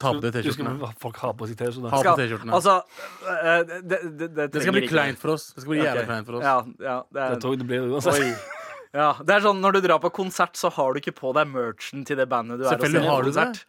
ta 0.00 0.12
på 0.14 0.20
deg 0.24 0.32
T-skjortene. 0.38 0.92
folk 0.98 1.16
har 1.22 1.32
på 1.34 1.48
seg. 1.48 1.58
Ha 1.90 2.02
på 2.02 2.16
T-skjortene. 2.20 2.52
Altså, 2.58 2.76
eh, 3.28 3.62
det, 3.64 3.98
det, 4.18 4.28
det, 4.34 4.50
Det 4.52 4.62
skal 4.62 4.72
bli 4.72 4.82
ikke- 4.86 4.94
kleint 4.94 5.18
for 5.18 5.34
oss. 5.34 5.52
Det 5.52 5.62
skal 5.64 5.74
bli 5.74 5.80
jævlig 5.82 6.04
Ok. 6.04 6.08
kleint 6.12 6.26
for 6.26 6.38
oss. 6.40 6.44
Ja, 6.44 6.56
ja, 6.80 7.02
det 7.12 7.22
er, 7.22 7.34
Det 7.34 7.42
tror 7.42 7.56
det 7.58 7.66
blir 7.66 7.88
uansett. 7.92 8.22
Oi. 8.22 8.34
Ja, 8.94 9.12
det 9.20 9.34
er 9.36 9.40
sånn 9.44 9.60
Når 9.60 9.72
du 9.76 9.80
drar 9.84 9.98
på 10.00 10.10
konsert, 10.10 10.56
så 10.56 10.70
har 10.72 10.94
du 10.94 11.00
ikke 11.00 11.12
på 11.14 11.34
deg 11.36 11.46
merchen 11.52 12.06
til 12.08 12.16
det 12.16 12.26
bandet 12.28 12.58
du 12.58 12.64
er 12.64 12.72
og 12.72 12.78
Selvfølgelig 12.80 13.02
ser 13.02 13.08
på 13.08 13.14
har 13.14 13.22
du 13.22 13.32
konsert. 13.32 13.64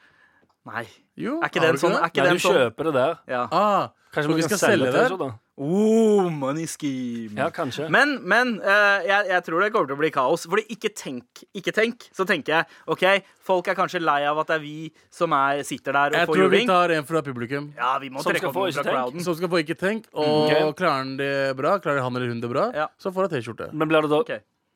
Nei. 0.70 0.86
Jo, 1.20 1.40
Er 1.44 1.50
ikke 1.50 1.60
har 1.60 1.68
det 1.68 1.76
en 1.76 1.84
sånn, 1.84 1.98
er 2.00 2.10
ikke 2.12 2.24
Nei, 2.24 2.30
det 2.30 2.40
du 2.40 2.44
sånn 2.48 2.58
kjøper 2.62 2.90
det 2.90 2.94
der. 2.96 3.16
ja. 3.28 3.44
Ah, 3.52 3.90
Kanskje 4.14 4.36
vi 4.40 4.46
skal 4.48 4.58
selge 4.58 4.90
det? 4.90 5.02
T-skjorter? 5.06 5.34
Oh, 5.60 6.30
money 6.32 6.64
scheme. 6.72 7.36
Ja, 7.36 7.50
kanskje. 7.52 7.90
Men, 7.92 8.14
men 8.24 8.56
eh, 8.64 9.04
jeg, 9.10 9.26
jeg 9.28 9.44
tror 9.44 9.60
det 9.62 9.68
kommer 9.74 9.90
til 9.92 9.98
å 9.98 10.00
bli 10.00 10.10
kaos. 10.16 10.46
Fordi 10.48 10.64
ikke 10.72 10.90
tenk, 10.96 11.42
ikke 11.60 11.74
tenk. 11.76 12.06
Så 12.16 12.24
tenker 12.26 12.56
jeg 12.56 12.78
OK, 12.88 13.04
folk 13.44 13.68
er 13.68 13.76
kanskje 13.76 14.00
lei 14.00 14.22
av 14.30 14.40
at 14.40 14.54
det 14.54 14.56
er 14.56 14.64
vi 14.64 14.88
som 15.14 15.36
er, 15.36 15.60
sitter 15.68 15.98
der 15.98 16.16
og 16.16 16.18
Jeg 16.22 16.30
får 16.32 16.40
tror 16.40 16.54
vi 16.56 16.62
tar 16.72 16.94
en 16.96 17.10
fra 17.12 17.22
publikum. 17.28 17.68
Ja, 17.76 17.92
vi 18.00 18.10
må 18.10 18.24
Som 18.24 18.32
trekke 18.32 18.46
skal 18.48 18.54
opp 18.54 18.62
noen 18.62 18.78
fra 18.80 18.86
crowden. 18.88 19.26
Som 19.28 19.36
skal 19.36 19.52
få 19.52 19.60
ikke 19.66 19.76
tenk. 19.84 20.08
Og 20.16 20.46
okay. 20.48 20.64
klarer 20.80 21.04
han 21.04 21.12
det 21.20 21.34
bra, 21.60 21.76
klarer 21.84 22.08
han 22.08 22.16
eller 22.16 22.32
hun 22.32 22.40
det 22.40 22.54
bra, 22.56 22.70
Ja. 22.74 22.88
så 22.98 23.12
får 23.12 23.28
han 23.28 23.36
T-skjorte. 23.36 23.70
Men 23.76 23.92
blir 23.92 24.08
det 24.08 24.14
da, 24.16 24.24
Ok. 24.24 24.32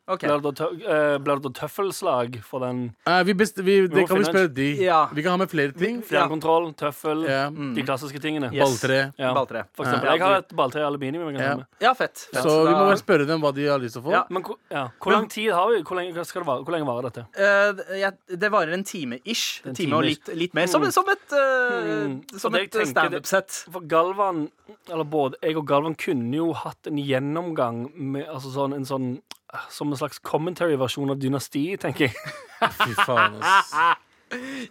Ok. 0.07 0.19
blir 0.19 0.41
det 0.43 0.61
eh, 0.83 1.37
det 1.39 1.53
tøffelslag 1.55 2.35
for 2.43 2.59
den 2.59 2.93
Uh, 3.07 3.21
vi 3.23 3.33
best, 3.33 3.57
vi, 3.63 3.87
det 3.87 4.07
kan 4.07 4.17
vi 4.19 4.25
spørre 4.25 4.49
de. 4.53 4.65
Ja. 4.83 5.07
Vi 5.13 5.23
kan 5.23 5.31
ha 5.31 5.37
med 5.37 5.49
flere 5.49 5.71
ting. 5.71 6.01
fjernkontroll, 6.03 6.73
tøffel, 6.75 7.23
Ja. 7.23 7.49
de 7.49 7.83
klassiske 7.83 8.19
tingene? 8.19 8.49
Yes. 8.53 8.63
Balltre. 8.81 9.13
Ja. 9.17 9.33
Balltre. 9.33 9.63
For 9.73 9.85
eksempel. 9.85 10.05
Ja. 10.09 10.15
Jeg 10.15 10.21
har 10.23 10.37
et 10.41 10.55
balltre 10.55 10.81
i 10.81 10.83
aluminium. 10.83 11.35
Ja. 11.79 11.93
fett. 11.93 12.27
Så 12.33 12.43
da- 12.43 12.65
vi 12.69 12.75
må 12.75 12.85
bare 12.89 12.97
spørre 12.97 13.25
dem 13.27 13.41
hva 13.41 13.53
de 13.53 13.65
har 13.67 13.79
lyst 13.79 13.93
til 13.95 14.01
å 14.01 14.05
få. 14.05 14.11
Ja. 14.11 14.23
Men 14.29 14.43
hvor, 14.43 14.57
ja. 14.71 14.89
hvor 14.99 15.11
lang 15.11 15.29
tid 15.29 15.51
har 15.51 15.69
vi? 15.71 15.81
Hvor 15.83 15.95
lenge, 15.95 16.25
skal 16.25 16.41
det 16.41 16.47
vare? 16.47 16.63
Hvor 16.63 16.71
lenge 16.71 16.85
varer 16.85 17.09
dette? 17.09 17.25
Uh, 17.37 18.35
det 18.35 18.51
varer 18.51 18.73
en 18.73 18.83
time 18.83 19.19
ish. 19.25 19.61
En 19.65 19.73
time 19.75 19.95
og 19.95 20.03
litt, 20.03 20.27
litt 20.35 20.53
mer. 20.53 20.67
Som, 20.67 20.83
som 20.91 21.05
et, 21.09 21.31
uh, 21.31 21.83
Mm. 21.83 22.39
som 22.39 22.55
et 22.55 22.71
standup-sett. 22.87 23.49
For 23.71 23.81
Galvan, 23.81 24.49
eller 24.89 25.03
både 25.03 25.35
jeg 25.41 25.55
og 25.57 25.67
Galvan 25.67 25.95
kunne 25.95 26.33
jo 26.35 26.51
hatt 26.53 26.87
en 26.87 26.97
gjennomgang 26.97 27.91
med 27.95 28.27
altså 28.27 28.51
sånn, 28.53 28.73
en 28.75 28.85
sånn 28.85 29.21
Som 29.69 29.91
en 29.93 29.97
slags 29.99 30.19
commentary-versjon 30.19 31.13
av 31.13 31.19
Dynasti, 31.21 31.65
tenker 31.81 32.07
jeg. 32.09 32.33
Fy 32.83 32.93
faen, 33.05 33.37
ass. 33.41 33.73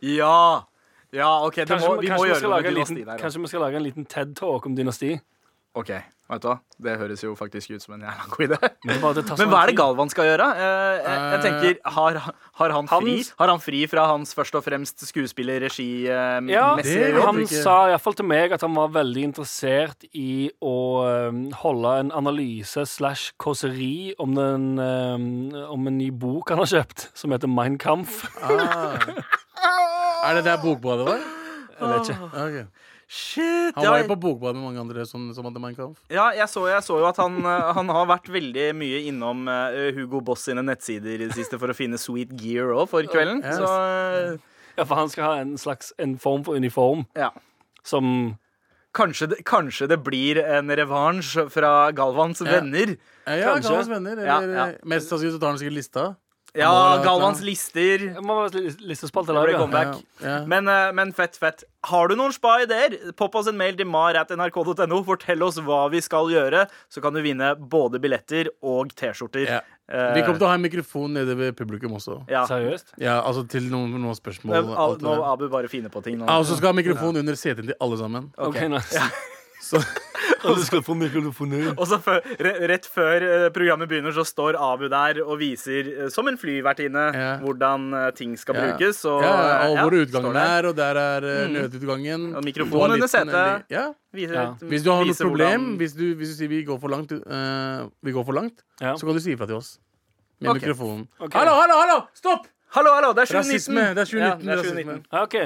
Ja. 0.02 0.64
Ja, 1.12 1.28
OK, 1.46 1.54
det 1.60 1.68
Kanskje, 1.68 1.88
må, 1.88 2.00
vi 2.00 2.08
må 2.10 2.24
gjøre 2.24 2.38
skal 2.40 2.50
lage 2.54 2.62
med 2.62 2.70
en 2.70 2.74
dynasti 2.78 2.94
liten, 2.96 3.10
der. 3.10 3.18
kanskje 3.20 3.40
vi 3.42 3.50
skal 3.52 3.60
lage 3.66 3.76
en 3.76 3.84
liten 3.84 4.06
TED-talk 4.08 4.66
om 4.66 4.76
dynasti. 4.78 5.10
OK, 5.72 5.88
vet 5.88 6.42
du 6.44 6.48
hva? 6.50 6.54
Det 6.84 6.94
høres 7.00 7.22
jo 7.24 7.30
faktisk 7.36 7.72
ut 7.72 7.80
som 7.80 7.94
en 7.96 8.02
jævla 8.04 8.26
god 8.28 8.42
idé. 8.44 8.56
Men, 8.88 8.98
det 9.16 9.46
hva 9.48 9.60
er 9.62 9.70
det. 9.70 9.76
Galvan 9.78 10.10
skal 10.12 10.26
gjøre? 10.28 10.48
Eh, 10.52 10.98
jeg, 10.98 11.22
jeg 11.32 11.40
tenker, 11.46 11.78
Har, 11.94 12.18
har 12.60 12.74
han 12.76 12.90
fri 12.90 13.14
Har 13.38 13.52
han 13.54 13.62
fri 13.62 13.80
fra 13.88 14.04
hans 14.10 14.36
først 14.36 14.58
og 14.60 14.66
fremst 14.66 15.06
skuespiller-regi? 15.08 15.88
Uh, 16.12 16.50
Ja, 16.52 16.66
Det 16.76 17.14
han 17.16 17.40
sa 17.48 17.76
iallfall 17.88 18.18
til 18.20 18.28
meg 18.28 18.52
at 18.52 18.66
han 18.66 18.76
var 18.76 18.92
veldig 18.98 19.24
interessert 19.30 20.04
i 20.12 20.50
å 20.60 20.76
um, 21.32 21.42
holde 21.62 21.96
en 22.04 22.12
analyse 22.20 22.84
slash 22.92 23.32
kåseri 23.40 24.12
om, 24.20 24.36
den, 24.36 24.68
um, 24.76 25.56
om 25.72 25.88
en 25.88 26.00
ny 26.02 26.10
bok 26.12 26.52
han 26.52 26.60
har 26.60 26.68
kjøpt, 26.74 27.08
som 27.16 27.32
heter 27.32 27.48
Mein 27.48 27.80
Kampf. 27.80 28.26
Ah. 28.44 29.00
Er 30.22 30.36
det 30.36 30.44
der 30.46 30.60
Bokbadet 30.62 31.08
var? 31.08 31.22
Jeg 31.80 31.88
vet 31.88 32.12
ikke. 32.12 32.28
Ok. 32.44 32.82
Shit! 33.12 33.74
Han 33.76 33.84
var 33.84 34.00
jo 34.00 34.06
på 34.08 34.16
Bokbadet 34.22 34.56
med 34.56 34.70
mange 34.70 34.80
andre 34.80 35.02
som, 35.04 35.26
som 35.36 35.44
hadde 35.44 35.60
Minecraft. 35.60 35.98
Ja 36.08 36.30
jeg, 36.32 36.48
så, 36.48 36.62
jeg 36.70 36.80
så 36.86 36.96
jo 36.96 37.04
at 37.10 37.18
han, 37.20 37.34
eh, 37.44 37.72
han 37.76 37.90
har 37.92 38.06
vært 38.08 38.30
veldig 38.32 38.70
mye 38.78 39.02
innom 39.10 39.42
eh, 39.52 39.90
Hugo 39.98 40.22
Boss 40.24 40.46
sine 40.48 40.64
nettsider 40.64 41.18
i 41.18 41.26
det 41.26 41.36
siste 41.36 41.60
for 41.60 41.68
å 41.68 41.76
finne 41.76 42.00
sweet 42.00 42.32
gear 42.40 42.72
òg 42.72 42.86
for 42.88 43.04
kvelden. 43.12 43.42
Yes. 43.44 43.60
Så 43.60 43.68
eh, 43.68 44.38
Ja, 44.78 44.86
for 44.86 44.96
han 44.96 45.12
skal 45.12 45.28
ha 45.28 45.34
en 45.42 45.58
slags 45.60 45.92
en 46.00 46.16
form 46.22 46.46
for 46.46 46.56
uniform 46.56 47.04
ja. 47.18 47.28
som 47.84 48.38
Kanskje 48.92 49.30
det, 49.30 49.38
kanskje 49.48 49.86
det 49.88 49.96
blir 50.04 50.36
en 50.42 50.68
revansj 50.68 51.46
fra 51.52 51.90
Galvans 51.96 52.42
Ja. 52.44 52.58
venner. 52.58 52.96
Ja, 53.24 53.36
ja 53.40 53.54
Galvans 53.56 53.88
venner. 53.88 54.18
Ja, 54.20 54.34
Eller, 54.42 54.56
ja. 54.56 54.66
Mest 54.84 55.08
sannsynlig 55.08 55.36
så 55.36 55.40
tar 55.40 55.54
han 55.54 55.60
sikkert 55.60 55.78
lista. 55.78 56.02
Ja, 56.54 57.00
Galvans 57.00 57.40
lister. 57.40 58.02
Det 58.12 58.20
må 58.22 58.42
listespalte 58.84 59.32
comeback. 59.56 60.02
Ja, 60.20 60.26
ja. 60.28 60.46
Men, 60.46 60.68
eh, 60.68 60.90
men 60.92 61.12
fett, 61.16 61.38
fett. 61.40 61.64
Har 61.88 62.08
du 62.08 62.14
noen 62.14 62.32
spa-ideer? 62.34 62.98
Popp 63.16 63.34
oss 63.40 63.48
en 63.48 63.56
mail 63.56 63.74
til 63.78 63.86
mar.nrk.no. 63.88 64.98
Fortell 65.06 65.42
oss 65.42 65.56
hva 65.64 65.86
vi 65.90 66.02
skal 66.04 66.28
gjøre, 66.28 66.66
så 66.92 67.00
kan 67.00 67.14
du 67.16 67.22
vinne 67.24 67.54
både 67.56 67.98
billetter 68.04 68.50
og 68.62 68.92
T-skjorter. 68.94 69.48
Ja. 69.48 69.60
Eh, 69.88 70.12
Vi 70.14 70.22
kommer 70.22 70.38
til 70.38 70.46
å 70.46 70.52
ha 70.52 70.54
en 70.60 70.62
mikrofon 70.68 71.12
nede 71.16 71.34
ved 71.36 71.56
publikum 71.56 71.96
også. 71.96 72.20
ja. 72.28 72.44
Seriøst? 72.46 72.94
Ja, 73.00 73.22
altså 73.22 73.46
til 73.48 73.62
noen, 73.72 73.90
noen 73.96 74.14
spørsmål. 74.14 74.52
Men, 74.60 74.70
al- 74.76 74.90
alt 74.90 75.00
Nå. 75.02 75.16
Abu 75.32 75.48
bare 75.48 75.68
finner 75.72 75.88
på 75.88 76.02
ting 76.04 76.18
nå. 76.20 76.26
Ja, 76.28 76.36
og 76.38 76.44
så 76.46 76.56
skal 76.60 76.74
ha 76.74 76.76
mikrofon 76.82 77.16
under 77.16 77.34
setet 77.34 77.64
til 77.66 77.74
alle 77.80 77.96
sammen. 77.98 78.30
OK, 78.38 78.60
nice. 78.68 79.00
Så, 79.62 79.78
Og 80.46 80.56
du 80.58 80.62
skal 80.66 80.80
få 80.82 80.94
mikrofoner. 80.98 81.68
Og 81.78 81.86
så 81.86 81.98
før, 82.02 82.18
Rett 82.66 82.86
før 82.90 83.22
eh, 83.26 83.44
programmet 83.54 83.86
begynner, 83.90 84.10
så 84.16 84.24
står 84.26 84.56
Abu 84.58 84.88
der 84.90 85.20
og 85.22 85.36
viser, 85.38 85.86
eh, 85.92 86.08
som 86.10 86.26
en 86.26 86.38
flyvertinne, 86.40 87.04
Ja. 87.14 87.28
hvordan 87.42 87.84
eh, 87.94 88.08
ting 88.18 88.32
skal 88.40 88.58
Ja. 88.58 88.64
brukes. 88.72 89.04
Og, 89.06 89.22
ja, 89.22 89.68
og 89.68 89.76
hvor 89.78 89.94
ja, 89.94 90.02
utgangen 90.02 90.36
er, 90.40 90.66
og 90.72 90.74
der 90.76 90.98
er 90.98 91.26
Mm. 91.46 91.52
nødutgangen. 91.54 92.24
Og 92.36 92.42
mikrofonen 92.44 92.96
under 92.98 93.06
setet. 93.12 93.62
Ja. 93.70 93.84
Viser, 94.12 94.34
Ja. 94.34 94.46
Hvis 94.66 94.82
du 94.82 94.90
har 94.90 95.04
noe 95.04 95.14
problem, 95.14 95.60
hvordan- 95.60 95.76
hvis, 95.78 95.92
du, 95.94 96.04
hvis 96.18 96.28
du 96.28 96.34
sier 96.42 96.48
vi 96.48 96.64
går 96.64 96.80
for 96.80 96.88
langt, 96.88 97.12
uh, 97.12 97.86
vi 98.02 98.12
går 98.12 98.24
for 98.26 98.32
langt 98.32 98.62
Ja. 98.80 98.94
så 98.96 99.06
kan 99.06 99.14
du 99.14 99.20
si 99.20 99.32
ifra 99.36 99.46
til 99.46 99.56
oss. 99.56 99.78
Med 100.40 100.50
okay. 100.50 100.66
mikrofonen. 100.66 101.06
Okay. 101.20 101.38
Hallo, 101.38 101.54
hallo, 101.54 101.74
hallo! 101.78 102.00
Stopp! 102.14 102.46
Hallo, 102.74 102.90
hallo, 102.98 103.12
det 103.14 103.22
er 103.30 103.38
2019! 103.38 103.78
Rasisme. 103.78 103.94
Det 103.94 103.98
er 103.98 104.10
2019. 104.10 104.48
Ja, 104.48 104.56
det 104.56 104.58
er 104.58 104.62
2019. 104.62 105.06
Ja, 105.12 105.22
OK. 105.22 105.36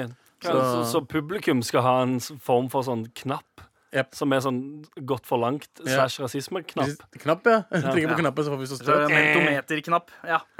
Så, 0.41 0.51
Så- 0.51 0.91
så 0.91 1.05
publikum 1.05 1.61
skal 1.63 1.81
ha 1.81 2.01
en 2.01 2.19
form 2.19 2.69
for 2.69 2.81
sånn 2.81 3.05
knapp 3.13 3.61
Yep. 3.95 4.15
som 4.19 4.33
er 4.35 4.41
sånn 4.43 4.57
gått 5.07 5.25
for 5.25 5.39
langt 5.39 5.67
Ja. 5.85 6.05
slash 6.07 6.19
rasisme-knapp. 6.25 7.05
Knapp, 7.23 7.45
ja. 7.47 7.61
Trykker 7.71 8.09
på 8.11 8.15
Ja. 8.17 8.17
knappen, 8.19 8.43
så 8.43 8.51
får 8.51 8.59
vi 8.59 8.65
så 8.67 8.75
Så 8.77 8.83
det 8.83 8.95
støt. 8.97 9.13
Mentometerknapp. 9.13 10.09
Ja. 10.27 10.39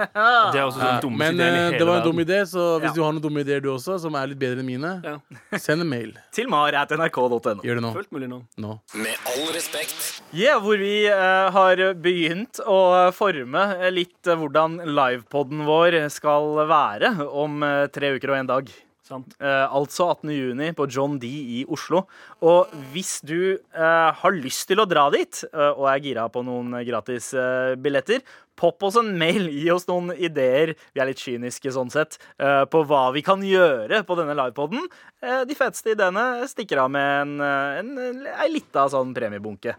Det 0.53 0.59
er 0.61 0.63
også 0.63 0.79
sånn 0.79 0.93
Ja, 0.93 1.01
dummeste 1.03 1.17
Men 1.19 1.35
ideen 1.35 1.53
i 1.53 1.57
eh, 1.57 1.65
hele 1.67 1.77
det 1.77 1.87
var 1.87 1.97
en 1.97 2.07
dum 2.07 2.19
idé, 2.23 2.39
så 2.47 2.63
hvis 2.79 2.87
Ja. 2.87 2.93
du 2.95 3.01
har 3.03 3.11
noen 3.11 3.21
dumme 3.25 3.43
ideer 3.43 3.61
du 3.61 3.69
også, 3.73 3.99
som 3.99 4.15
er 4.15 4.27
litt 4.31 4.39
bedre 4.39 4.59
enn 4.63 4.65
mine, 4.65 4.93
Ja. 5.03 5.17
send 5.59 5.81
en 5.81 5.89
mail. 5.89 6.13
Til 6.31 6.47
mar.nrk.no. 6.47 7.61
Gjør 7.67 7.75
det 7.81 7.83
nå. 7.83 7.93
Fullt 7.93 8.11
mulig 8.15 8.29
nå. 8.31 8.39
nå. 8.57 8.79
Med 8.95 9.15
all 9.27 9.53
respekt. 9.53 10.21
Yeah, 10.33 10.59
hvor 10.63 10.77
vi 10.79 11.07
uh, 11.11 11.51
har 11.51 11.75
begynt 11.99 12.59
å 12.65 13.11
forme 13.15 13.67
eh, 13.81 13.91
litt 13.91 14.27
uh, 14.27 14.35
hvordan 14.39 14.79
livepoden 14.87 15.65
vår 15.67 15.99
skal 16.09 16.63
være 16.67 17.13
om 17.27 17.61
uh, 17.63 17.87
tre 17.91 18.15
uker 18.15 18.31
og 18.31 18.37
en 18.41 18.47
dag. 18.55 18.71
Sant? 19.07 19.37
Eh, 19.39 19.65
altså 19.71 20.09
18. 20.11 20.31
juni 20.35 20.71
på 20.75 20.87
John 20.91 21.15
D 21.21 21.29
i 21.29 21.61
Oslo. 21.71 22.03
Og 22.43 22.73
hvis 22.91 23.17
du 23.25 23.55
eh, 23.55 24.09
har 24.19 24.35
lyst 24.35 24.65
til 24.67 24.81
å 24.83 24.87
dra 24.89 25.05
dit, 25.13 25.39
eh, 25.47 25.71
og 25.71 25.87
er 25.91 26.03
gira 26.03 26.25
på 26.33 26.43
noen 26.43 26.75
gratis 26.87 27.29
eh, 27.37 27.75
billetter, 27.79 28.25
popp 28.57 28.83
oss 28.89 28.97
en 28.99 29.13
mail. 29.19 29.47
Gi 29.53 29.69
oss 29.71 29.87
noen 29.87 30.11
ideer. 30.17 30.73
Vi 30.91 31.03
er 31.03 31.11
litt 31.11 31.23
kyniske 31.23 31.71
sånn 31.75 31.93
sett. 31.93 32.19
eh, 32.41 32.65
på 32.67 32.83
hva 32.89 33.05
vi 33.15 33.23
kan 33.23 33.43
gjøre 33.45 34.03
på 34.07 34.19
denne 34.19 34.35
livepoden. 34.37 34.83
Eh, 35.23 35.41
de 35.47 35.55
feteste 35.57 35.95
ideene 35.95 36.43
stikker 36.49 36.83
av 36.83 36.91
med 36.91 37.21
en, 37.21 37.35
en, 37.47 37.97
en, 38.09 38.23
en, 38.33 38.51
lita 38.51 38.87
sånn 38.91 39.15
premiebunke. 39.15 39.77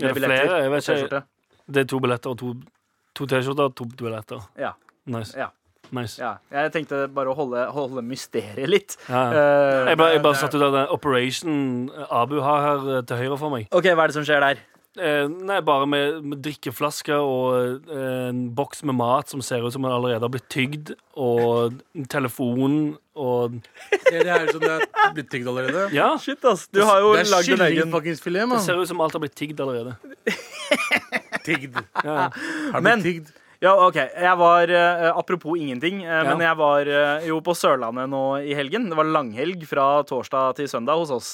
Er 0.00 0.08
det 0.08 0.16
Med 0.16 0.22
flere? 0.24 0.60
Jeg 0.64 0.76
vet 0.76 0.92
ikke. 0.96 1.24
Det 1.70 1.84
er 1.84 1.90
to 1.90 2.00
billetter 2.02 2.32
og 2.32 2.40
to, 2.40 2.54
to 3.14 3.26
T-skjorter 3.28 3.68
og 3.68 3.76
to 3.76 3.90
billetter. 4.00 4.46
Ja. 4.58 4.72
Nice. 5.10 5.36
Ja. 5.36 5.50
Nice. 5.92 6.18
Ja, 6.22 6.36
jeg 6.54 6.72
tenkte 6.74 7.04
bare 7.14 7.32
å 7.32 7.36
holde, 7.38 7.64
holde 7.74 8.02
mysteriet 8.06 8.68
litt. 8.70 8.96
Ja. 9.08 9.24
Uh, 9.30 9.88
Jeg 9.90 9.98
bare, 9.98 10.12
jeg 10.16 10.22
bare 10.22 10.38
satt 10.40 10.54
ut 10.54 10.62
av 10.62 10.72
den 10.76 10.90
Operation 10.94 11.90
Abu 12.10 12.38
har 12.44 12.60
her 12.66 12.90
eh, 12.98 13.02
til 13.10 13.16
høyre 13.24 13.38
for 13.40 13.50
meg. 13.54 13.66
OK, 13.74 13.90
hva 13.94 14.04
er 14.06 14.12
det 14.12 14.18
som 14.20 14.26
skjer 14.28 14.44
der? 14.44 14.60
Eh, 14.98 15.28
nei, 15.30 15.60
bare 15.62 15.86
med, 15.86 16.16
med 16.26 16.40
drikkeflasker 16.42 17.14
og 17.22 17.86
eh, 17.94 18.30
en 18.32 18.40
boks 18.58 18.82
med 18.88 18.96
mat 18.98 19.30
som 19.30 19.38
ser 19.46 19.62
ut 19.62 19.70
som 19.72 19.84
den 19.86 19.92
allerede 19.94 20.26
har 20.26 20.32
blitt 20.34 20.48
tygd, 20.50 20.90
og 21.14 21.76
telefon 22.10 22.96
og 23.14 23.54
Det 24.10 24.24
er 24.24 24.50
som 24.50 24.62
det 24.64 24.72
er 24.80 25.14
blitt 25.14 25.30
tygd 25.30 25.46
allerede. 25.52 25.84
Ja, 25.94 26.08
Shit, 26.18 26.42
ass. 26.44 26.66
Du 26.74 26.82
har 26.82 26.98
jo 27.04 27.12
Det 27.14 27.28
lagd 27.30 27.52
en 27.54 27.64
egen 27.68 27.94
det 27.94 28.62
ser 28.66 28.80
ut 28.82 28.88
som 28.90 29.00
alt 29.04 29.14
har 29.14 29.22
blitt 29.22 29.36
tygd 29.38 29.60
allerede. 29.62 29.94
tygd. 31.46 31.76
Ja. 32.04 32.30
Har 32.72 32.80
Men- 32.80 33.02
blitt 33.02 33.26
tigd. 33.26 33.36
Ja, 33.60 33.74
OK. 33.86 33.96
Jeg 34.00 34.36
var 34.40 34.70
eh, 34.72 35.10
Apropos 35.12 35.58
ingenting, 35.60 35.98
eh, 36.04 36.22
men 36.24 36.40
jeg 36.40 36.56
var 36.56 36.88
eh, 36.88 37.26
jo 37.28 37.42
på 37.44 37.52
Sørlandet 37.52 38.08
nå 38.08 38.22
i 38.40 38.54
helgen. 38.56 38.86
Det 38.88 38.96
var 38.96 39.10
langhelg 39.12 39.66
fra 39.68 39.88
torsdag 40.08 40.56
til 40.56 40.70
søndag 40.72 40.96
hos 41.02 41.12
oss. 41.12 41.28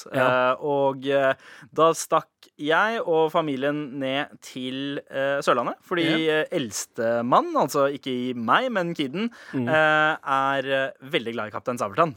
Og 0.59 1.07
da 1.07 1.91
stakk 1.95 2.27
jeg 2.57 2.99
og 3.05 3.29
familien 3.31 3.99
ned 4.01 4.33
til 4.41 4.99
uh, 5.11 5.37
Sørlandet. 5.45 5.77
Fordi 5.85 6.05
Ja. 6.07 6.41
uh, 6.41 6.55
eldstemann, 6.57 7.51
altså 7.55 7.85
ikke 7.93 8.11
i 8.11 8.33
meg, 8.33 8.71
men 8.73 8.93
kiden, 8.97 9.29
eh, 9.53 10.17
er 10.17 10.65
eh, 10.65 11.09
veldig 11.13 11.33
glad 11.35 11.51
i 11.51 11.53
Kaptein 11.53 11.77
Sabeltann. 11.77 12.15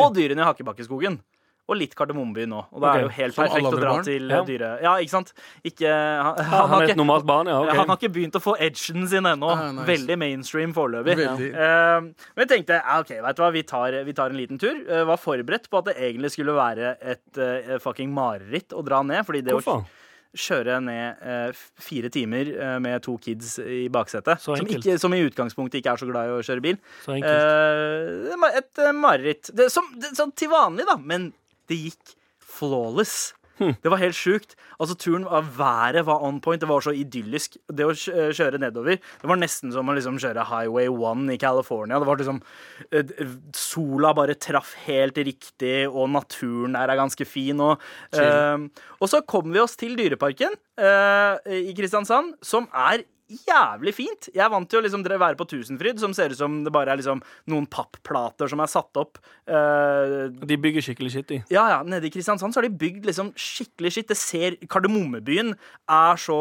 Og 0.00 0.14
dyrene 0.16 0.40
i 0.42 0.46
Hakkebakkeskogen. 0.46 1.20
Og 1.66 1.78
litt 1.80 1.96
Kardemommeby 1.98 2.44
nå. 2.46 2.60
Og 2.70 2.82
da 2.82 2.92
okay. 2.92 3.00
er 3.00 3.02
det 3.02 3.06
jo 3.06 3.14
helt 3.16 3.34
som 3.34 3.42
perfekt 3.42 3.66
å 3.66 3.72
dra 3.74 3.94
barn? 3.96 4.04
til 4.06 4.30
Ja. 4.30 4.38
eh, 4.38 4.46
dyre... 4.46 4.68
Ja, 4.84 4.92
ikke 5.02 5.14
sant? 5.16 5.32
Ikke, 5.66 5.90
han, 5.90 6.38
han, 6.38 6.52
han 6.52 6.72
har 6.72 6.86
ikke, 6.86 6.98
normalt 7.00 7.26
barn, 7.26 7.50
ja. 7.50 7.58
han 7.72 7.90
har 7.90 7.98
ikke 7.98 8.12
begynt 8.14 8.38
å 8.38 8.42
få 8.44 8.54
edgen 8.62 9.08
sin 9.10 9.26
ennå. 9.26 9.50
Ah, 9.50 9.66
nice. 9.74 9.88
Veldig 9.90 10.18
mainstream 10.22 10.76
foreløpig. 10.76 11.18
Eh, 11.26 11.98
men 12.06 12.44
jeg 12.44 12.52
tenkte 12.54 12.78
ja, 12.78 13.00
ok, 13.02 13.12
vet 13.26 13.38
du 13.38 13.44
hva, 13.44 13.52
vi 13.56 13.66
tar, 13.66 13.98
vi 14.06 14.14
tar 14.16 14.30
en 14.30 14.38
liten 14.38 14.62
tur. 14.62 14.78
Uh, 14.86 15.02
var 15.10 15.18
forberedt 15.20 15.66
på 15.72 15.82
at 15.82 15.90
det 15.90 15.98
egentlig 15.98 16.32
skulle 16.36 16.54
være 16.56 16.96
et 17.02 17.42
uh, 17.42 17.76
fucking 17.82 18.14
mareritt 18.14 18.76
å 18.76 18.86
dra 18.86 19.02
ned. 19.06 19.26
Fordi 19.26 19.42
det 19.42 19.58
Hvorfor? 19.58 19.82
å 19.82 20.04
kjøre 20.36 20.78
ned 20.84 21.24
eh, 21.24 21.64
fire 21.80 22.10
timer 22.12 22.50
eh, 22.52 22.76
med 22.82 23.02
to 23.04 23.16
kids 23.22 23.56
i 23.62 23.86
baksetet, 23.92 24.42
Så 24.42 24.56
som, 24.58 24.68
ikke, 24.68 24.98
som 25.00 25.14
i 25.16 25.22
utgangspunktet 25.24 25.80
ikke 25.80 25.94
er 25.94 26.02
så 26.02 26.08
glad 26.10 26.28
i 26.28 26.36
å 26.36 26.44
kjøre 26.44 26.64
bil 26.64 26.78
Så 27.04 27.16
enkelt. 27.16 28.36
Eh, 28.36 28.52
et 28.60 28.82
mareritt. 28.96 29.50
Som, 29.72 29.88
det, 30.00 30.12
sånn 30.18 30.34
til 30.36 30.52
vanlig, 30.52 30.86
da, 30.88 30.98
men 31.00 31.30
det 31.70 31.80
gikk 31.88 32.16
flawless. 32.56 33.34
Hm. 33.56 33.72
Det 33.80 33.88
var 33.88 34.00
helt 34.02 34.16
sjukt. 34.16 34.52
Altså 34.76 34.96
turen 35.00 35.24
var, 35.24 35.44
Været 35.56 36.04
var 36.06 36.24
on 36.24 36.40
point. 36.44 36.60
Det 36.60 36.68
var 36.68 36.84
så 36.84 36.92
idyllisk. 36.92 37.56
Det 37.72 37.86
å 37.88 37.94
kjøre 37.96 38.60
nedover 38.60 38.98
Det 39.00 39.30
var 39.30 39.40
nesten 39.40 39.72
som 39.72 39.88
å 39.88 39.94
liksom 39.96 40.18
kjøre 40.20 40.44
Highway 40.50 40.90
1 40.92 41.32
i 41.32 41.38
California. 41.40 42.00
Det 42.00 42.08
var 42.08 42.20
liksom 42.20 42.42
eh, 42.90 43.14
Sola 43.56 44.12
bare 44.16 44.36
traff 44.36 44.74
helt 44.84 45.16
riktig, 45.16 45.88
og 45.88 46.10
naturen 46.12 46.76
der 46.76 46.92
er 46.92 47.00
ganske 47.00 47.28
fin. 47.28 47.60
Og, 47.64 47.80
eh, 48.12 48.68
og 49.00 49.12
så 49.12 49.24
kom 49.24 49.52
vi 49.54 49.64
oss 49.64 49.76
til 49.80 49.96
Dyreparken 49.96 50.56
eh, 50.76 51.60
i 51.70 51.76
Kristiansand, 51.76 52.36
som 52.44 52.68
er 52.76 53.06
jævlig 53.28 53.92
fint. 53.96 54.28
Jeg 54.34 54.44
er 54.44 54.50
vant 54.52 54.68
til 54.70 54.80
å 54.80 54.84
liksom 54.84 55.02
være 55.06 55.38
på 55.38 55.46
Tusenfryd, 55.50 55.98
som 56.02 56.14
ser 56.14 56.30
ut 56.34 56.38
som 56.38 56.58
det 56.64 56.72
bare 56.74 56.92
er 56.94 57.00
liksom 57.00 57.22
noen 57.50 57.66
papplater 57.66 58.50
som 58.50 58.60
er 58.62 58.70
satt 58.70 59.00
opp. 59.00 59.18
Uh, 59.48 60.28
De 60.46 60.58
bygger 60.60 60.84
skikkelig 60.84 61.12
skitt, 61.14 61.28
de. 61.32 61.40
ja, 61.50 61.66
ja, 61.74 61.80
Nede 61.86 62.06
i 62.08 62.12
Kristiansand 62.14 62.54
så 62.54 62.60
har 62.62 62.68
de 62.68 62.78
bygd 62.78 63.06
liksom 63.08 63.32
skikkelig 63.34 63.94
skitt. 63.96 64.10
Det 64.12 64.18
ser, 64.20 64.58
Kardemommebyen 64.70 65.54
er 65.88 66.20
så 66.22 66.38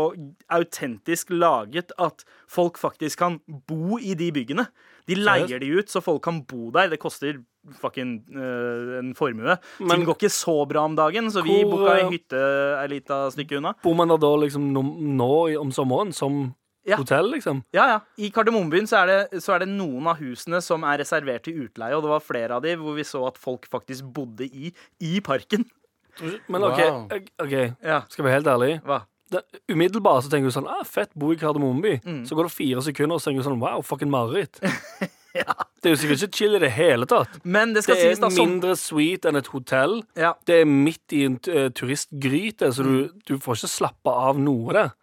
autentisk 0.53 1.33
laget 1.33 1.93
at 2.01 2.25
folk 2.47 2.77
faktisk 2.81 3.19
kan 3.23 3.39
bo 3.67 3.99
i 3.99 4.13
de 4.17 4.31
byggene. 4.35 4.67
De 5.05 5.17
leier 5.19 5.59
de 5.61 5.69
ut 5.77 5.91
så 5.91 6.01
folk 6.01 6.23
kan 6.25 6.41
bo 6.49 6.71
der. 6.73 6.89
Det 6.89 7.01
koster 7.01 7.37
fucking 7.81 8.19
uh, 8.35 8.97
en 8.99 9.13
formue. 9.17 9.55
Men- 9.79 9.89
Ting 9.89 10.05
går 10.05 10.17
ikke 10.19 10.33
så 10.33 10.57
bra 10.69 10.85
om 10.85 10.95
dagen, 10.97 11.31
så 11.33 11.43
vi 11.45 11.63
Hvor, 11.63 11.71
booka 11.79 11.95
ei 11.97 12.03
eh, 12.05 12.11
hytte 12.13 12.43
ei 12.81 12.87
lita 12.93 13.23
stykke 13.33 13.57
unna. 13.57 13.73
Bor 13.83 13.95
man 13.97 14.07
da 14.13 14.35
liksom 14.37 14.71
nå, 14.73 14.83
nå 15.17 15.31
om 15.61 15.71
sommeren 15.73 16.13
som 16.13 16.53
Ja. 16.85 16.97
hotell, 17.01 17.31
liksom? 17.33 17.63
Ja, 17.73 17.87
ja. 17.89 17.99
I 18.21 18.29
Kardemommebyen 18.29 18.85
så, 18.87 19.05
det- 19.09 19.41
så 19.41 19.55
er 19.55 19.59
det 19.65 19.69
noen 19.71 20.05
av 20.11 20.19
husene 20.21 20.61
som 20.61 20.83
er 20.83 20.99
reservert 21.01 21.43
til 21.47 21.63
utleie, 21.65 21.95
og 21.97 22.03
det 22.05 22.11
var 22.11 22.19
flere 22.21 22.51
av 22.59 22.61
de 22.61 22.75
hvor 22.77 22.93
vi 22.95 23.01
så 23.03 23.23
at 23.27 23.37
folk 23.41 23.65
faktisk 23.71 24.05
bodde 24.13 24.45
i, 24.45 24.71
i 25.01 25.19
parken. 25.25 25.65
Men 26.47 26.63
OK, 26.63 26.79
Wow. 26.79 27.09
okay. 27.43 27.73
Ja, 27.83 28.03
skal 28.07 28.23
vi 28.23 28.29
være 28.29 28.37
helt 28.39 28.47
ærlige. 28.53 28.81
hva? 28.85 29.01
Det, 29.33 29.41
umiddelbart 29.73 30.23
så 30.23 30.29
tenker 30.29 30.51
du 30.51 30.53
sånn 30.53 30.67
ah, 30.69 30.83
Fett, 30.85 31.09
bo 31.17 31.31
i 31.33 31.35
Kardemommeby. 31.41 31.95
Mm. 32.05 32.21
Så 32.29 32.37
går 32.37 32.45
det 32.45 32.53
fire 32.53 32.81
sekunder, 32.85 33.15
og 33.17 33.21
så 33.23 33.31
tenker 33.31 33.41
du 33.41 33.49
sånn 33.49 33.59
Wow, 33.59 33.81
fucking 33.81 34.11
mareritt. 34.13 34.61
Det 35.35 35.89
er 35.91 35.91
jo 35.91 35.97
sikkert 35.99 36.21
ikke 36.23 36.37
chill 36.37 36.55
i 36.55 36.59
det 36.63 36.69
hele 36.71 37.05
tatt. 37.05 37.33
Men 37.43 37.73
det 37.75 37.81
skal 37.83 37.97
Det 37.99 38.05
sies, 38.05 38.19
da, 38.23 38.29
som 38.31 38.47
mindre 38.47 38.71
sweet 38.79 39.25
enn 39.27 39.35
et 39.35 39.49
hotell. 39.51 39.97
ja, 40.15 40.31
Det 40.47 40.61
er 40.61 40.69
midt 40.69 41.11
i 41.13 41.25
en 41.27 41.35
uh, 41.51 41.67
turistgryte, 41.75 42.69
så 42.73 42.85
du, 42.87 42.93
du 43.27 43.35
får 43.43 43.59
ikke 43.59 43.69
slappe 43.73 44.13
av 44.29 44.39
noe 44.39 44.73
der. 44.77 44.93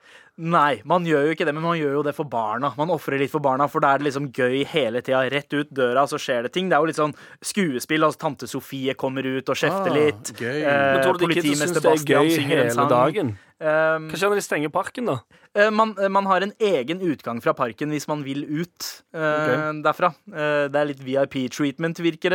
Nei, 0.40 0.80
man 0.88 1.04
gjør 1.04 1.26
jo 1.28 1.34
ikke 1.34 1.44
det, 1.44 1.52
men 1.52 1.64
man 1.64 1.76
gjør 1.76 1.98
jo 1.98 2.02
det 2.06 2.14
for 2.16 2.24
barna. 2.24 2.70
Man 2.78 2.90
ofrer 2.94 3.20
litt 3.20 3.30
for 3.30 3.44
barna, 3.44 3.66
for 3.68 3.84
da 3.84 3.90
er 3.92 4.00
det 4.00 4.06
liksom 4.06 4.30
gøy 4.32 4.62
hele 4.70 5.02
tida. 5.04 5.20
Rett 5.28 5.52
ut 5.52 5.68
døra, 5.68 6.06
så 6.08 6.16
skjer 6.16 6.46
det 6.46 6.54
ting. 6.54 6.70
Det 6.70 6.78
er 6.78 6.80
jo 6.80 6.88
litt 6.88 7.00
sånn 7.00 7.12
skuespill. 7.44 8.06
Altså, 8.06 8.22
Tante 8.24 8.48
Sofie 8.48 8.94
kommer 8.96 9.26
ut 9.28 9.52
og 9.52 9.58
kjefter 9.60 9.92
Ah, 9.92 9.98
litt. 9.98 10.32
gøy. 10.32 10.62
Eh, 10.64 10.94
Men 10.96 11.02
tror 11.04 11.18
du 11.20 11.26
syns 11.28 11.76
det 11.76 11.84
er 11.84 12.04
gøy 12.16 12.30
hele 12.48 12.88
dagen? 12.88 13.36
Um, 13.62 14.08
Hva 14.10 14.18
skjer 14.18 14.32
når 14.32 14.40
de 14.40 14.42
stenger 14.42 14.70
parken, 14.74 15.06
da? 15.06 15.20
Uh, 15.54 15.68
man, 15.70 15.92
uh, 16.00 16.08
man 16.10 16.26
har 16.26 16.42
en 16.42 16.52
egen 16.58 16.98
utgang 17.06 17.38
fra 17.44 17.52
parken 17.54 17.92
hvis 17.94 18.08
man 18.10 18.24
vil 18.26 18.42
ut 18.48 18.88
uh, 19.14 19.20
okay. 19.20 19.82
derfra. 19.84 20.10
Eh, 20.32 20.64
det 20.72 20.80
er 20.80 20.88
litt 20.88 21.04
VIP-treatment, 21.04 22.00
virker, 22.02 22.34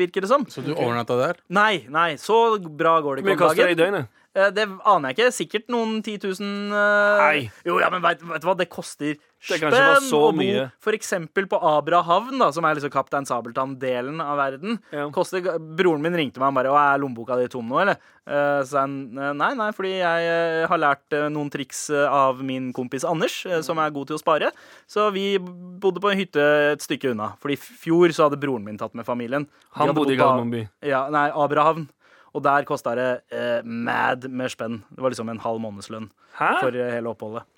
virker 0.00 0.24
det 0.24 0.32
som. 0.32 0.48
Så 0.50 0.64
du 0.64 0.72
overnatta 0.72 1.20
der? 1.20 1.38
Nei, 1.52 1.84
nei, 1.92 2.14
så 2.18 2.58
bra 2.58 2.96
går 3.04 3.20
det 3.20 3.28
Hvor 3.28 3.30
ikke 3.30 3.36
mye 3.36 3.38
om 3.38 3.44
koster 3.44 3.70
det 3.70 3.76
i 3.76 3.78
døgnet? 3.78 4.16
Eh, 4.40 4.50
Det 4.56 4.66
aner 4.66 5.10
jeg 5.10 5.16
ikke. 5.18 5.32
Sikkert 5.36 5.72
noen 5.72 5.98
10 6.02 6.18
000 6.24 6.76
eh, 6.76 7.24
Nei. 7.24 7.50
Jo, 7.66 7.80
ja, 7.82 7.90
men 7.92 8.02
vet, 8.04 8.22
vet 8.24 8.42
du 8.44 8.48
hva? 8.48 8.56
Det 8.58 8.68
koster 8.72 9.18
spenn 9.40 9.72
så 10.04 10.18
å 10.28 10.32
bo 10.36 10.46
for 10.84 10.92
eksempel 10.92 11.46
på 11.48 11.56
Abra 11.64 12.02
havn, 12.04 12.36
da, 12.42 12.50
som 12.52 12.66
er 12.68 12.76
liksom 12.76 12.92
Kaptein 12.92 13.24
Sabeltann-delen 13.24 14.20
av 14.20 14.36
verden. 14.36 14.76
Ja. 14.92 15.06
Koster, 15.14 15.40
broren 15.56 16.02
min 16.04 16.16
ringte 16.18 16.42
meg 16.42 16.52
og 16.52 16.58
bare 16.58 16.68
'Å, 16.68 16.76
er 16.76 17.00
lommeboka 17.00 17.38
di 17.40 17.48
tom 17.48 17.68
nå, 17.68 17.80
eller?' 17.80 18.00
Eh, 18.30 18.62
så 18.62 18.84
han 18.84 19.14
nei, 19.14 19.54
nei, 19.58 19.70
fordi 19.74 19.96
jeg 19.98 20.66
har 20.68 20.78
lært 20.78 21.10
noen 21.32 21.48
triks 21.50 21.88
av 21.90 22.38
min 22.44 22.68
kompis 22.72 23.02
Anders, 23.02 23.40
som 23.64 23.78
er 23.78 23.90
god 23.90 24.06
til 24.06 24.18
å 24.18 24.20
spare. 24.20 24.52
Så 24.86 25.10
vi 25.10 25.38
bodde 25.38 25.98
på 26.04 26.12
en 26.12 26.18
hytte 26.20 26.44
et 26.76 26.84
stykke 26.84 27.10
unna. 27.10 27.32
Fordi 27.40 27.56
i 27.56 27.56
fjor 27.56 28.12
så 28.14 28.28
hadde 28.28 28.38
broren 28.38 28.62
min 28.62 28.78
tatt 28.78 28.94
med 28.94 29.08
familien. 29.08 29.48
Han 29.74 29.94
bodde 29.96 30.12
i 30.14 30.20
Gardermoen 30.20 30.52
by. 30.52 30.68
Ja, 30.86 31.08
nei, 31.10 31.30
Abrahavn. 31.32 31.88
Og 32.34 32.44
der 32.44 32.66
kosta 32.68 32.94
det 32.98 33.10
eh, 33.34 33.60
mad 33.64 34.28
med 34.30 34.52
spenn. 34.52 34.82
Det 34.90 35.02
var 35.02 35.14
liksom 35.14 35.32
en 35.32 35.42
halv 35.42 35.62
månedslønn 35.62 36.10
Hæ? 36.38 36.52
for 36.60 36.76
eh, 36.76 36.92
hele 36.94 37.10
oppholdet. 37.12 37.48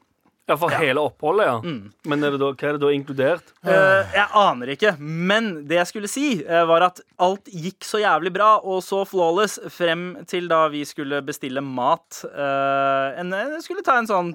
Ja, 0.50 0.56
for 0.58 0.74
hele 0.74 0.98
oppholdet, 0.98 1.46
ja. 1.46 1.58
Mm. 1.62 1.92
Men 2.10 2.26
er 2.26 2.34
det 2.34 2.40
da, 2.42 2.48
hva 2.50 2.68
er 2.68 2.74
det 2.76 2.82
da 2.82 2.90
inkludert? 2.90 3.52
Eh, 3.62 4.14
jeg 4.16 4.26
aner 4.40 4.72
ikke, 4.74 4.94
men 4.98 5.52
det 5.70 5.78
jeg 5.78 5.90
skulle 5.92 6.10
si, 6.10 6.26
eh, 6.42 6.64
var 6.66 6.88
at 6.88 6.98
alt 7.22 7.46
gikk 7.46 7.86
så 7.86 8.00
jævlig 8.02 8.32
bra 8.34 8.56
og 8.58 8.82
så 8.82 9.04
flawless 9.06 9.60
frem 9.70 10.16
til 10.28 10.50
da 10.50 10.64
vi 10.72 10.82
skulle 10.88 11.22
bestille 11.24 11.62
mat. 11.62 12.24
Eh, 12.26 13.20
en, 13.22 13.30
jeg 13.38 13.62
skulle 13.68 13.86
ta 13.86 14.00
en 14.00 14.10
sånn 14.10 14.34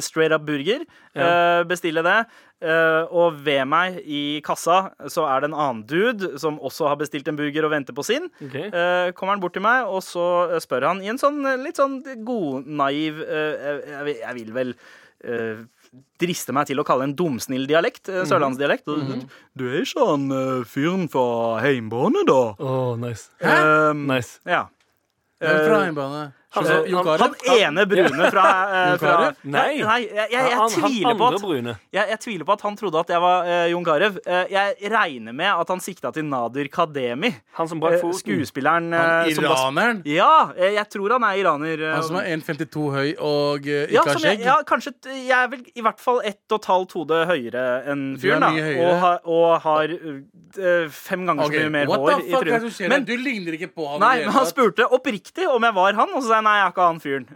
straight 0.00 0.32
up 0.32 0.44
burger. 0.46 0.84
eh, 1.14 1.62
bestille 1.68 2.02
det. 2.02 2.26
Eh, 2.62 3.02
og 3.12 3.34
ved 3.44 3.66
meg 3.68 3.98
i 4.08 4.40
kassa 4.44 4.90
så 5.12 5.26
er 5.28 5.40
det 5.44 5.50
en 5.50 5.56
annen 5.60 5.82
dude 5.86 6.38
som 6.40 6.56
også 6.58 6.88
har 6.88 6.96
bestilt 6.96 7.28
en 7.28 7.36
burger 7.36 7.64
og 7.68 7.70
venter 7.74 7.92
på 7.92 8.04
sin. 8.04 8.30
Okay. 8.40 8.70
Eh, 8.72 9.12
kommer 9.12 9.34
han 9.36 9.40
bort 9.42 9.52
til 9.52 9.62
meg, 9.62 9.84
og 9.86 10.00
så 10.02 10.56
spør 10.64 10.86
han 10.88 11.02
i 11.04 11.08
en 11.12 11.18
sånn 11.20 11.42
litt 11.62 11.76
sånn 11.76 11.98
god, 12.24 12.64
naiv 12.66 13.20
eh, 13.20 13.82
jeg, 13.90 14.16
jeg, 14.22 14.34
vil- 14.40 14.54
vel 14.56 14.74
driste 16.20 16.52
meg 16.54 16.66
til 16.68 16.80
å 16.80 16.84
kalle 16.86 17.06
en 17.08 17.14
dumsnill 17.16 17.64
dialekt. 17.68 18.08
Sørlandsdialekt. 18.28 18.86
Mm 18.86 19.06
-hmm. 19.06 19.28
Du 19.56 19.64
er 19.68 19.80
ikke 19.82 20.06
han 20.06 20.30
uh, 20.32 20.64
fyren 20.64 21.08
fra 21.08 21.58
heimbane, 21.60 22.24
da? 22.26 22.54
Åh, 22.58 22.96
nice. 22.98 23.30
Um, 23.40 24.06
Nice. 24.06 24.40
Ja. 24.46 24.66
Hvem 25.40 25.68
fra 25.68 25.82
heimbane? 25.84 26.32
Altså, 26.56 26.76
han- 27.20 27.34
han 27.46 27.56
ene 27.56 27.84
brune 27.90 28.30
fra, 28.32 28.44
eh, 28.66 28.96
fra 29.00 29.14
Nei. 29.44 29.82
nei 29.82 30.00
jeg, 30.02 30.08
jeg, 30.32 30.50
jeg, 30.50 30.68
tviler 30.76 31.18
på 31.18 31.28
at 31.28 31.46
jeg, 31.92 32.04
jeg 32.10 32.18
tviler 32.24 32.48
på 32.48 32.52
at 32.56 32.64
han 32.66 32.76
trodde 32.76 33.00
at 33.00 33.12
jeg 33.14 33.22
var 33.24 33.46
uh, 33.48 33.66
Jon 33.70 33.84
Carew. 33.86 34.18
Uh, 34.26 34.44
jeg 34.52 34.90
regner 34.92 35.36
med 35.36 35.50
at 35.52 35.72
han 35.72 35.82
sikta 35.84 36.12
til 36.14 36.26
Nadir 36.28 36.68
Kademi. 36.72 37.32
Han 37.60 37.70
som 37.70 37.80
brakk 37.82 37.98
eh, 37.98 38.04
Uh, 38.06 38.12
skuespilleren 38.14 38.92
Han 38.92 39.30
iraneren? 39.30 39.34
som 39.34 39.44
iraneren? 39.48 40.02
Ja, 40.06 40.50
jeg 40.60 40.86
tror 40.92 41.16
han 41.16 41.24
er 41.26 41.40
iraner. 41.40 41.84
Han 41.94 42.04
som 42.06 42.18
er 42.20 42.28
1,52 42.36 42.86
høy 42.94 43.08
og 43.18 43.66
ikke 43.66 43.94
ja, 43.94 44.04
har 44.06 44.20
skjegg? 44.22 44.44
ja, 44.46 44.56
kanskje 44.66 44.92
Jeg 45.06 45.36
er 45.36 45.48
vel 45.52 45.64
i 45.74 45.84
hvert 45.84 46.00
fall 46.02 46.20
ett 46.24 46.42
og 46.52 46.60
et 46.60 46.68
halvt 46.70 46.96
hode 47.00 47.22
høyere 47.30 47.64
enn 47.92 48.04
fyren. 48.20 48.44
da. 48.44 48.50
Og, 48.86 48.92
har- 49.02 49.20
og 49.24 49.60
har 49.66 49.96
fem 50.90 51.26
ganger 51.26 51.44
okay. 51.44 51.58
så 51.58 51.66
mye 51.66 51.74
mer 51.74 51.90
What 51.90 52.00
hår 52.06 52.22
i 52.24 52.32
trynet. 52.40 52.78
Men. 52.92 53.04
Du 53.06 53.14
ligner 53.16 53.56
ikke 53.58 53.68
på 53.74 53.86
han. 53.90 54.00
nei, 54.02 54.24
men 54.24 54.34
han 54.34 54.46
spurte 54.48 54.86
oppriktig 54.92 55.46
om 55.50 55.62
jeg 55.66 55.76
var 55.76 55.98
han, 55.98 56.12
og 56.14 56.22
så 56.22 56.30
sa 56.30 56.38
jeg 56.40 56.45
nei, 56.46 56.56
jeg 56.60 56.66
er 56.66 56.74
ikke 56.74 56.86
han 56.88 57.00
fyren. 57.02 57.26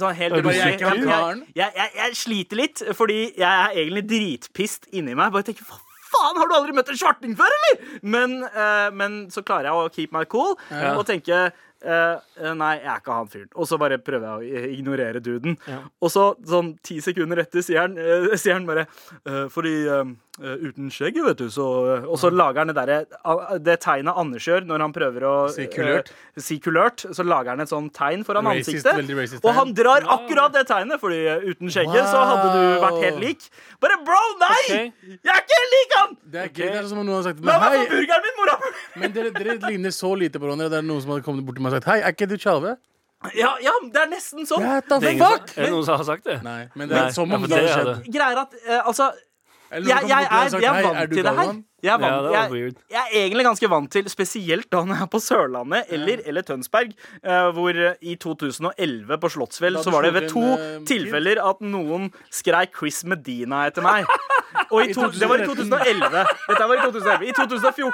Sånn 0.00 0.14
helt 0.18 0.36
Er 0.38 0.44
du 0.46 0.50
jeg, 0.54 0.76
Han 0.86 1.02
karen? 1.08 1.42
jeg, 1.58 1.72
jeg, 1.82 1.90
jeg 1.98 2.18
sliter 2.22 2.62
litt, 2.62 2.84
fordi 2.98 3.18
jeg 3.36 3.48
er 3.48 3.74
egentlig 3.82 4.04
dritpist 4.12 4.86
inni 4.94 5.16
meg. 5.18 5.32
Bare 5.34 5.46
tenker, 5.50 5.66
faen, 6.12 6.38
har 6.40 6.48
du 6.50 6.54
aldri 6.56 6.74
møtt 6.76 6.90
en 6.92 6.98
svarting 7.02 7.36
før, 7.38 7.52
eller?' 7.58 8.00
Men, 8.14 8.38
uh, 8.48 8.88
men 8.94 9.20
så 9.34 9.42
klarer 9.44 9.70
jeg 9.70 9.76
å 9.82 9.92
keep 9.98 10.12
my 10.16 10.24
cool 10.32 10.56
Ja. 10.70 10.94
og 10.96 11.06
tenke 11.08 11.38
eh, 11.82 12.16
eh, 12.38 12.52
nei, 12.54 12.76
jeg 12.78 12.86
er 12.92 13.00
ikke 13.00 13.14
han 13.16 13.30
fyren. 13.32 13.48
Og 13.58 13.66
så 13.66 13.74
bare 13.80 13.96
prøver 13.98 14.28
jeg 14.46 14.52
å 14.62 14.68
ignorere 14.76 15.18
duden. 15.24 15.56
Ja. 15.66 15.80
Og 16.00 16.12
så 16.14 16.28
sånn 16.46 16.76
ti 16.86 17.00
sekunder 17.02 17.40
etter 17.42 17.64
sier 17.66 17.80
han, 17.88 17.96
uh, 17.98 18.36
sier 18.38 18.54
han 18.54 18.68
bare 18.68 18.84
Fordi 19.50 19.72
uten 20.40 20.88
skjegget, 20.88 21.24
vet 21.26 21.40
du, 21.42 21.50
så 21.52 21.64
eh», 21.92 22.04
Og 22.08 22.16
så 22.16 22.30
lager 22.32 22.62
han 22.62 22.70
det 22.70 22.76
derre 22.78 22.98
ah, 23.28 23.58
Det 23.60 23.74
tegnet 23.84 24.16
Anders 24.16 24.46
gjør 24.48 24.64
når 24.64 24.80
han 24.86 24.92
prøver 24.94 25.26
å 25.28 25.32
Si 25.52 25.66
kulørt. 25.68 26.08
uh, 26.08 26.40
si 26.40 26.56
kulørt. 26.64 27.04
Så 27.12 27.26
lager 27.26 27.52
han 27.52 27.60
et 27.60 27.68
sånn 27.68 27.90
tegn 27.92 28.24
foran 28.24 28.48
Racist, 28.48 28.86
ansiktet. 28.88 29.44
og 29.44 29.52
han 29.58 29.74
drar 29.76 30.06
akkurat 30.08 30.54
det 30.56 30.64
tegnet, 30.70 31.00
Fordi 31.02 31.18
eh, 31.28 31.44
uten 31.52 31.68
skjegget 31.68 32.08
så 32.08 32.22
hadde 32.30 32.46
du 32.54 32.62
vært 32.86 33.00
helt 33.04 33.20
lik. 33.20 33.44
Bare 33.84 33.98
bro, 34.06 34.22
nei! 34.40 34.62
Okay. 34.62 34.86
Jeg 35.12 35.34
er 35.34 35.42
ikke 35.44 35.60
lik 35.74 35.96
han! 35.98 36.16
Det 36.32 36.40
er 36.40 36.48
ikke 36.48 36.70
det 36.70 36.80
er 36.80 36.88
som 36.88 37.02
om 37.02 37.06
noen 37.10 37.18
har 37.20 37.26
sagt 37.28 37.42
få 37.44 37.58
Hei, 37.66 37.82
burgeren 37.90 38.24
min, 38.24 38.38
mora! 38.40 38.56
men 39.02 39.12
dere, 39.18 39.34
dere 39.36 39.58
ligner 39.66 39.92
så 39.92 40.14
lite 40.16 40.40
på 40.40 40.48
hverandre. 40.48 40.70
Det 40.72 40.80
er 40.80 40.86
noen 40.88 41.04
som 41.04 41.12
hadde 41.12 41.26
kommet 41.28 41.44
bort 41.44 41.60
til 41.60 41.66
meg 41.66 41.74
og 41.74 41.76
sagt 41.76 41.90
Hei, 41.92 41.98
er 42.00 42.16
ikke 42.16 42.30
du 42.32 42.38
Tjalve? 42.40 42.78
Ja, 43.38 43.52
ja, 43.62 43.74
det 43.92 44.00
er 44.00 44.08
nesten 44.10 44.48
sånn. 44.48 44.64
What 44.64 44.88
the 44.88 44.96
Det 44.98 45.12
ingen 45.14 45.28
fuck? 45.28 45.52
som, 45.52 45.60
er 45.60 45.68
det 45.68 45.74
noen 45.76 45.84
som 45.86 46.00
har 46.00 46.08
sagt 46.08 46.24
det? 46.26 46.38
Nei, 46.42 46.62
men 46.74 46.88
det 46.90 46.96
er 46.98 47.12
som 47.14 47.28
om 47.28 47.44
det 47.44 47.52
hadde 47.52 47.68
er 47.68 47.76
skjedd. 47.76 48.08
Greier 48.16 48.40
at 48.42 48.56
uh, 48.64 48.80
Altså 48.80 49.12
jeg, 49.72 50.00
jeg, 50.08 50.28
er, 50.30 50.58
jeg 50.60 50.80
er 50.80 50.88
vant 50.88 51.12
til 51.12 51.24
det 51.24 51.32
her. 51.40 51.62
Galvan?» 51.82 51.88
Jeg 51.88 51.92
er, 51.92 51.98
vant, 51.98 52.32
ja, 52.32 52.42
jeg, 52.48 52.74
jeg 52.92 53.02
er 53.02 53.26
egentlig 53.26 53.46
ganske 53.48 53.70
vant 53.72 53.90
til, 53.92 54.10
spesielt 54.12 54.68
da 54.72 54.82
når 54.86 55.00
jeg 55.00 55.06
er 55.06 55.10
på 55.12 55.20
Sørlandet 55.22 55.92
eller, 55.96 56.22
eller 56.30 56.46
Tønsberg, 56.46 56.94
uh, 57.26 57.50
hvor 57.56 57.74
eh, 57.74 57.98
i 58.00 58.14
2011 58.22 59.18
på 59.22 59.32
Slottsfjell 59.34 59.80
så 59.82 59.94
var 59.94 60.06
det 60.06 60.14
ved 60.14 60.28
to 60.30 60.44
eh, 60.54 60.78
tilfeller 60.88 61.42
at 61.42 61.62
noen 61.64 62.10
skreik 62.32 62.76
Chris 62.78 63.02
Medina 63.08 63.66
etter 63.68 63.84
meg. 63.84 64.06
Og 64.72 64.88
to, 64.94 65.08
det 65.16 65.28
var 65.28 65.40
i 65.42 65.46
2011. 65.48 66.22
Dette 66.48 66.66
var 66.68 66.76
i 66.76 66.82
2011. 66.84 67.26
I 67.28 67.32
2014 67.36 67.92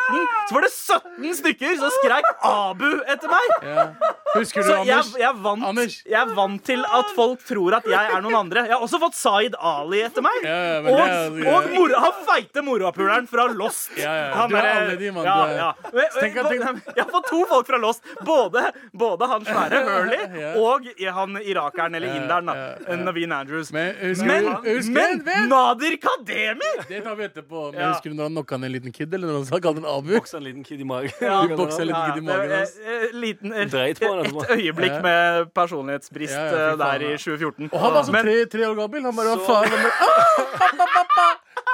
så 0.48 0.56
var 0.56 0.64
det 0.66 0.70
17 0.74 1.36
stykker 1.40 1.76
som 1.80 1.94
skreik 1.96 2.28
Abu 2.46 2.88
etter 3.06 3.32
meg. 3.32 3.54
Ja. 3.66 3.86
Husker 4.34 4.62
du, 4.62 4.68
Så 4.68 4.76
Anders? 4.82 5.10
jeg, 5.18 5.26
er 5.26 5.40
vant, 5.42 5.64
Anders. 5.64 5.98
jeg 6.06 6.18
er 6.20 6.34
vant 6.36 6.62
til 6.66 6.84
at 6.84 7.12
folk 7.16 7.42
tror 7.48 7.78
at 7.80 7.88
jeg 7.88 8.12
er 8.14 8.22
noen 8.24 8.38
andre. 8.42 8.66
Jeg 8.68 8.76
har 8.76 8.84
også 8.84 9.00
fått 9.02 9.18
Zaid 9.18 9.56
Ali 9.58 10.02
etter 10.06 10.24
meg. 10.24 10.38
Ja, 10.44 10.58
ja, 10.58 10.78
og 10.82 11.38
det 11.38 11.48
og 11.48 11.70
mor, 11.74 11.94
han 12.04 12.22
feite 12.28 12.64
morapuleren 12.66 13.28
fra 13.30 13.48
Lost. 13.78 13.90
Ja, 13.98 14.12
ja, 14.16 14.34
Han 14.34 14.50
du 14.50 14.56
er 14.56 14.66
alle 14.68 14.96
de, 14.98 15.10
mann, 15.12 15.24
Ja, 15.24 15.46
ja. 15.56 15.72
Men- 15.92 16.04
Tenk 16.20 16.36
at- 16.36 16.46
tenk- 16.50 16.96
Jeg 16.96 17.04
har 17.04 17.10
fått 17.12 17.26
to 17.30 17.44
folk 17.46 17.66
fra 17.66 17.76
Lost. 17.78 18.02
Både, 18.26 18.72
både 18.92 19.26
han 19.28 19.44
svære 19.44 19.78
Hurley 19.88 20.40
Ja. 20.40 20.54
og 20.58 20.88
han 21.14 21.36
irakeren 21.42 21.94
eller 21.94 22.08
inderen. 22.16 22.46
da 22.46 22.54
ja. 22.88 22.96
Naveen 22.96 23.32
Andrews. 23.32 23.72
Men 23.72 23.94
husker 24.00 24.26
Men, 24.26 24.44
husker, 24.64 24.92
men 24.92 25.48
Nader 25.48 25.78
Nadir 25.78 25.96
Kademi! 26.02 26.72
Det 26.88 27.04
tar 27.04 27.14
vi 27.16 27.24
etterpå. 27.24 27.72
Men 27.72 27.80
Ja. 27.80 27.88
Husker 27.92 28.10
du 28.10 28.16
når 28.16 28.22
han 28.24 28.32
knocka 28.32 28.56
ned 28.56 28.66
en 28.66 28.72
liten 28.72 28.92
kid, 28.92 29.14
eller 29.14 29.26
når 29.28 29.34
han 29.34 29.44
sa- 29.46 29.60
kalte 29.60 29.80
han 29.82 29.86
Abu? 29.98 30.14
Boksa 30.18 30.36
en 30.36 30.44
liten 30.44 30.64
kid 30.64 30.80
i 30.80 30.84
magen. 30.84 31.10
Ja, 31.20 31.42
Du 31.46 31.56
bokser 31.56 31.80
en 31.82 31.86
liten 31.88 32.12
kid 32.12 32.22
i 32.22 32.26
magen 32.26 32.50
eh, 32.52 32.62
eh, 32.62 33.12
liten, 33.12 33.52
et, 33.52 33.70
Dreit 33.70 34.00
på 34.00 34.08
han 34.08 34.24
etterpå. 34.24 34.42
et 34.42 34.50
øyeblikk 34.58 34.92
Ja. 34.92 35.00
med 35.02 35.54
personlighetsbrist 35.54 36.34
eh, 36.34 36.76
der 36.76 37.00
i 37.02 37.16
2014. 37.16 37.70
Og 37.72 37.80
han 37.80 37.92
var 37.92 38.02
så 38.02 38.12
tre, 38.22 38.44
tre 38.46 38.62
år 38.66 38.74
gammel. 38.74 39.02
Han 39.02 39.16
bare 39.16 39.26
hva 39.26 39.38
Så- 39.38 39.46
faen? 39.46 39.70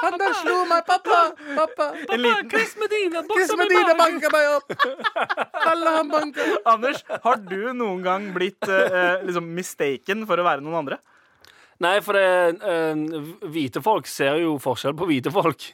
Han 0.05 0.19
bare, 0.21 0.21
«Åh, 0.21 0.21
pappa, 0.21 0.21
pappa! 0.21 0.21
Han 0.21 0.21
der 0.21 0.35
slo 0.41 0.57
meg, 0.69 0.87
pappa! 0.89 1.19
Pappa! 1.57 1.87
pappa 2.11 2.35
Chris 2.53 2.77
Medina, 2.81 3.23
boksa 3.29 3.59
meg 3.61 3.75
i 3.75 3.97
banka 3.99 4.31
meg 4.35 4.49
opp! 4.53 4.75
Alle 5.73 5.95
han 5.97 6.13
banka. 6.13 6.47
Anders, 6.75 7.03
har 7.25 7.43
du 7.43 7.61
noen 7.73 8.03
gang 8.05 8.31
blitt 8.37 8.71
uh, 8.71 9.23
liksom 9.25 9.51
mistaken 9.57 10.27
for 10.29 10.41
å 10.41 10.47
være 10.47 10.65
noen 10.65 10.83
andre? 10.85 11.01
Nei, 11.85 11.97
for 12.07 12.17
det, 12.17 12.61
uh, 12.63 13.31
hvite 13.55 13.83
folk 13.85 14.09
ser 14.11 14.43
jo 14.45 14.59
forskjell 14.63 14.97
på 14.99 15.09
hvite 15.11 15.33
folk. 15.35 15.71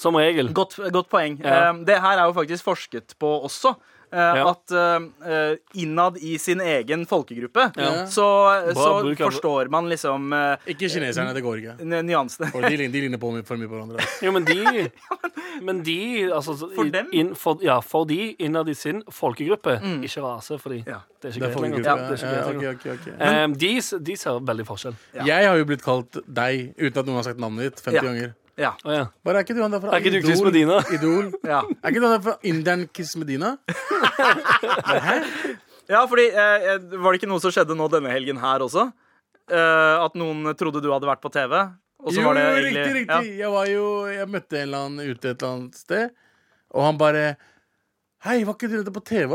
Som 0.00 0.16
regel. 0.16 0.52
Godt, 0.56 0.78
godt 0.94 1.10
poeng. 1.12 1.40
Ja. 1.42 1.70
Uh, 1.70 1.82
det 1.86 1.98
her 2.02 2.18
er 2.18 2.28
jo 2.30 2.36
faktisk 2.36 2.68
forsket 2.68 3.16
på 3.20 3.32
også. 3.48 3.74
Eh, 4.12 4.36
Ja. 4.40 4.44
At 4.50 4.72
uh, 4.74 5.56
innad 5.74 6.16
i 6.18 6.36
sin 6.38 6.60
egen 6.60 7.06
folkegruppe 7.06 7.68
Ja. 7.76 8.06
så, 8.06 8.26
så 8.74 9.14
forstår 9.18 9.70
man 9.70 9.88
liksom 9.88 10.32
uh, 10.32 10.56
Ikke 10.66 10.88
kineserne, 10.88 11.34
det 11.34 11.42
går 11.44 11.62
ikke. 11.62 11.76
nyansene. 12.02 12.50
For 12.52 12.62
de, 12.68 12.76
de 12.88 12.88
ligner 13.06 13.18
på 13.22 13.30
for 13.46 13.56
mye 13.56 13.68
på 13.70 13.76
hverandre. 13.78 14.06
Jo, 14.24 14.32
men 14.32 14.44
de 14.44 14.90
Men 15.62 15.82
de 15.84 16.30
altså, 16.32 16.54
For 16.74 16.88
dem? 16.90 17.08
In, 17.12 17.34
for, 17.36 17.58
ja, 17.62 17.80
for 17.84 18.04
de 18.08 18.32
innad 18.40 18.68
i 18.68 18.74
sin 18.74 19.02
folkegruppe. 19.12 19.78
Ikke 20.02 20.22
rase, 20.24 20.56
fordi 20.58 20.82
Ja. 20.86 21.00
det 21.22 21.30
er 21.30 21.36
ikke 21.36 21.46
greit 21.50 21.60
lenger. 21.60 21.84
Ja, 21.84 21.96
Ja, 21.96 22.08
det 22.08 22.10
er 22.10 22.16
ikke 22.16 22.34
greit 22.34 22.44
ok, 22.44 22.52
lenger. 22.52 22.70
ok, 22.70 22.86
ok. 22.94 23.08
Eh, 23.20 23.46
de, 23.60 23.72
de 24.10 24.16
ser 24.16 24.40
veldig 24.50 24.66
forskjell. 24.66 24.94
Ja. 25.14 25.24
Jeg 25.28 25.48
har 25.50 25.56
jo 25.60 25.64
blitt 25.68 25.82
kalt 25.84 26.16
deg 26.26 26.72
uten 26.78 26.98
at 27.02 27.06
noen 27.10 27.18
har 27.20 27.26
sagt 27.28 27.42
navnet 27.42 27.68
ditt 27.70 27.82
50 27.84 27.94
Ja. 27.98 28.02
ganger. 28.08 28.32
Ja. 28.60 28.74
Oh, 28.84 28.92
ja. 28.92 29.06
Bare 29.24 29.40
er 29.40 29.46
ikke 29.46 29.54
du 29.56 29.62
han 29.64 29.72
der 29.72 29.80
fra 29.80 29.94
Er 29.96 30.02
ikke 30.02 30.18
du 30.18 30.26
Chris 30.26 30.42
Medina? 30.44 30.82
Idol? 30.92 31.30
Ja. 31.48 31.62
Er 31.80 31.94
ikke 31.94 32.02
du 32.02 32.06
han 32.06 32.16
der 32.18 32.24
fra 32.26 32.34
Indian 32.50 32.82
Kiss 32.92 33.14
Medina? 33.16 33.54
ja, 35.90 36.00
fordi 36.08 36.26
eh, 36.28 36.78
Var 36.92 37.12
det 37.14 37.20
ikke 37.20 37.30
noe 37.30 37.40
som 37.42 37.52
skjedde 37.54 37.76
nå 37.78 37.86
denne 37.92 38.12
helgen 38.12 38.40
her 38.42 38.64
også? 38.66 38.84
Eh, 39.50 39.96
at 40.04 40.14
noen 40.18 40.52
trodde 40.58 40.82
du 40.84 40.90
hadde 40.92 41.08
vært 41.08 41.22
på 41.24 41.32
TV? 41.34 41.54
Og 42.00 42.12
så 42.12 42.20
Jo, 42.20 42.26
var 42.28 42.34
det 42.38 42.44
egentlig 42.48 42.84
riktig, 42.84 42.98
riktig. 43.00 43.32
Jeg 43.40 43.50
var 43.54 43.70
jo 43.70 43.86
Jeg 44.12 44.28
møtte 44.36 44.60
en 44.60 44.66
eller 44.68 44.84
annen 44.86 45.08
ute 45.08 45.32
et 45.32 45.40
eller 45.40 45.56
annet 45.56 45.74
sted, 45.80 46.04
og 46.76 46.80
han 46.86 47.00
bare 47.00 47.24
Hei, 48.24 48.42
var 48.44 48.54
ikke 48.58 48.68
du 48.68 48.76
dette 48.82 48.92
på 48.92 49.00
TV? 49.08 49.32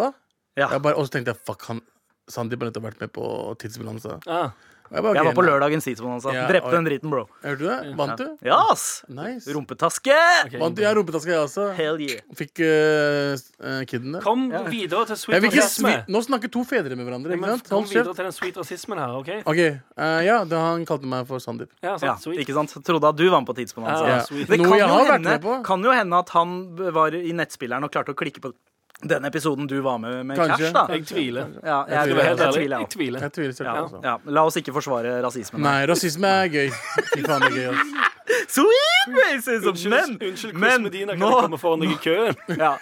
Ja. 0.56 0.70
Jeg 0.70 0.82
bare, 0.86 0.96
og 0.96 1.08
så 1.08 1.12
tenkte 1.18 1.34
jeg 1.34 1.42
fuck, 1.42 1.62
han 1.72 1.82
Sandeep 2.30 2.62
har 2.62 2.70
nettopp 2.70 2.86
vært 2.88 3.02
med 3.02 3.12
på 3.14 3.26
Tidsbalanse. 3.62 4.16
Ah, 4.26 4.50
Og 4.50 4.54
Jeg, 4.92 5.02
bare, 5.02 5.14
Jeg 5.18 5.26
var 5.26 5.34
på 5.34 5.44
lørdagens 5.46 5.84
tidsbonanza. 5.88 6.34
Ja, 6.36 6.44
Drepte 6.48 6.68
og- 6.70 6.76
den 6.78 6.86
driten, 6.86 7.10
bro. 7.10 7.24
Hørte 7.44 7.58
du 7.60 7.66
det? 7.68 7.96
Vant 7.98 8.18
du? 8.22 8.26
Ja, 8.46 8.58
ass! 8.72 9.04
Nice. 9.10 9.50
Rumpetaske! 9.52 10.14
Okay. 10.46 10.60
Vant 10.62 10.76
du? 10.78 10.82
Jeg 10.86 10.96
rumpetaske, 10.96 11.32
jeg 11.34 11.42
også. 11.42 11.66
Hell 11.76 11.98
yeah. 12.06 12.22
Fikk 12.38 12.62
uh, 12.62 13.82
kiden 13.90 14.14
det. 14.14 14.22
Kom 14.24 14.46
videre 14.70 15.06
til 15.10 15.18
sweet 15.18 15.44
rasisme. 15.48 15.94
Nå 16.08 16.22
snakker 16.28 16.52
to 16.54 16.64
fedre 16.68 16.96
med 16.96 17.06
hverandre. 17.08 17.34
Ja, 17.34 17.38
Ikke 17.40 17.46
men 17.48 17.56
sant? 17.58 17.70
Kom 17.70 17.82
Hold 17.84 17.90
videre 17.94 18.06
kjeft. 18.06 18.16
til 18.22 18.26
den 18.30 18.36
sweet 18.38 18.60
rasismen 18.62 19.02
her, 19.02 19.16
OK? 19.20 19.32
OK. 19.46 19.62
uh, 19.98 20.22
ja, 20.26 20.38
det 20.46 20.62
han 20.66 20.86
kalte 20.86 21.10
meg 21.16 21.26
for 21.30 21.42
Sandeep. 21.44 21.72
Ja, 21.82 21.96
sant, 21.98 22.08
Ja, 22.12 22.16
sweet. 22.22 22.44
ikke 22.46 22.54
sant? 22.60 22.78
Trodde 22.86 23.10
at 23.10 23.18
du 23.18 23.26
var 23.30 23.42
med 23.42 23.50
på 23.50 23.58
tidsbonanza. 23.58 24.06
Ja, 24.06 24.22
Ja. 24.22 24.46
Det 24.46 24.60
kan 24.62 24.78
jo, 24.80 25.06
hende, 25.12 25.64
kan 25.66 25.84
jo 25.84 25.92
hende 25.92 26.18
at 26.22 26.30
han 26.38 26.76
var 26.94 27.14
i 27.18 27.32
nettspilleren 27.36 27.84
og 27.84 27.92
klarte 27.92 28.14
å 28.14 28.18
klikke 28.18 28.40
på 28.44 28.54
den 29.08 29.26
episoden 29.30 29.68
du 29.70 29.78
var 29.86 29.98
med 30.02 30.26
med 30.26 30.38
Kanskje. 30.40 30.72
Cash. 30.72 30.74
da 30.74 30.86
Jeg 30.96 31.06
tviler. 31.10 31.52
Ja, 31.64 31.78
Jeg 31.88 31.96
jeg, 31.96 32.04
tviler. 32.10 32.24
jeg, 32.24 32.38
jeg 32.38 32.54
tviler 32.54 32.78
jeg 32.78 32.86
jeg 32.86 32.90
tviler. 32.96 33.20
Jeg 33.26 33.32
tviler 33.38 33.54
selv. 33.58 33.70
ja, 33.70 33.76
altså. 33.84 34.00
ja. 34.04 34.16
La 34.38 34.44
oss 34.50 34.58
ikke 34.62 34.74
forsvare 34.76 35.16
rasismen. 35.26 35.62
Nei, 35.66 35.86
rasisme 35.90 36.32
er 36.44 36.52
gøy. 36.56 36.70
Fy 37.14 37.24
faen, 37.26 37.46
det 37.46 37.52
er 37.52 37.56
gøy. 37.56 37.68
Altså. 37.74 38.12
Sweet 38.56 39.16
racism! 39.20 39.68
Unnskyld, 39.70 39.92
Men, 39.94 40.16
unnskyld 40.30 40.54
men 40.58 40.84
Medina, 40.88 41.14
kan 41.14 41.22
nå 41.22 41.30
jeg 41.36 41.46
komme 41.46 41.60
foran 41.62 41.84
deg 41.86 41.92
i 41.94 42.00
køen? 42.02 42.40
ja. 42.66 42.74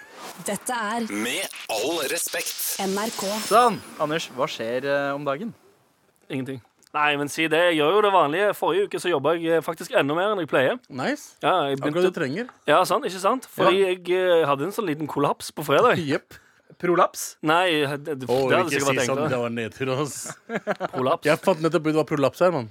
Dette 0.48 0.78
er 0.96 1.08
Med 1.12 1.58
all 1.76 2.00
respekt. 2.12 2.54
NRK. 2.88 3.24
Sånn. 3.50 3.80
Anders, 4.02 4.30
hva 4.38 4.48
skjer 4.50 4.88
uh, 4.88 5.10
om 5.18 5.26
dagen? 5.28 5.52
Ingenting. 6.32 6.62
Nei, 6.94 7.16
men 7.18 7.30
si 7.32 7.48
det. 7.50 7.58
Jeg 7.72 7.80
gjør 7.80 7.96
jo 7.96 8.02
det 8.06 8.12
vanlige. 8.14 8.50
Forrige 8.54 8.86
uke 8.86 9.00
så 9.02 9.10
jobba 9.10 9.32
jeg 9.40 9.58
eh, 9.58 9.64
faktisk 9.66 9.96
enda 9.98 10.14
mer 10.14 10.34
enn 10.36 10.42
jeg 10.44 10.50
pleier. 10.52 10.76
Nice. 10.94 11.32
Ja, 11.42 11.54
jeg 11.72 11.80
Akkurat 11.82 12.06
du 12.06 12.14
trenger. 12.14 12.52
ja 12.70 12.84
sant, 12.86 13.08
ikke 13.10 13.22
sant? 13.24 13.48
Fordi 13.50 13.80
jeg 13.82 14.04
eh, 14.14 14.44
hadde 14.46 14.68
en 14.68 14.76
sånn 14.76 14.86
liten 14.92 15.10
kollaps 15.10 15.50
på 15.58 15.66
fredag. 15.66 15.98
Jepp. 16.12 16.38
Prolaps? 16.84 17.38
Nei, 17.46 17.86
det, 17.98 18.18
det, 18.22 18.28
oh, 18.30 18.46
det 18.50 18.58
hadde 18.60 18.70
ikke 18.70 18.80
sikkert 18.82 18.88
si 18.90 18.98
vært 19.00 19.10
sånn. 19.10 19.26
Det 19.32 19.40
var 19.42 19.52
nedtur, 19.56 19.92
ass. 19.96 20.16
Prolaps. 20.94 21.26
Jeg 21.30 21.42
fant 21.42 21.62
nettopp 21.66 21.90
ut 21.90 21.98
hva 21.98 22.06
prolaps 22.10 22.42
er, 22.46 22.54
mann. 22.56 22.70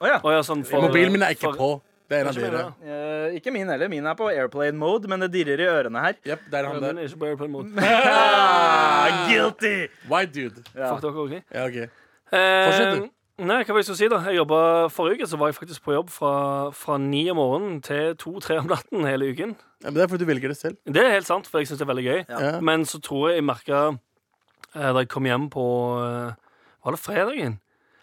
Oh, 0.00 0.06
ja. 0.08 0.18
oh, 0.24 0.32
ja, 0.32 0.40
sånn 0.46 0.64
for- 0.68 0.84
Mobilen 0.86 1.12
min 1.12 1.24
er 1.26 1.36
ikke 1.36 1.50
for- 1.50 1.60
på. 1.60 1.70
Det 2.10 2.16
er 2.18 2.24
en 2.24 2.28
av 2.32 2.34
dere. 2.34 2.50
mener 2.50 2.70
du? 2.74 2.86
Eh, 2.90 3.36
ikke 3.38 3.52
min 3.54 3.68
heller. 3.70 3.88
Min 3.92 4.06
er 4.10 4.16
på 4.18 4.26
airplane 4.32 4.74
mode, 4.80 5.06
men 5.12 5.20
det 5.22 5.28
dirrer 5.36 5.60
i 5.62 5.66
ørene 5.70 6.00
her. 6.02 6.16
Yep, 6.26 6.40
der 6.50 6.58
er 6.58 6.64
Ja, 6.64 6.72
han 6.72 6.80
den 6.82 6.96
der. 6.96 7.02
er 7.04 7.06
ikke 7.12 7.20
på 7.20 7.28
airplane 7.28 7.52
mode. 7.54 7.84
Ah, 7.86 9.20
guilty! 9.28 9.74
White 10.10 10.32
dude. 10.34 10.64
Ja. 10.74 10.88
Fuck 10.96 11.04
dere, 11.04 11.22
OK? 11.22 11.36
Ja, 11.54 11.66
ok. 11.68 11.78
Uh, 12.30 12.40
Fortsett, 12.66 12.96
du. 12.96 13.10
Nei, 13.40 13.62
hva 13.64 13.72
vil 13.72 13.80
jeg 13.80 13.86
skulle 13.88 13.98
si 14.02 14.08
da? 14.12 14.18
Jeg 14.28 14.36
jobbet, 14.36 14.92
Forrige 14.92 15.22
uke 15.22 15.28
så 15.30 15.38
var 15.40 15.48
jeg 15.48 15.56
faktisk 15.56 15.84
på 15.86 15.94
jobb 15.94 16.10
fra, 16.12 16.32
fra 16.76 16.98
ni 17.00 17.22
om 17.32 17.38
morgenen 17.40 17.78
til 17.84 18.12
to-tre 18.20 18.58
om 18.60 18.68
natten 18.68 19.06
hele 19.08 19.30
uken. 19.32 19.54
Ja, 19.80 19.88
men 19.88 19.96
det 19.96 20.02
er 20.04 20.10
fordi 20.12 20.26
du 20.26 20.28
velger 20.28 20.52
det 20.52 20.58
selv. 20.58 20.76
Det 20.84 21.00
er 21.00 21.14
helt 21.14 21.28
sant, 21.28 21.48
for 21.48 21.62
jeg 21.62 21.70
syns 21.70 21.80
det 21.80 21.86
er 21.86 21.92
veldig 21.92 22.04
gøy. 22.04 22.20
Ja. 22.28 22.52
Men 22.60 22.84
så 22.88 23.00
tror 23.00 23.30
jeg 23.30 23.40
jeg 23.40 23.46
merka 23.48 23.78
eh, 23.94 24.90
da 24.92 25.00
jeg 25.00 25.08
kom 25.12 25.28
hjem 25.30 25.48
på 25.52 25.64
eh, 26.04 26.34
Var 26.84 26.96
det 26.96 27.00
fredagen? 27.00 27.56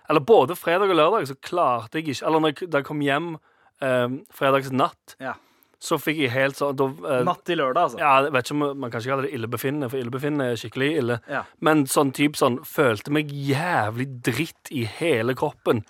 Eller 0.10 0.24
både 0.26 0.56
fredag 0.58 0.90
og 0.90 0.98
lørdag, 0.98 1.28
så 1.30 1.36
klarte 1.44 2.00
jeg 2.00 2.08
ikke 2.08 2.26
Eller 2.26 2.42
når 2.42 2.54
jeg, 2.56 2.70
da 2.72 2.82
jeg 2.82 2.88
kom 2.90 3.04
hjem 3.06 3.30
eh, 3.84 4.08
fredagsnatt, 4.34 5.18
Ja. 5.22 5.36
Så 5.80 6.00
fikk 6.02 6.24
jeg 6.24 6.34
helt 6.34 6.58
sånn 6.58 6.76
da, 6.78 6.88
eh, 6.90 7.24
Natt 7.28 7.44
til 7.46 7.60
lørdag, 7.62 7.84
altså. 7.84 8.00
Ja, 8.02 8.24
jeg 8.26 8.34
vet 8.34 8.50
ikke 8.50 8.56
om 8.58 8.80
Man 8.82 8.92
kan 8.92 9.02
ikke 9.02 9.12
kalle 9.14 9.28
det 9.28 9.34
illebefinnende, 9.38 9.90
for 9.92 10.02
illebefinnende 10.02 10.50
er 10.52 10.60
skikkelig 10.60 10.90
ille. 11.04 11.20
Ja. 11.30 11.44
Men 11.62 11.86
sånn 11.86 12.14
typ 12.18 12.40
sånn 12.40 12.60
Følte 12.66 13.14
meg 13.14 13.30
jævlig 13.30 14.10
dritt 14.26 14.72
i 14.74 14.86
hele 14.90 15.38
kroppen. 15.38 15.84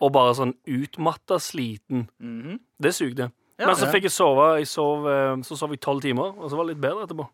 Og 0.00 0.12
bare 0.16 0.34
sånn 0.34 0.56
utmatta, 0.66 1.38
sliten. 1.40 2.08
Mhm. 2.18 2.58
Det 2.80 2.94
sugde. 2.96 3.30
Ja. 3.58 3.68
Men 3.68 3.76
så 3.76 3.86
fikk 3.92 4.08
jeg 4.08 4.16
sove 4.16 4.58
jeg 4.58 4.66
sov, 4.66 5.06
eh, 5.06 5.36
Så 5.42 5.58
sov 5.58 5.70
jeg 5.70 5.80
tolv 5.80 6.02
timer, 6.02 6.34
og 6.38 6.50
så 6.50 6.56
var 6.56 6.64
det 6.64 6.74
litt 6.74 6.82
bedre 6.82 7.06
etterpå. 7.06 7.28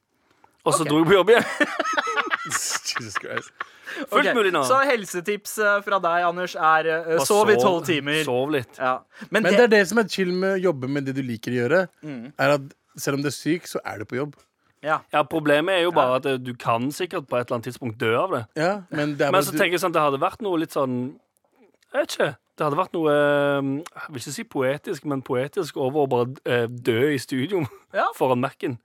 Og 0.66 0.74
så 0.74 0.82
okay. 0.82 0.90
dro 0.90 0.98
jeg 0.98 1.06
på 1.06 1.16
jobb 1.16 1.30
igjen. 1.30 1.44
Jesus 2.51 3.16
Christ. 3.20 3.53
Fullt 3.91 4.20
okay, 4.22 4.34
mulig 4.36 4.53
nå. 4.55 4.62
Så 4.68 4.76
helsetips 4.86 5.57
eh, 5.59 5.78
fra 5.82 5.99
deg, 6.03 6.26
Anders, 6.28 6.55
er 6.55 6.88
uh, 6.91 7.16
sov, 7.18 7.26
sov 7.26 7.51
i 7.51 7.57
tolv 7.59 7.80
timer. 7.88 8.20
Sov 8.26 8.53
litt. 8.55 8.78
Ja. 8.78 9.01
Men, 9.28 9.43
Men 9.43 9.51
det 9.51 9.57
det, 9.59 9.64
er 9.66 9.72
det 9.74 9.80
som 9.91 9.99
er 10.03 10.11
chill 10.12 10.30
med 10.32 10.59
å 10.59 10.61
jobbe 10.70 10.91
med 10.91 11.09
det 11.11 11.16
du 11.18 11.24
liker 11.26 11.57
å 11.57 11.59
gjøre. 11.64 11.80
Er 12.38 12.55
at 12.59 12.70
selv 13.01 13.18
om 13.18 13.24
du 13.24 13.30
er 13.30 13.34
syk, 13.34 13.66
så 13.70 13.82
er 13.86 13.99
du 14.03 14.07
på 14.11 14.18
jobb. 14.20 14.36
ja. 14.82 15.01
Ja, 15.12 15.22
Problemet 15.28 15.74
er 15.78 15.82
jo 15.84 15.91
bare 15.97 16.20
at 16.20 16.26
eh, 16.30 16.38
du 16.41 16.55
kan 16.59 16.91
sikkert 16.95 17.26
på 17.28 17.36
et 17.36 17.47
eller 17.49 17.59
annet 17.59 17.68
tidspunkt 17.70 17.99
dø 18.01 18.14
av 18.18 18.30
det. 18.36 18.45
Ja, 18.59 18.70
men 18.91 19.16
det 19.18 19.26
er 19.26 19.34
Men 19.34 19.45
så 19.45 19.53
du, 19.53 19.59
tenker 19.59 19.76
jeg 19.76 19.82
sånn, 19.82 19.95
det 19.97 20.01
hadde 20.07 20.20
vært 20.22 20.41
noe 20.47 20.61
litt 20.62 20.72
sånn 20.76 20.95
Jeg 21.91 21.99
vet 21.99 22.14
ikke. 22.14 22.30
Det 22.61 22.66
hadde 22.66 22.78
vært 22.78 22.95
noe 22.95 23.12
eh, 23.16 23.72
Jeg 23.91 24.14
vil 24.14 24.22
ikke 24.22 24.36
si 24.36 24.45
poetisk, 24.55 25.09
men 25.11 25.22
poetisk 25.26 25.76
over 25.80 26.05
å 26.07 26.11
bare 26.14 26.30
eh, 26.47 26.66
dø 26.70 27.11
i 27.11 27.18
studio 27.20 27.64
Ja. 27.97 28.07
foran 28.18 28.41
Mac-en. 28.43 28.78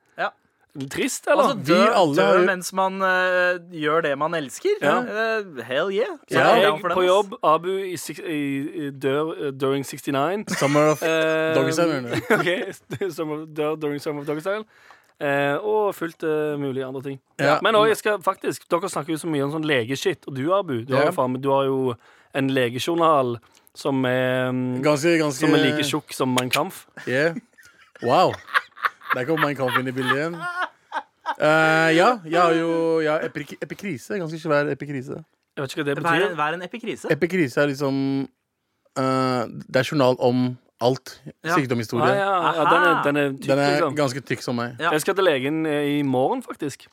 Ja. 0.76 0.88
Trist, 0.92 1.28
eller? 1.28 1.44
Altså, 1.44 1.58
Vi 1.58 1.74
dø, 1.74 1.84
alle 1.96 2.16
dø 2.16 2.46
mens 2.46 2.74
man 2.76 2.98
uh, 3.02 3.56
gjør 3.72 4.02
det 4.04 4.18
man 4.20 4.34
elsker. 4.36 4.76
Ja. 4.84 4.98
Uh, 5.02 5.62
hell 5.64 5.92
yeah. 5.96 6.18
Så 6.32 6.40
er 6.42 6.60
jeg 6.66 6.82
på 6.84 7.06
jobb, 7.06 7.38
Abu 7.44 7.70
i, 7.78 7.96
i, 7.96 8.42
i 8.88 8.90
dør 8.92 9.32
uh, 9.32 9.52
during 9.56 9.86
69. 9.86 10.46
Summer 10.60 10.92
of 10.92 11.04
Eh, 11.04 11.56
Doggystyle, 11.56 12.20
okay. 12.40 12.74
summer, 13.10 13.46
dør 13.46 13.76
during 13.80 14.02
Summer 14.02 14.22
of 14.22 14.28
Doggystyle. 14.28 14.66
Eh, 15.22 15.56
og 15.64 15.96
fullt 15.96 16.24
eh, 16.28 16.58
mulig 16.60 16.84
andre 16.84 17.02
ting. 17.02 17.20
Ja. 17.40 17.58
Men 17.64 17.76
også, 17.80 17.88
jeg 17.88 17.98
skal 17.98 18.22
faktisk 18.24 18.66
Dere 18.72 18.90
snakker 18.92 19.14
jo 19.16 19.20
så 19.22 19.30
mye 19.32 19.46
om 19.48 19.54
sånn 19.54 19.64
legeshit. 19.68 20.28
Og 20.28 20.36
du, 20.36 20.44
Abu, 20.54 20.82
du, 20.84 20.92
har 20.98 21.06
Ja. 21.06 21.12
jo, 21.14 21.16
faen, 21.16 21.38
du 21.40 21.48
har 21.54 21.70
jo 21.70 21.78
en 22.36 22.50
legejournal 22.52 23.38
som 23.76 24.04
er, 24.06 24.52
mm, 24.52 24.82
Ganske, 24.84 25.16
ganske 25.20 25.40
som 25.48 25.56
er 25.56 25.64
like 25.64 25.88
tjukk 25.88 26.12
som 26.16 26.36
Mein 26.36 26.52
Kampf. 26.52 26.86
Yeah. 27.08 27.40
Wow. 28.04 28.34
Der 29.16 29.26
kom 29.28 29.40
Mein 29.42 29.56
Kampf 29.56 29.78
inn 29.80 29.88
i 29.88 29.94
bildet 29.96 30.18
igjen. 30.18 30.36
Eh, 31.36 31.90
ja, 31.98 32.10
jeg 32.24 32.40
har 32.40 32.54
jo 32.56 33.00
ja, 33.04 33.16
epik 33.26 33.56
epikrise. 33.64 34.18
Ganske 34.22 34.40
svær 34.40 34.70
epikrise. 34.72 35.22
Jeg 35.56 35.64
vet 35.64 35.72
ikke 35.74 35.84
hva 35.84 35.88
det 35.88 35.96
Hva 36.04 36.12
er, 36.12 36.20
betyr. 36.26 36.36
hva 36.38 36.48
er 36.52 36.58
en 36.60 36.66
epikrise? 36.68 37.12
Epikrise 37.16 37.62
er 37.64 37.70
liksom 37.72 37.96
eh, 39.00 39.44
Det 39.72 39.80
er 39.82 39.88
journal 39.90 40.18
om 40.20 40.44
alt. 40.84 41.16
Ja. 41.44 41.56
Sykdomshistorie. 41.56 42.12
Ah, 42.12 42.20
ja, 42.20 42.52
ja, 42.60 42.66
den 42.70 42.84
er, 42.84 43.02
den 43.08 43.16
er 43.22 43.30
tykk, 43.32 43.48
Den 43.48 43.60
er 43.64 43.72
liksom. 43.78 43.96
ganske 44.02 44.22
tykk 44.28 44.44
som 44.44 44.60
meg. 44.60 44.76
Ja. 44.84 44.92
Jeg 44.92 45.02
skal 45.06 45.16
til 45.16 45.28
legen 45.30 45.66
eh, 45.66 45.90
i 46.00 46.02
morgen, 46.04 46.44
faktisk. 46.44 46.88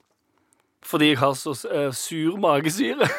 Fordi 0.87 1.13
jeg 1.13 1.19
har 1.19 1.35
så 1.39 1.53
eh, 1.71 1.91
sur 1.93 2.39
magesyre. 2.43 3.09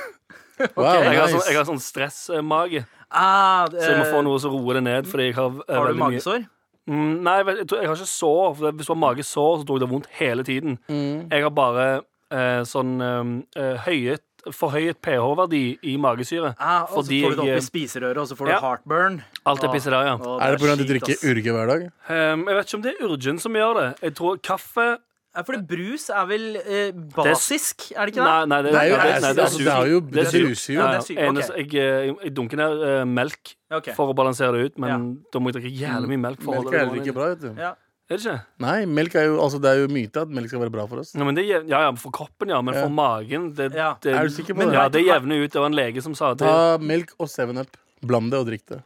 Wow, 0.77 0.85
Jeg 1.01 1.17
har 1.17 1.25
nice. 1.25 1.31
sånn, 1.33 1.47
jeg 1.49 1.57
har 1.57 1.63
sånn 1.65 1.79
stressmage, 1.81 2.83
Ah, 3.09 3.65
så 3.73 3.87
jeg 3.89 3.97
må 3.97 4.03
få 4.05 4.19
eh, 4.19 4.25
noe 4.27 4.39
som 4.39 4.53
roer 4.53 4.77
det 4.77 4.83
ned. 4.85 5.07
Fordi 5.09 5.25
jeg 5.31 5.33
har, 5.35 5.49
eh, 5.49 5.73
har 5.75 5.87
du 5.87 5.89
veldig 5.89 5.99
mye- 5.99 6.11
magesår? 6.13 6.43
Mm, 6.89 7.21
nei, 7.23 7.37
jeg, 7.39 7.57
jeg, 7.61 7.67
tror, 7.69 7.79
jeg 7.81 7.87
har 7.91 7.95
ikke 8.01 8.11
sår. 8.11 8.55
For 8.59 8.71
hvis 8.75 8.89
du 8.89 8.93
har 8.93 8.99
magesår, 9.05 9.53
så 9.61 9.65
tror 9.67 9.77
jeg 9.79 9.83
det 9.83 9.87
er 9.89 9.93
vondt 9.93 10.09
hele 10.19 10.43
tiden. 10.43 10.77
Mm. 10.91 11.29
Jeg 11.31 11.45
har 11.45 11.53
bare 11.55 11.85
eh, 12.33 12.61
sånn 12.67 12.93
eh, 12.99 13.75
høyet, 13.85 14.23
forhøyet 14.51 14.97
pH-verdi 14.99 15.61
i 15.87 15.93
magesyre. 16.03 16.49
Ah, 16.59 16.83
og 16.91 17.05
så 17.07 17.15
får 17.15 17.37
du 17.37 17.39
det 17.39 17.45
opp 17.45 17.61
i 17.61 17.63
spiserøret, 17.63 18.17
og 18.19 18.27
så 18.27 18.35
får 18.35 18.49
du 18.49 18.51
Ja. 18.51 18.59
heartburn. 18.59 19.21
Alt 19.47 19.63
er 19.63 19.71
pisset 19.71 19.93
der, 19.95 20.09
ja. 20.09 20.17
åh, 20.19 20.41
Er 20.43 20.51
det 20.51 20.59
pga. 20.59 20.73
at 20.73 20.81
du 20.83 20.87
drikker 20.89 21.23
urge 21.31 21.53
hver 21.55 21.71
dag? 21.71 21.85
Um, 22.11 22.43
jeg 22.49 22.57
vet 22.57 22.67
ikke 22.67 22.75
om 22.75 22.83
det 22.83 22.91
er 22.97 23.07
Urgen 23.07 23.39
som 23.39 23.53
gjør 23.55 23.73
det. 23.79 23.87
Jeg 24.03 24.15
tror 24.19 24.41
kaffe 24.43 24.87
Ja, 25.33 25.41
fordi 25.41 25.59
brus 25.65 26.03
er 26.13 26.25
vel 26.29 26.43
eh, 26.61 26.91
basisk, 27.15 27.87
er 27.97 28.05
det 28.05 28.13
ikke 28.13 28.21
det? 28.21 28.27
Nei, 28.27 28.45
nei, 28.51 28.59
det, 28.61 28.71
Det 28.71 28.81
er 28.81 28.89
jo 28.91 28.97
nei, 28.97 29.03
det 29.03 29.13
er 29.13 29.43
altså, 29.43 29.57
det 29.57 29.73
er 29.73 29.87
jo- 29.89 30.01
Det 30.01 30.25
er 30.27 30.31
bruser 30.45 30.73
jo. 30.73 30.79
Ja, 30.79 30.83
Ja, 30.83 30.85
ja. 30.85 30.91
det 30.91 30.99
er 30.99 31.07
sykt, 31.07 31.17
ok. 31.17 31.25
Eneste- 31.29 31.57
Jeg, 31.57 31.73
eh, 31.73 32.13
jeg 32.23 32.33
dunker 32.37 32.57
ned 32.57 32.83
uh, 32.83 33.05
melk 33.05 33.55
okay. 33.71 33.93
for 33.97 34.13
å 34.13 34.15
balansere 34.15 34.51
det 34.53 34.65
ut, 34.65 34.77
men 34.77 34.89
Ja. 34.89 34.97
da 35.33 35.39
må 35.39 35.49
jeg 35.51 35.57
drikke 35.57 35.73
jævlig 35.73 36.07
mye 36.13 36.21
melk. 36.27 36.41
For 36.43 36.53
Melk 36.53 36.67
er 36.67 36.71
det 36.71 36.79
heller 36.83 37.01
ikke 37.01 37.13
bra, 37.17 37.27
vet 37.33 37.41
du. 37.41 37.49
Ja. 37.57 37.73
Er 38.11 38.17
det 38.17 38.25
ikke? 38.25 38.45
Nei, 38.59 38.85
melk 38.85 39.15
er 39.15 39.25
jo, 39.25 39.39
altså, 39.41 39.59
det 39.63 39.69
er 39.71 39.77
jo 39.81 39.87
myte 39.87 40.21
at 40.21 40.27
melk 40.29 40.49
skal 40.49 40.59
være 40.59 40.71
bra 40.71 40.85
for 40.85 40.99
oss. 40.99 41.15
Ja, 41.15 41.23
men 41.23 41.33
det, 41.33 41.47
ja, 41.47 41.61
ja, 41.65 41.91
for 41.95 42.11
kroppen, 42.11 42.49
ja, 42.49 42.61
men 42.61 42.75
Ja. 42.75 42.83
for 42.83 42.89
magen 42.91 43.55
det, 43.55 43.73
Ja. 43.73 43.95
det, 43.99 44.13
Er 44.13 44.27
du 44.27 44.29
sikker 44.29 44.53
på 44.53 44.57
men, 44.57 44.67
det? 44.69 44.75
Ja, 44.75 44.87
det 44.89 45.01
jevner 45.05 45.41
ut. 45.43 45.49
Det 45.51 45.59
var 45.59 45.65
en 45.65 45.73
lege 45.73 46.03
som 46.03 46.13
sa 46.13 46.33
det. 46.35 46.45
Ta 46.45 46.77
melk 46.77 47.13
og 47.17 47.27
7up. 47.27 47.73
Bland 48.05 48.29
det 48.29 48.37
og 48.39 48.45
drikk 48.45 48.65
det. 48.67 48.83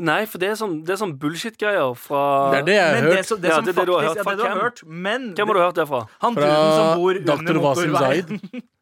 Nei, 0.00 0.24
for 0.24 0.40
det 0.40 0.48
er 0.48 0.56
sånn, 0.56 0.78
det 0.86 0.94
er 0.94 0.98
sånn 1.02 1.10
bullshit-greier 1.20 1.92
fra 2.00 2.20
Det 2.54 2.58
er 2.60 2.64
det 2.70 2.74
jeg 2.78 2.92
Men 2.94 3.02
har 3.04 3.10
det, 3.10 3.16
hørt. 3.20 3.26
som- 3.28 3.40
det 3.40 3.48
Ja, 3.50 3.56
som 3.56 3.64
det 3.66 3.74
er 3.76 3.80
det 3.80 3.86
du 3.86 3.92
har 3.92 4.00
faktisk 4.00 4.08
hørt 4.08 4.16
ja, 4.16 4.22
fra 4.24 4.30
det 4.30 4.38
du 4.38 4.42
har 4.42 4.54
hvem? 4.54 4.62
hørt, 4.64 4.82
men 4.86 5.34
Hvem 5.34 5.46
har 5.46 5.54
du 5.54 5.60
hørt 5.60 5.74
det 5.80 5.88
fra? 5.88 6.00
han 6.24 6.34
Fra 6.34 6.40
duden 6.40 6.72
som 6.78 6.98
bor 7.00 7.10
under 7.10 7.36
Dr. 7.36 7.58
Wasim 7.60 7.90
motorveien. 7.90 8.40
Zaid. 8.40 8.62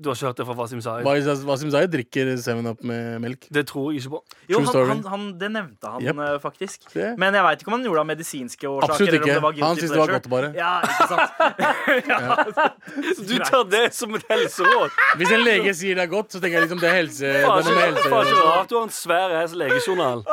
Du 0.00 0.08
har 0.08 0.16
ikke 0.16 0.26
hørt 0.30 0.38
det 0.40 0.46
fra 0.48 0.54
Wasim 0.56 0.80
Zaid? 0.80 1.04
Wasim 1.44 1.70
Zaid 1.74 1.90
drikker 1.92 2.30
7up 2.40 2.80
med 2.88 3.18
melk. 3.20 3.42
Det 3.52 3.66
tror 3.68 3.90
jeg 3.92 4.00
ikke 4.00 4.12
på. 4.14 4.20
Jo, 4.48 4.62
True 4.64 4.86
han, 4.88 5.02
han, 5.04 5.10
han, 5.12 5.26
det 5.40 5.50
nevnte 5.52 5.90
han 5.92 6.00
Yep. 6.06 6.18
eh, 6.24 6.36
faktisk. 6.40 6.86
Det. 6.94 7.10
Men 7.20 7.36
jeg 7.36 7.44
veit 7.44 7.60
ikke 7.60 7.68
om 7.68 7.76
han 7.76 7.84
gjorde 7.84 7.98
det 7.98 8.04
av 8.04 8.08
medisinske 8.10 8.64
årsaker. 8.70 8.94
Absolutt 8.94 9.12
eller 9.12 9.20
om 9.20 9.28
ikke. 9.28 9.34
det 9.34 9.42
var 9.44 9.52
Han 9.68 9.76
syntes 9.76 9.92
det 9.92 10.00
var 10.00 10.12
godt, 10.16 10.28
bare. 10.32 10.48
Ja, 10.56 10.72
ikke 10.80 11.08
sant? 11.12 11.30
Du 13.30 13.36
tar 13.44 13.64
det 13.70 13.84
som 13.94 14.14
et 14.16 14.24
helseråd? 14.30 14.90
Hvis 15.20 15.32
en 15.36 15.44
lege 15.44 15.74
sier 15.76 15.94
det 16.00 16.04
er 16.06 16.12
godt, 16.16 16.32
så 16.32 16.40
tenker 16.40 16.58
jeg 16.60 16.66
liksom 16.68 16.80
det 16.82 16.88
er 16.90 16.96
helse. 17.00 17.26
Det 17.28 17.44
er 17.44 17.46
noe 17.46 17.56
med 17.60 17.64
faen 17.70 17.92
ikke 17.92 18.16
helse. 18.16 18.46
rart 18.48 18.68
du 18.72 18.76
har 18.80 18.86
en 18.88 18.94
svær 18.94 19.36
ass 19.42 19.52
legejournal. 19.56 20.24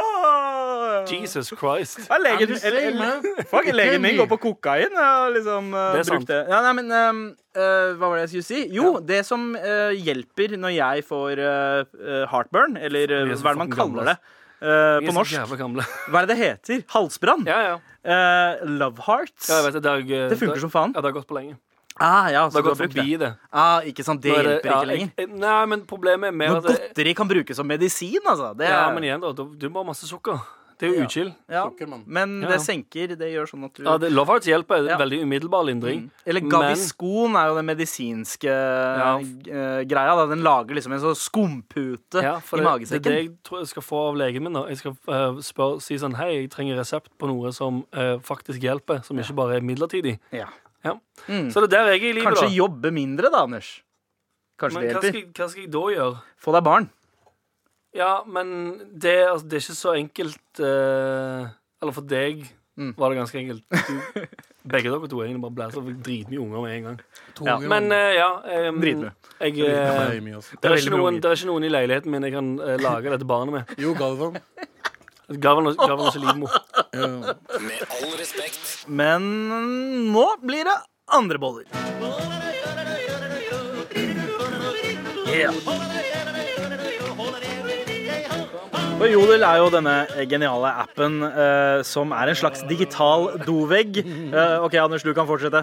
Jesus 1.11 1.49
Christ. 1.57 1.99
Ja, 2.09 2.17
legen, 2.21 2.53
eller, 2.57 2.79
eller- 2.91 3.45
Fuck, 3.51 3.69
legen 3.73 4.01
min 4.01 4.17
går 4.19 4.27
på 4.31 4.37
kokain. 4.45 4.93
Liksom 5.35 5.73
uh, 5.73 5.91
Det 5.95 5.99
er 6.03 6.07
sant. 6.09 6.29
Ja, 6.29 6.61
nei, 6.67 6.73
men 6.81 6.91
um, 6.91 7.21
uh, 7.57 7.93
Hva 7.97 8.09
var 8.11 8.15
det 8.17 8.25
jeg 8.27 8.33
skulle 8.35 8.49
si? 8.49 8.63
Jo, 8.75 8.95
det 8.99 9.21
som 9.27 9.51
uh, 9.55 9.91
hjelper 9.95 10.57
når 10.57 10.75
jeg 10.77 11.05
får 11.07 11.43
heartburn, 12.31 12.77
eller 12.77 13.11
er 13.21 13.35
hva 13.35 13.53
er 13.53 13.57
det 13.57 13.61
man 13.63 13.71
kaller 13.71 14.01
gamle, 14.01 14.03
det 14.07 14.17
eh, 14.17 14.97
på 15.05 15.11
er 15.11 15.15
norsk? 15.19 15.37
Hva 16.09 16.21
er 16.23 16.25
det 16.27 16.33
det 16.33 16.37
heter? 16.41 16.83
Halsbrann? 16.95 17.45
Ja, 17.47 17.59
ja. 17.71 17.77
Eh, 18.07 18.65
love 18.79 19.03
hearts? 19.05 19.49
ja 19.51 19.61
vet 19.65 19.73
det, 19.77 19.83
det, 19.83 19.91
har- 19.91 20.29
Det 20.31 20.37
funker 20.39 20.61
som 20.63 20.71
faen. 20.73 20.93
Ja, 20.95 21.01
det 21.01 21.11
har 21.11 21.17
gått 21.19 21.27
på 21.29 21.35
lenge. 21.37 21.57
Ah, 21.99 22.27
ja, 22.29 22.43
Det 22.45 22.53
så 22.53 22.59
har 22.59 22.63
har 22.63 22.69
gått 22.69 22.77
forbi 22.77 23.05
det. 23.17 23.19
det. 23.25 23.29
Ah, 23.51 23.81
ikke 23.81 24.03
sant, 24.05 24.21
det 24.21 24.29
er 24.29 24.43
hjelper 24.43 24.69
ja, 24.69 24.75
ikke 24.77 24.89
lenger. 24.91 25.09
jeg- 25.17 25.29
Nei, 25.41 25.65
men 25.65 25.81
problemet 25.89 26.27
er 26.29 26.35
mer 26.37 26.49
Når 26.53 26.57
at 26.57 26.67
det, 26.67 26.75
godteri 26.87 27.13
kan 27.17 27.27
brukes 27.27 27.57
som 27.57 27.65
medisin, 27.67 28.21
altså. 28.25 28.51
Det 28.57 28.67
Ja, 28.69 28.83
er, 28.89 28.93
men 28.93 29.03
igjen, 29.07 29.21
da. 29.23 29.31
Du 29.33 29.55
du 29.57 29.65
må 29.69 29.81
ha 29.81 29.87
masse 29.89 30.05
sukker. 30.05 30.37
Det 30.79 30.85
er 30.85 30.93
jo 30.93 30.99
Ja. 31.01 31.05
uchill. 31.07 31.29
ja. 31.49 31.69
Men 32.05 32.41
Ja. 32.41 32.47
det 32.49 32.59
senker. 32.61 33.07
Det 33.17 33.31
gjør 33.33 33.47
sånn 33.49 33.65
at 33.65 33.73
du 33.73 33.83
Ja, 33.83 33.97
det, 33.97 34.11
Love 34.11 34.27
Hearts 34.27 34.45
hjelper. 34.45 34.87
Ja. 34.87 34.97
Veldig 34.97 35.23
umiddelbar 35.23 35.65
lindring. 35.65 36.11
Eller 36.25 36.41
Men- 36.41 36.49
Gaviscon 36.51 37.35
er 37.35 37.47
jo 37.49 37.55
den 37.55 37.65
medisinske 37.65 38.45
eh, 38.47 39.83
greia. 39.85 40.15
Da. 40.15 40.25
Den 40.27 40.43
lager 40.43 40.75
liksom 40.75 40.93
en 40.93 40.99
sånn 40.99 41.15
skumpute 41.17 42.21
Ja, 42.21 42.37
i 42.37 42.61
magesekken. 42.61 43.01
det 43.03 43.05
er 43.07 43.15
det 43.15 43.23
jeg 43.25 43.43
tror 43.43 43.59
jeg 43.59 43.67
skal 43.67 43.81
få 43.81 44.09
av 44.09 44.15
legen 44.15 44.43
min. 44.43 44.53
Da. 44.53 44.67
Jeg 44.67 44.77
skal 44.77 44.91
uh, 45.07 45.33
spør, 45.41 45.81
si 45.81 45.95
sånn 45.97 46.15
Hei, 46.15 46.41
jeg 46.43 46.49
trenger 46.51 46.77
resept 46.77 47.09
på 47.17 47.27
noe 47.27 47.51
som 47.51 47.83
uh, 47.93 48.17
faktisk 48.19 48.61
hjelper, 48.61 49.03
som 49.03 49.17
ikke 49.17 49.35
bare 49.35 49.57
er 49.57 49.61
midlertidig. 49.61 50.19
Ja. 50.31 50.45
Ja. 50.85 50.93
Mm. 51.27 51.49
Så 51.51 51.61
det 51.61 51.73
er 51.73 51.85
der 51.85 51.91
jeg 51.93 52.03
er 52.03 52.09
i 52.09 52.13
livet, 52.19 52.27
Kanskje 52.35 52.49
da. 52.49 52.55
jobbe 52.67 52.91
mindre, 52.93 53.31
da, 53.31 53.43
Anders. 53.43 53.81
Kanskje 54.59 54.73
Men 54.73 54.87
det 54.87 54.95
hva 54.95 55.01
skal, 55.01 55.21
hva 55.33 55.49
skal 55.49 55.61
jeg 55.61 55.71
da 55.71 55.79
gjøre? 55.93 56.21
Få 56.41 56.53
deg 56.53 56.63
barn. 56.63 56.89
Ja, 57.97 58.11
men 58.29 58.51
det, 58.93 59.17
altså, 59.25 59.47
det 59.49 59.57
er 59.57 59.63
ikke 59.65 59.77
så 59.81 59.93
enkelt 59.97 60.61
eh, 60.61 61.49
Eller 61.81 61.95
for 61.95 62.05
deg 62.07 62.45
Mm. 62.77 62.91
var 62.93 63.09
det 63.09 63.15
ganske 63.17 63.39
enkelt. 63.39 63.63
Du, 63.73 64.19
begge 64.69 64.91
dere 64.91 65.07
to 65.09 65.21
egentlig 65.23 65.41
bare 65.41 65.55
blæser 65.57 65.81
så 65.81 65.93
dritmye 66.05 66.37
unger 66.43 66.61
med 66.61 66.75
en 66.75 66.83
gang. 66.85 66.99
To 67.39 67.47
Ja, 67.47 67.55
Men 67.57 67.87
eh, 67.91 68.11
ja 68.19 68.27
um, 68.69 68.77
Dritmye. 68.83 69.09
Jeg, 69.41 69.55
Det 69.55 69.71
eh, 69.71 70.01
er 70.03 70.21
mye, 70.21 70.35
altså. 70.37 70.59
det, 70.61 70.69
er 70.69 70.75
ikke 70.83 70.93
noen, 70.93 71.17
det 71.17 71.25
er 71.31 71.39
ikke 71.39 71.49
noen 71.49 71.65
i 71.65 71.71
leiligheten 71.73 72.13
min 72.13 72.27
jeg 72.27 72.35
kan 72.35 72.51
eh, 72.61 72.77
lage 72.77 73.09
dette 73.09 73.25
barnet 73.25 73.55
med. 73.55 73.73
Jo, 73.81 73.95
Galvan. 73.97 74.37
Gavan 75.41 75.71
og 75.71 75.81
Gavan 75.81 76.05
og 76.05 76.13
Selimo. 76.13 76.47
Med 76.93 77.81
all 77.97 78.13
respekt. 78.21 78.85
Men 78.87 79.25
nå 80.13 80.27
blir 80.45 80.69
det 80.69 80.77
andre 81.17 81.41
boller. 81.41 81.65
Yeah. 85.27 86.06
Og 88.97 89.05
Jodel 89.11 89.43
er 89.45 89.59
jo 89.61 89.67
denne 89.69 89.93
geniale 90.29 90.71
appen 90.81 91.19
eh, 91.27 91.83
som 91.85 92.09
er 92.17 92.31
en 92.31 92.37
slags 92.39 92.63
digital 92.65 93.27
dovegg. 93.45 93.99
Eh, 94.01 94.55
OK, 94.65 94.73
Anders, 94.81 95.05
du 95.05 95.11
kan 95.13 95.27
fortsette. 95.29 95.61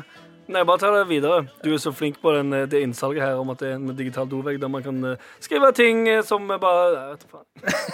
Nei, 0.55 0.61
bare 0.69 0.79
ta 0.79 0.91
det 0.93 1.07
videre. 1.09 1.41
Du 1.65 1.71
er 1.73 1.81
så 1.83 1.91
flink 1.97 2.21
på 2.23 2.31
den, 2.37 2.53
eh, 2.55 2.67
det 2.71 2.83
innsalget 2.85 3.25
her 3.25 3.41
om 3.41 3.51
at 3.51 3.59
det 3.65 3.73
er 3.73 3.81
en 3.81 3.91
digital 3.99 4.29
dovegg 4.31 4.61
der 4.63 4.71
man 4.71 4.85
kan 4.87 5.01
eh, 5.11 5.25
skrive 5.43 5.73
ting 5.75 6.05
eh, 6.13 6.21
som 6.23 6.47
bare. 6.47 7.17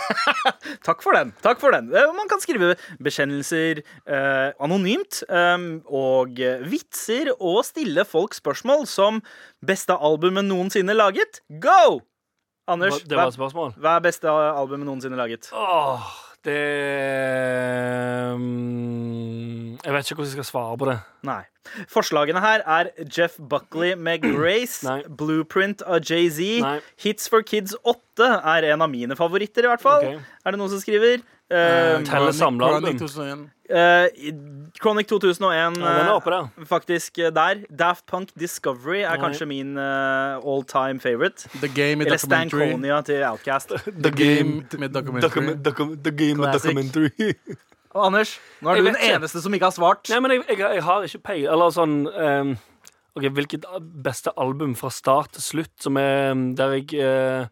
Takk 0.86 1.00
for 1.06 1.16
den. 1.16 1.32
takk 1.44 1.60
for 1.62 1.72
den 1.72 1.88
Man 1.90 2.28
kan 2.28 2.40
skrive 2.42 2.74
bekjennelser 3.02 3.80
eh, 3.80 4.52
anonymt. 4.60 5.22
eh, 5.24 5.66
og 5.88 6.36
vitser 6.68 7.32
og 7.38 7.62
stille 7.64 8.04
folk 8.04 8.36
spørsmål 8.36 8.84
som 8.86 9.22
'Beste 9.64 9.96
albumet 9.96 10.44
noensinne 10.44 10.92
laget'? 10.92 11.40
Go! 11.64 12.02
Anders, 12.70 13.00
Det 13.02 13.16
var 13.18 13.30
et 13.30 13.36
spørsmål. 13.36 13.74
hva 13.80 13.96
er 13.98 14.04
beste 14.06 14.30
albumet 14.30 14.86
noensinne 14.88 15.18
laget? 15.18 15.50
Åh, 15.52 16.10
det 16.46 16.58
mm, 18.38 19.78
Jeg 19.84 19.92
vet 19.94 20.10
ikke 20.10 20.18
hvordan 20.20 20.30
jeg 20.30 20.38
skal 20.38 20.48
svare 20.48 20.78
på 20.80 20.88
det. 20.90 20.98
Nei. 21.26 21.42
Forslagene 21.90 22.40
her 22.42 22.62
er 22.66 22.90
Jeff 23.16 23.36
Buckley 23.38 23.94
med 23.94 24.22
'Grace', 24.24 24.82
Nei. 24.86 25.02
'Blueprint' 25.08 25.84
av 25.86 26.00
Jay-Z, 26.00 26.80
'Hits 26.98 27.28
for 27.28 27.42
Kids 27.42 27.74
8' 27.84 28.30
er 28.54 28.72
en 28.72 28.82
av 28.82 28.90
mine 28.90 29.16
favoritter, 29.16 29.64
i 29.66 29.72
hvert 29.72 29.84
fall. 29.84 30.04
Okay. 30.04 30.18
Er 30.44 30.50
det 30.54 30.60
noen 30.60 30.72
som 30.72 30.80
skriver? 30.82 31.22
Uh, 31.50 31.98
Teller 32.06 32.32
samlealbum. 32.36 33.48
Chronic 33.70 34.10
2001. 34.10 34.18
eh, 34.20 34.70
Chronic 34.80 35.06
2001, 35.08 35.78
Ja, 35.80 35.92
er 35.94 36.04
eh, 36.04 36.12
oppe 36.14 36.66
faktisk 36.66 37.18
eh, 37.18 37.30
der. 37.34 37.62
Daft 37.70 38.06
Punk 38.06 38.30
Discovery 38.38 39.02
er 39.04 39.16
Nei. 39.16 39.22
kanskje 39.22 39.46
min 39.46 39.76
uh, 39.78 40.38
all 40.42 40.64
time 40.64 41.00
favorite. 41.00 41.48
The 41.60 41.68
Game 41.68 42.02
i 42.02 42.06
Eller 42.06 42.16
documentary. 42.18 42.68
Stankonia 42.70 43.00
til 43.02 43.22
Outcast. 43.24 43.68
The 44.04 44.10
Game 44.10 44.64
med 44.78 44.88
documentary. 44.90 45.30
The 46.04 46.10
Game 46.10 46.40
med 46.40 46.52
Documentary. 46.52 47.34
Og 47.94 48.06
Anders, 48.06 48.36
nå 48.62 48.70
er 48.70 48.74
Jeg 48.74 48.82
du 48.82 48.86
den 48.86 48.94
den 48.94 49.02
ikke. 49.02 49.14
eneste 49.18 49.40
som 49.42 49.54
ikke 49.54 49.66
har 49.66 49.74
svart. 49.74 50.10
Nei, 50.12 50.20
men 50.22 50.30
jeg, 50.30 50.44
jeg, 50.48 50.58
jeg 50.76 50.82
har 50.86 51.02
ikke 51.02 51.18
peil 51.26 51.46
Eller 51.50 51.72
sånn 51.74 51.96
um, 52.06 52.52
OK, 53.18 53.24
hvilket 53.34 53.66
beste 54.04 54.30
album 54.38 54.76
fra 54.78 54.92
start 54.94 55.32
til 55.34 55.42
slutt 55.42 55.74
som 55.82 55.98
er 55.98 56.30
der 56.54 56.76
jeg 56.78 56.94
uh, 57.02 57.48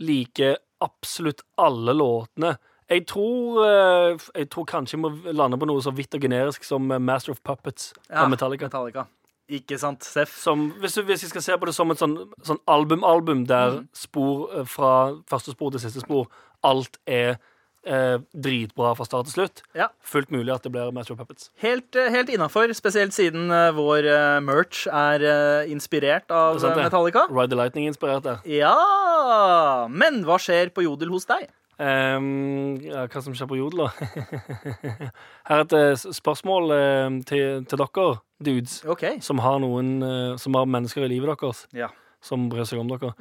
liker 0.00 0.56
absolutt 0.80 1.42
alle 1.60 1.92
låtene? 1.92 2.54
Jeg 2.88 3.04
tror, 3.06 3.60
eh, 3.66 4.28
jeg 4.34 4.48
tror 4.48 4.64
kanskje 4.64 4.96
jeg 4.96 5.02
må 5.02 5.10
lande 5.36 5.58
på 5.60 5.68
noe 5.68 5.82
så 5.84 5.92
vidt 5.92 6.14
og 6.16 6.24
generisk 6.24 6.64
som 6.64 6.88
eh, 6.90 7.00
Master 7.00 7.34
of 7.34 7.42
Puppets 7.44 7.92
Ja, 8.08 8.24
av 8.24 8.32
Metallica. 8.32 8.70
Metallica. 8.70 9.04
Ikke 9.48 9.78
sant, 9.80 10.04
Seff? 10.04 10.32
Hvis, 10.80 10.96
hvis 10.96 11.22
jeg 11.24 11.32
skal 11.34 11.44
se 11.44 11.58
på 11.60 11.68
det 11.68 11.74
som 11.76 11.92
et 11.92 12.00
sånn, 12.00 12.16
sånn 12.44 12.60
album-album 12.68 13.44
der 13.48 13.78
mm. 13.80 13.86
spor 13.96 14.48
eh, 14.56 14.64
fra 14.68 15.12
første 15.28 15.52
spor 15.56 15.72
til 15.72 15.84
siste 15.84 16.04
spor 16.04 16.26
Alt 16.64 16.96
er 17.06 17.36
eh, 17.84 18.16
dritbra 18.32 18.94
fra 18.96 19.04
start 19.06 19.28
til 19.28 19.36
slutt. 19.36 19.62
Ja. 19.78 19.90
Fullt 20.02 20.32
mulig 20.34 20.50
at 20.56 20.64
det 20.64 20.72
blir 20.72 20.88
Master 20.96 21.14
of 21.14 21.20
Puppets. 21.20 21.52
Helt, 21.62 21.94
helt 21.94 22.32
innafor, 22.32 22.72
spesielt 22.74 23.14
siden 23.14 23.52
vår 23.76 24.08
merch 24.42 24.88
er 24.88 25.22
inspirert 25.70 26.32
av 26.32 26.58
Det 26.58 26.72
er. 26.72 26.82
Metallica. 26.88 27.28
Ride 27.30 27.52
the 27.52 27.60
Lightning-inspirert 27.60 28.26
der. 28.26 28.42
Ja 28.48 29.86
Men 29.92 30.24
hva 30.26 30.40
skjer 30.42 30.74
på 30.74 30.88
Jodel 30.88 31.14
hos 31.14 31.28
deg? 31.30 31.46
Ehm, 31.78 32.78
ja, 32.82 33.04
hva 33.06 33.20
som 33.22 33.34
skjer 33.38 33.46
på 33.50 33.58
Jodel, 33.58 33.84
da? 33.84 34.08
Her 35.48 35.60
er 35.60 35.62
et 35.62 35.74
eh, 35.78 36.06
spørsmål 36.16 36.74
um, 36.74 37.18
til, 37.26 37.62
til 37.70 37.82
dere, 37.84 38.06
dudes, 38.42 38.80
okay. 38.82 39.20
som 39.22 39.38
har 39.42 39.60
noen 39.62 39.96
uh, 40.02 40.34
Som 40.38 40.58
har 40.58 40.66
mennesker 40.66 41.06
i 41.06 41.12
livet 41.14 41.30
deres. 41.30 41.64
Ja. 41.76 41.92
Som 42.22 42.48
bryr 42.50 42.66
seg 42.66 42.82
om 42.82 42.90
dere. 42.90 43.12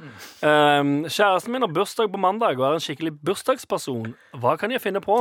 Ehm, 0.42 0.96
kjæresten 1.06 1.54
min 1.54 1.62
har 1.62 1.70
bursdag 1.70 2.10
på 2.10 2.22
mandag 2.22 2.58
og 2.58 2.66
er 2.66 2.80
en 2.80 2.82
skikkelig 2.82 3.14
bursdagsperson. 3.22 4.16
Hva 4.42 4.56
kan 4.58 4.74
jeg 4.74 4.82
finne 4.82 5.04
på? 5.06 5.20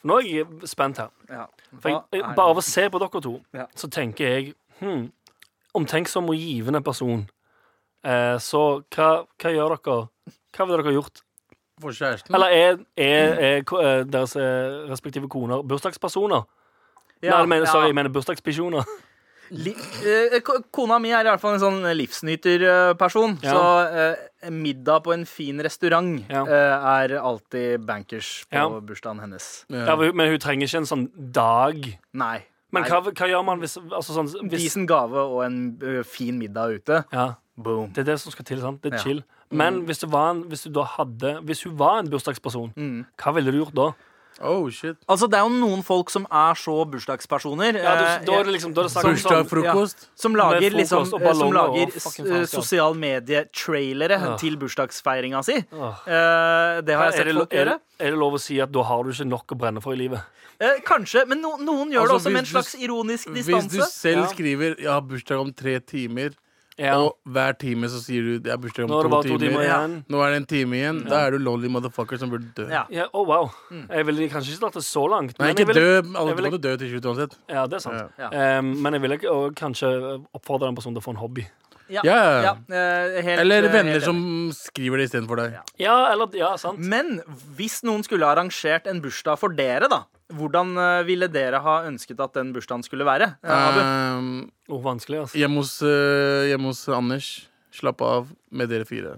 For 0.00 0.08
nå 0.08 0.22
er 0.22 0.30
jeg 0.30 0.70
spent 0.70 1.02
her. 1.02 1.12
ja. 1.28 1.44
For 1.76 1.92
jeg, 1.92 2.00
jeg, 2.16 2.24
bare 2.32 2.54
av 2.54 2.58
å 2.62 2.64
se 2.64 2.88
på 2.90 2.98
dere 2.98 3.20
to, 3.22 3.34
så 3.76 3.90
tenker 3.92 4.32
jeg 4.32 4.54
hmm, 4.80 5.10
Omtenksom 5.76 6.32
og 6.32 6.40
givende 6.40 6.80
person. 6.82 7.28
Uh, 8.00 8.40
så 8.40 8.80
hva, 8.96 9.10
hva 9.36 9.52
gjør 9.52 9.76
dere? 9.76 9.98
Hva 10.56 10.66
ville 10.66 10.80
dere 10.80 10.96
gjort? 10.96 11.20
For 11.80 11.90
kjæresten. 11.96 12.34
Eller 12.34 12.46
er, 12.52 12.80
er, 12.96 13.38
er 13.40 13.60
eh, 13.60 14.04
deres 14.04 14.34
eh, 14.36 14.88
respektive 14.90 15.28
koner 15.32 15.62
bursdagspersoner? 15.62 16.42
Ja, 17.22 17.30
Nei, 17.30 17.38
jeg 17.40 17.48
mener, 17.48 17.66
ja. 17.66 17.72
sorry, 17.72 17.86
jeg 17.90 17.94
mener 17.98 18.10
bursdagspisjoner. 18.14 18.84
Li 19.50 19.72
eh, 20.06 20.36
kona 20.72 20.98
mi 21.02 21.10
er 21.10 21.26
i 21.26 21.30
hvert 21.32 21.40
fall 21.42 21.56
en 21.56 21.60
sånn 21.62 21.80
livsnyterperson. 21.98 23.38
Ja. 23.42 23.54
Så 23.54 23.64
eh, 24.46 24.50
middag 24.54 25.02
på 25.06 25.12
en 25.14 25.24
fin 25.26 25.58
restaurant 25.64 26.20
Ja. 26.30 26.44
eh, 26.46 26.86
er 27.02 27.16
alltid 27.18 27.84
bankers 27.86 28.44
på 28.50 28.56
Ja. 28.56 28.68
bursdagen 28.80 29.20
hennes. 29.20 29.64
Ja, 29.68 29.96
men 29.96 30.30
hun- 30.30 30.38
trenger 30.38 30.66
ikke 30.66 30.78
en 30.78 30.86
sånn 30.86 31.10
dag. 31.32 31.98
Nei. 32.14 32.44
Men 32.72 32.84
hva, 32.84 33.00
hva 33.02 33.26
gjør 33.26 33.44
man 33.44 33.58
hvis, 33.58 33.76
altså 33.90 34.14
sånn, 34.14 34.30
hvis 34.48 34.62
Decent 34.68 34.86
gave 34.88 35.16
og 35.18 35.42
en 35.44 35.76
ø, 35.82 36.02
fin 36.04 36.38
middag 36.38 36.76
ute. 36.78 37.04
ja, 37.12 37.34
Boom. 37.58 37.90
Det 37.92 37.98
er 38.06 38.12
det 38.14 38.20
som 38.20 38.30
skal 38.32 38.44
til. 38.44 38.60
sant? 38.60 38.80
Det 38.82 38.94
er 38.94 38.98
chill. 38.98 39.24
Men 39.50 39.84
hvis, 39.86 39.98
det 40.00 40.10
var 40.12 40.30
en, 40.30 40.44
hvis 40.44 40.62
du 40.62 40.70
da 40.70 40.84
hadde 40.84 41.40
Hvis 41.42 41.64
hun 41.64 41.76
var 41.76 41.98
en 41.98 42.08
bursdagsperson, 42.10 42.72
Mm. 42.76 43.04
hva 43.18 43.32
ville 43.34 43.50
du 43.50 43.64
gjort 43.64 43.74
da? 43.74 43.92
Oh, 44.42 44.70
shit. 44.70 44.96
Altså, 45.06 45.26
det 45.28 45.36
er 45.36 45.42
jo 45.44 45.50
noen 45.52 45.82
folk 45.84 46.08
som 46.08 46.24
er 46.32 46.54
så 46.56 46.72
bursdagspersoner. 46.88 47.74
Ja, 47.76 47.94
du, 47.98 48.04
eh, 48.06 48.24
da 48.24 48.32
er 48.38 48.44
det 48.44 48.54
liksom 48.54 48.72
Da 48.72 48.80
er 48.80 48.84
det 48.88 48.92
sånn 48.94 49.10
Bursdagsfrokost. 49.10 50.06
Som 50.16 50.34
lager, 50.34 50.70
liksom, 50.70 51.04
som 51.10 51.52
lager 51.52 51.90
eh, 52.40 52.46
sosial 52.46 52.94
medie-trailere 52.94 54.16
Ja. 54.20 54.36
til 54.36 54.56
bursdagsfeiringa 54.56 55.42
si. 55.44 55.58
Oh. 55.72 55.92
Eh, 56.06 56.80
det 56.80 56.94
har 56.96 57.10
jeg 57.10 57.14
sett 57.18 57.26
det, 57.26 57.34
folk 57.36 57.50
gjøre. 57.50 57.74
Er, 57.74 58.06
er 58.06 58.10
det 58.10 58.18
lov 58.18 58.32
å 58.34 58.40
si 58.40 58.58
at 58.60 58.72
da 58.72 58.82
har 58.82 59.02
du 59.04 59.10
ikke 59.10 59.28
nok 59.28 59.46
å 59.52 59.58
brenne 59.58 59.82
for 59.82 59.92
i 59.92 59.96
livet? 59.96 60.20
Eh, 60.60 60.80
kanskje, 60.86 61.26
men 61.28 61.40
no, 61.42 61.56
noen 61.58 61.90
gjør 61.92 62.06
Altså, 62.08 62.08
det 62.08 62.20
også 62.20 62.32
med 62.32 62.38
en 62.38 62.44
hvis 62.44 62.52
du- 62.52 62.58
slags 62.58 62.74
ironisk 62.80 63.28
Hvis 63.28 63.70
du 63.70 63.80
selv 63.82 64.22
Ja. 64.22 64.26
skriver 64.28 64.76
'jeg 64.78 64.88
har 64.88 65.00
bursdag 65.02 65.40
om 65.40 65.52
tre 65.52 65.80
timer', 65.80 66.34
Ja. 66.80 66.94
og 66.96 67.16
hver 67.28 67.52
time 67.60 67.90
så 67.92 68.00
sier 68.00 68.22
du 68.24 68.38
det 68.40 68.52
er 68.54 68.56
bursdag 68.56 68.86
om 68.86 68.90
Nå 68.90 68.98
er 68.98 69.02
det 69.04 69.10
to, 69.10 69.16
bare 69.16 69.28
to 69.28 69.38
timer 69.38 69.50
timer', 69.52 69.66
igjen. 69.68 69.96
nå 70.08 70.22
er 70.24 70.30
det 70.32 70.36
en 70.40 70.46
time 70.48 70.78
igjen, 70.80 71.00
da 71.10 71.18
er 71.26 71.30
du 71.36 71.38
lonely 71.44 71.68
motherfucker 71.68 72.18
som 72.18 72.30
burde 72.32 72.48
dø. 72.56 72.66
Ja. 72.72 72.84
Ja, 72.90 73.04
oh, 73.12 73.26
wow. 73.28 73.50
Jeg 73.70 74.06
ville 74.08 74.28
kanskje 74.32 74.54
ikke 74.56 74.64
dratt 74.64 74.78
det 74.80 74.84
så 74.88 75.04
langt. 75.12 75.36
Nei, 75.38 75.46
men 75.46 75.54
ikke 75.54 75.66
jeg 75.66 75.68
ville, 75.74 75.80
dø. 75.80 76.18
Alle 76.18 76.28
jeg 76.32 76.36
ville- 76.40 76.50
måtte 76.54 76.62
dø 76.64 76.76
til 76.80 76.90
slutt 76.94 77.08
uansett. 77.12 77.36
Ja, 77.52 77.66
det 77.66 77.74
er 77.74 77.84
sant. 77.84 78.10
Ja. 78.18 78.30
Em, 78.58 78.72
men 78.82 78.92
jeg 78.96 79.02
ville 79.02 79.18
og 79.30 79.54
kanskje 79.54 79.92
oppfordre 80.34 80.66
den 80.70 80.74
personen 80.80 80.96
til 80.96 81.02
å 81.04 81.06
få 81.06 81.10
en 81.16 81.20
hobby. 81.20 81.46
Ja. 81.90 82.02
Ja. 82.06 82.16
Ja, 82.44 82.52
eh, 82.70 83.18
helt, 83.22 83.40
Eller 83.42 83.66
eh, 83.66 83.72
venner 83.72 83.96
helt 83.98 84.06
som 84.06 84.20
skriver 84.54 85.00
det 85.02 85.08
istedenfor 85.10 85.40
deg. 85.42 85.58
Ja. 85.58 85.62
Ja, 85.82 85.96
eller 86.12 86.30
Ja, 86.38 86.54
sant. 86.60 86.78
Men 86.78 87.20
hvis 87.58 87.80
noen 87.86 88.04
skulle 88.06 88.28
arrangert 88.30 88.86
en 88.90 89.02
bursdag 89.02 89.38
for 89.42 89.54
dere, 89.56 89.88
da, 89.90 90.04
hvordan 90.32 90.76
eh, 90.78 91.02
ville 91.08 91.28
dere 91.28 91.60
ha 91.64 91.80
ønsket 91.88 92.20
at 92.22 92.34
den 92.38 92.52
bursdagen 92.54 92.84
skulle 92.86 93.04
være? 93.08 93.34
Abu? 93.42 93.80
Um, 93.80 94.50
Oh, 94.70 94.78
vanskelig, 94.84 95.24
altså. 95.24 95.34
hjemme, 95.40 95.64
hos, 95.64 95.80
hjemme 95.82 96.70
hos 96.70 96.84
Anders. 96.94 97.30
Slapp 97.74 98.00
av 98.02 98.30
med 98.54 98.70
dere 98.70 98.86
fire. 98.86 99.16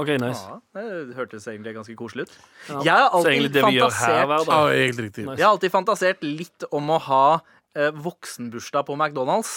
OK, 0.00 0.08
nice. 0.16 0.40
Ja, 0.48 0.56
det 0.78 1.14
hørtes 1.18 1.44
egentlig 1.50 1.74
ganske 1.76 1.94
koselig 1.98 2.24
ut. 2.26 2.36
Ja. 2.68 2.78
Jeg 2.86 2.92
har 2.96 3.08
Så 3.10 3.16
alltid 3.18 3.32
egentlig 3.32 3.52
det 3.52 3.64
vi 3.66 3.76
gjør 3.76 3.90
her 3.90 3.90
fantasert 3.92 4.28
hver 4.30 4.38
Ja, 4.38 4.44
dag 4.46 4.78
helt. 4.78 5.02
Nice. 5.02 5.36
Jeg 5.36 5.44
har 5.44 5.52
alltid 5.52 5.74
fantasert 5.74 6.22
litt 6.24 6.64
om 6.72 6.90
å 6.94 6.98
ha 7.10 7.26
eh, 7.76 7.90
voksenbursdag 7.92 8.86
på 8.88 8.96
McDonald's. 8.96 9.52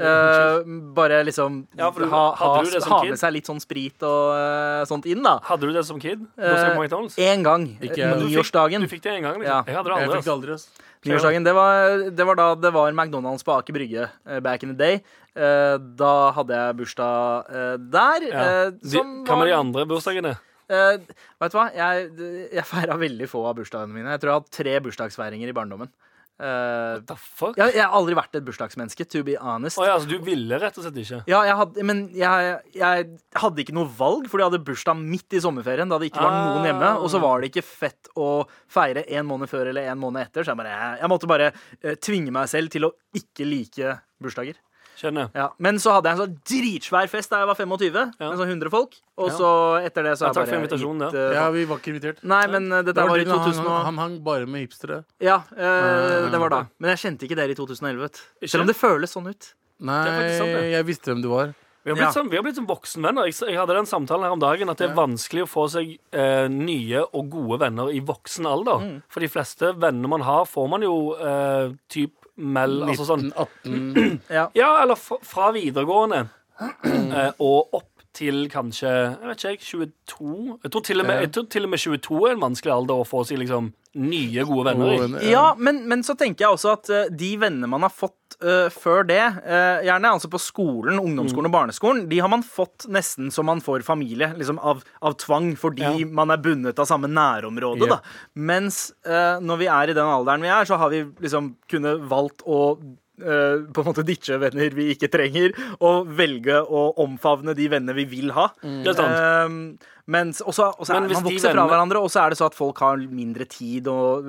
Eh, 0.00 0.62
bare 0.96 1.22
liksom 1.24 1.66
Ja, 1.76 1.90
du- 1.90 2.06
ha, 2.06 2.34
ha, 2.34 2.48
ha 2.56 3.02
med 3.04 3.18
seg 3.18 3.32
litt 3.32 3.46
sånn 3.48 3.60
sprit 3.60 4.02
og 4.02 4.34
uh, 4.36 4.84
sånt 4.88 5.06
inn, 5.06 5.22
da. 5.22 5.38
Hadde 5.42 5.68
du 5.68 5.72
det 5.72 5.84
som 5.88 6.00
kid? 6.00 6.26
Én 6.36 6.76
McDonald's? 6.76 7.16
Én 7.16 7.42
gang. 7.42 7.64
Eh. 7.80 7.94
Du 7.96 8.26
Niårsdagen. 8.28 8.82
Du 8.84 8.88
fikk 8.88 9.02
det 9.02 9.16
en 9.16 9.22
gang? 9.22 9.38
Liksom. 9.40 9.52
Ja. 9.52 9.62
Jeg 9.66 9.76
hadde 9.76 9.88
det 9.88 9.96
Jeg 9.96 10.08
aldri. 10.08 10.18
altså. 10.18 10.32
aldri. 10.32 10.58
Niårsdagen, 11.06 11.44
det 11.44 11.54
var, 11.54 12.10
det 12.10 12.26
var 12.26 12.36
da 12.36 12.54
det 12.54 12.72
var 12.74 12.92
McDonald's 12.92 13.44
på 13.46 13.54
Aker 13.54 13.72
Brygge 13.72 14.08
eh, 14.26 14.40
back 14.40 14.62
in 14.62 14.74
the 14.74 14.78
day. 14.78 15.00
Eh, 15.36 15.76
da 15.78 16.32
hadde 16.32 16.56
jeg 16.56 16.76
bursdag 16.80 17.50
eh, 17.52 17.76
der. 17.78 18.28
Ja. 18.32 18.70
som 18.82 19.24
De, 19.24 19.30
hva 19.30 19.38
med 19.38 19.48
de 19.48 19.56
andre 19.56 19.86
bursdagene? 19.86 20.36
Uh, 20.66 20.98
vet 21.38 21.52
du 21.52 21.58
hva? 21.60 21.68
Jeg, 21.70 22.08
jeg 22.50 22.66
feira 22.66 22.96
veldig 22.98 23.28
få 23.30 23.44
av 23.46 23.54
bursdagene 23.54 23.94
mine. 23.94 24.10
Jeg 24.16 24.22
tror 24.22 24.32
jeg 24.32 24.34
har 24.34 24.42
hatt 24.42 24.56
tre 24.56 24.72
bursdagsfeiringer 24.82 25.52
i 25.52 25.54
barndommen. 25.54 25.92
Eh, 26.38 26.98
The 27.08 27.14
fuck? 27.16 27.56
jeg, 27.56 27.72
jeg 27.78 27.80
har 27.84 27.94
aldri 27.96 28.14
vært 28.18 28.34
et 28.36 28.44
bursdagsmenneske, 28.44 29.06
to 29.08 29.22
be 29.24 29.36
honest. 29.40 29.78
Oh, 29.80 29.86
ja, 29.88 29.94
altså, 29.96 30.10
du 30.10 30.18
ville 30.26 30.58
rett 30.60 30.76
og 30.76 30.84
slett 30.84 30.98
ikke? 31.00 31.22
Ja, 31.30 31.40
jeg 31.48 31.56
hadde, 31.56 31.84
men 31.88 32.02
jeg, 32.12 32.50
jeg 32.76 33.06
hadde 33.40 33.62
ikke 33.64 33.76
noe 33.76 33.88
valg, 33.96 34.28
fordi 34.28 34.44
jeg 34.44 34.50
hadde 34.52 34.64
bursdag 34.68 35.00
midt 35.00 35.32
i 35.38 35.40
sommerferien. 35.40 35.88
Da 35.88 35.98
det 36.02 36.10
ikke 36.12 36.20
var 36.26 36.34
noen 36.36 36.60
Ah. 36.60 36.68
hjemme. 36.68 36.90
Og 37.00 37.08
så 37.14 37.20
var 37.24 37.40
det 37.40 37.50
ikke 37.54 37.64
fett 37.64 38.12
å 38.20 38.28
feire 38.68 39.06
en 39.16 39.26
måned 39.26 39.48
før 39.48 39.72
eller 39.72 39.88
en 39.92 39.98
måned 40.02 40.26
etter. 40.26 40.44
Så 40.44 40.52
jeg, 40.52 40.60
bare, 40.60 40.76
jeg 41.00 41.08
måtte 41.12 41.30
bare 41.30 41.52
uh, 41.56 41.94
tvinge 42.04 42.32
meg 42.36 42.48
selv 42.52 42.68
til 42.76 42.84
å 42.90 42.92
ikke 43.16 43.48
like 43.48 43.96
bursdager. 44.20 44.60
Skjønner. 44.96 45.28
Ja. 45.36 45.50
Men 45.60 45.76
så 45.82 45.92
hadde 45.92 46.08
jeg 46.08 46.16
en 46.16 46.22
sånn 46.22 46.36
dritsvær 46.48 47.08
fest 47.12 47.28
da 47.32 47.42
jeg 47.42 47.48
var 47.50 47.58
25. 47.58 47.98
Ja. 48.18 48.30
Med 48.30 48.38
sånn 48.40 48.48
100 48.54 48.70
folk. 48.72 48.96
Og 49.20 49.28
Ja. 49.30 49.34
så 49.36 49.50
etter 49.84 50.02
det 50.08 50.14
så 50.16 50.26
har 50.26 50.32
jeg 50.32 50.46
bare 50.46 50.68
gitt, 50.68 51.12
ja. 51.12 51.20
eh, 51.20 51.34
Ja, 51.36 51.50
vi 51.50 51.64
var 51.68 51.76
ikke 51.78 51.92
invitert. 51.94 52.22
Nei, 52.24 52.46
men 52.46 52.70
uh, 52.72 52.80
dette 52.82 52.94
Det 52.94 53.04
var 53.04 53.08
var 53.12 53.18
i 53.18 53.28
2000 53.28 53.64
han, 53.68 53.84
han 53.90 53.98
hang 53.98 54.16
bare 54.24 54.46
med 54.46 54.64
hipstere. 54.66 55.04
Ja, 55.20 55.42
uh, 55.52 56.30
det 56.32 56.40
var 56.40 56.48
da. 56.50 56.62
Men 56.80 56.96
jeg 56.96 56.98
kjente 57.04 57.28
ikke 57.28 57.36
dere 57.36 57.52
i 57.52 57.54
2011. 57.54 58.00
vet. 58.08 58.24
Selv 58.48 58.64
om 58.64 58.66
det 58.72 58.76
føles 58.76 59.12
sånn 59.12 59.28
ut. 59.28 59.52
Nei, 59.80 60.02
sant, 60.38 60.48
jeg 60.72 60.84
visste 60.88 61.12
hvem 61.12 61.20
du 61.22 61.28
var. 61.28 61.54
Vi 61.86 61.92
har 61.92 61.96
blitt, 62.00 62.08
Ja. 62.08 62.12
sånn, 62.20 62.28
vi 62.30 62.34
har 62.36 62.42
blitt 62.42 62.56
sånn 62.56 62.66
voksenvenner. 62.66 63.26
Jeg, 63.28 63.36
jeg 63.52 63.58
hadde 63.60 63.74
den 63.76 63.86
samtalen 63.86 64.24
her 64.26 64.32
om 64.34 64.40
dagen 64.42 64.68
at 64.72 64.76
det 64.80 64.88
er 64.90 64.94
vanskelig 64.96 65.44
å 65.44 65.46
få 65.46 65.68
seg 65.70 65.92
eh, 66.12 66.48
nye 66.50 67.04
og 67.14 67.28
gode 67.30 67.60
venner 67.60 67.92
i 67.94 68.00
voksen 68.00 68.44
alder. 68.50 68.80
Mm. 68.82 69.02
For 69.08 69.20
de 69.22 69.28
fleste 69.30 69.70
venner 69.78 70.08
man 70.10 70.24
har, 70.26 70.46
får 70.50 70.66
man 70.72 70.82
jo 70.82 70.96
eh, 71.14 71.70
typ 71.88 72.25
mell 72.36 72.82
Altså 72.86 73.06
sånn 73.08 73.28
1918 73.32 74.20
Ja. 74.32 74.48
Ja, 74.60 74.70
eller 74.82 74.98
fra, 75.00 75.18
fra 75.24 75.50
videregående 75.56 76.26
eh, 76.84 77.30
og 77.42 77.74
opp 77.80 77.95
til 78.16 78.46
kanskje 78.52 78.90
jeg 78.90 79.28
vet 79.30 79.44
ikke, 79.52 79.66
22 80.08 80.58
jeg 80.64 80.72
tror, 80.72 80.84
til 80.88 81.02
og 81.02 81.08
med, 81.08 81.24
jeg 81.26 81.32
tror 81.36 81.48
til 81.52 81.68
og 81.68 81.72
med 81.74 81.82
22 81.82 82.20
er 82.28 82.36
en 82.36 82.46
vanskelig 82.46 82.72
alder 82.74 83.02
å 83.02 83.08
få 83.08 83.22
seg 83.28 83.42
liksom 83.42 83.74
nye, 83.96 84.44
gode 84.44 84.66
venner 84.68 85.22
i. 85.22 85.30
Ja, 85.30 85.54
men, 85.56 85.82
men 85.88 86.02
så 86.04 86.12
tenker 86.18 86.44
jeg 86.44 86.56
også 86.56 86.72
at 86.74 86.90
uh, 86.92 86.98
de 87.08 87.30
vennene 87.40 87.68
man 87.70 87.86
har 87.86 87.92
fått 87.92 88.36
uh, 88.44 88.66
før 88.72 89.06
det, 89.08 89.22
uh, 89.46 89.80
gjerne 89.86 90.10
altså 90.18 90.28
på 90.32 90.40
skolen, 90.42 91.00
ungdomsskolen 91.00 91.48
og 91.48 91.54
barneskolen, 91.54 92.02
de 92.10 92.18
har 92.20 92.28
man 92.32 92.44
fått 92.44 92.84
nesten 92.92 93.32
som 93.32 93.48
man 93.48 93.62
får 93.64 93.86
familie, 93.86 94.28
liksom 94.36 94.60
av, 94.60 94.84
av 95.00 95.16
tvang, 95.22 95.54
fordi 95.60 95.86
Ja. 95.86 96.10
man 96.18 96.34
er 96.34 96.42
bundet 96.44 96.82
av 96.82 96.88
samme 96.90 97.08
nærområde. 97.08 97.86
yeah. 97.86 97.96
da. 97.96 98.28
Mens 98.36 98.90
når 99.06 99.60
vi 99.62 99.68
er 99.72 99.92
i 99.92 99.96
den 99.96 100.12
alderen 100.12 100.44
vi 100.44 100.52
er, 100.52 100.68
så 100.68 100.76
har 100.80 100.92
vi 100.92 101.04
liksom 101.22 101.54
kunnet 101.70 102.04
valgt 102.10 102.44
å 102.44 102.76
på 103.16 103.80
en 103.82 103.88
måte 103.88 104.04
ditche 104.06 104.38
venner 104.38 104.70
vi 104.76 104.90
ikke 104.94 105.08
trenger, 105.12 105.52
og 105.80 106.06
velge 106.18 106.60
å 106.62 106.86
omfavne 107.02 107.54
de 107.56 107.68
vennene 107.72 107.94
vi 107.96 108.04
vil 108.04 108.30
ha. 108.36 108.48
Det 108.62 108.92
er 108.92 108.98
sant. 108.98 109.18
Eh, 109.18 109.92
mens, 110.06 110.40
også, 110.44 110.70
også 110.78 110.94
er 110.94 111.00
man 111.08 111.24
vokser 111.24 111.52
fra 111.56 111.66
hverandre, 111.66 111.98
og 112.02 112.10
så 112.12 112.26
er 112.26 112.30
det 112.30 112.38
så 112.38 112.46
at 112.50 112.54
folk 112.54 112.78
har 112.84 112.96
mindre 113.10 113.44
tid 113.50 113.88
og 113.90 114.28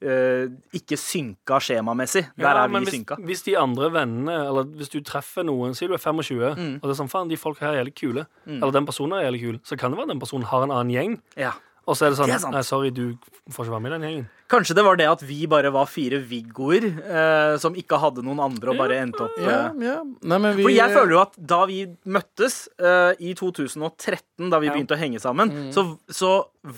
eh, 0.00 0.46
ikke 0.78 0.96
synka 0.96 1.58
skjemamessig. 1.60 2.22
Der 2.38 2.46
Ja, 2.46 2.64
er 2.64 2.68
vi 2.72 2.78
hvis, 2.86 2.94
synka. 2.94 3.18
hvis 3.20 3.42
de 3.44 3.56
andre 3.60 3.90
vennene 3.92 4.38
Eller 4.48 4.64
hvis 4.64 4.88
du 4.88 5.00
treffer 5.04 5.44
noen 5.44 5.74
sier 5.76 5.88
du 5.88 5.94
er 5.94 5.98
25, 6.00 6.54
Mm. 6.56 6.74
og 6.80 6.86
det 6.88 6.94
er 6.94 7.00
sånn 7.02 7.10
faen, 7.12 7.28
de 7.28 7.36
folka 7.36 7.66
her 7.66 7.74
er 7.74 7.84
jævlig 7.84 7.94
kule. 8.00 8.26
Eller 8.46 8.72
den 8.72 8.86
personen 8.86 9.18
er 9.18 9.26
jævlig 9.28 9.42
kul. 9.44 9.58
Så 9.64 9.76
kan 9.78 9.90
det 9.92 9.98
være 10.00 10.08
den 10.14 10.20
personen 10.20 10.44
har 10.48 10.62
en 10.64 10.70
annen 10.70 10.90
gjeng. 10.94 11.18
Ja. 11.36 11.52
Og 11.86 11.96
så 11.96 12.06
er 12.06 12.10
det 12.10 12.18
sånn 12.18 12.26
Det 12.30 12.40
er. 12.44 12.50
Nei, 12.52 12.62
sorry, 12.62 12.90
du 12.90 13.18
får 13.50 13.64
ikke 13.66 13.72
være 13.76 13.80
med 13.82 13.92
i 13.92 13.98
den 13.98 14.06
gjengen. 14.08 14.28
Kanskje 14.50 14.74
det 14.74 14.82
var 14.82 14.96
det 14.98 15.06
at 15.06 15.20
vi 15.22 15.44
bare 15.46 15.70
var 15.70 15.86
fire 15.86 16.18
Viggoer 16.26 16.82
eh, 16.90 17.52
som 17.62 17.76
ikke 17.78 18.00
hadde 18.02 18.24
noen 18.26 18.40
andre 18.42 18.72
og 18.72 18.80
bare 18.80 18.96
endte 18.98 19.22
opp 19.28 19.36
Ja, 19.38 19.68
eh, 19.70 19.84
ja. 19.86 19.98
Nei, 20.26 20.38
men 20.42 20.56
vi 20.58 20.64
For 20.66 20.74
jeg 20.74 20.90
føler 20.96 21.14
jo 21.14 21.20
at 21.22 21.36
da 21.52 21.60
vi 21.70 21.76
møttes 22.10 22.56
eh, 22.82 23.12
i 23.22 23.30
2013, 23.38 24.50
da 24.50 24.58
vi 24.58 24.66
Ja. 24.66 24.74
begynte 24.74 24.96
å 24.96 24.98
henge 24.98 25.20
sammen, 25.22 25.50
Mm. 25.54 25.70
så, 25.74 25.84
så 26.10 26.32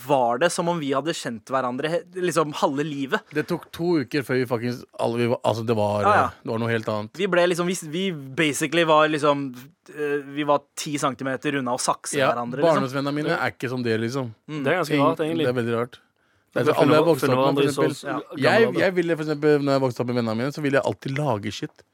var 0.07 0.39
det 0.39 0.53
som 0.53 0.69
om 0.69 0.79
vi 0.79 0.93
hadde 0.93 1.11
kjent 1.17 1.49
hverandre 1.51 2.03
liksom 2.15 2.53
halve 2.61 2.85
livet. 2.87 3.25
Det 3.35 3.47
tok 3.51 3.65
to 3.75 3.97
uker 4.05 4.23
før 4.23 4.39
vi 4.43 4.45
faktisk 4.47 4.85
alle, 5.01 5.17
vi 5.19 5.27
var, 5.33 5.41
Altså, 5.43 5.65
det 5.67 5.75
var, 5.77 6.03
Ja, 6.03 6.13
ja. 6.15 6.29
det 6.45 6.53
var 6.53 6.59
noe 6.63 6.71
helt 6.71 6.89
annet. 6.93 7.17
Vi 7.19 7.27
ble 7.27 7.47
liksom 7.49 7.67
Vi, 7.67 7.79
vi 7.91 8.05
basically 8.13 8.85
var 8.85 9.09
liksom 9.09 9.49
eh, 9.97 10.21
Vi 10.37 10.45
var 10.45 10.63
ti 10.77 10.97
centimeter 10.99 11.57
unna 11.59 11.73
å 11.75 11.81
sakse 11.81 12.19
Ja, 12.21 12.31
hverandre. 12.31 12.61
Liksom. 12.63 12.69
Barndomsvennene 12.85 13.15
mine 13.17 13.35
er 13.41 13.51
ikke 13.57 13.69
som 13.73 13.83
det, 13.83 13.97
liksom. 13.99 14.35
Det 14.47 14.67
er 14.71 14.83
ganske 14.85 15.01
rart, 15.03 15.19
egentlig. 15.25 15.47
Det 15.49 15.55
er 15.57 15.61
veldig 15.65 15.79
rart. 15.81 15.99
Det 16.53 16.61
er 16.61 16.65
Vi 16.65 16.73
så, 16.73 16.77
alle 16.83 16.93
er 16.93 17.01
finner- 17.01 17.07
vokst 17.09 17.25
opp 17.25 17.55
med, 17.57 17.73
for 17.75 17.87
eksempel. 17.89 18.43
Jeg, 18.43 18.75
jeg 18.77 18.95
ville 18.95 19.17
for 19.17 19.25
eksempel, 19.25 19.63
når 19.65 19.73
jeg 19.79 19.81
vokste 19.87 20.01
opp 20.05 20.07
med 20.13 20.17
vennene 20.21 20.37
mine, 20.37 20.53
så 20.53 20.61
ville 20.63 20.77
jeg 20.81 20.85
alltid 20.85 21.19
lage 21.19 21.53
shit. 21.53 21.85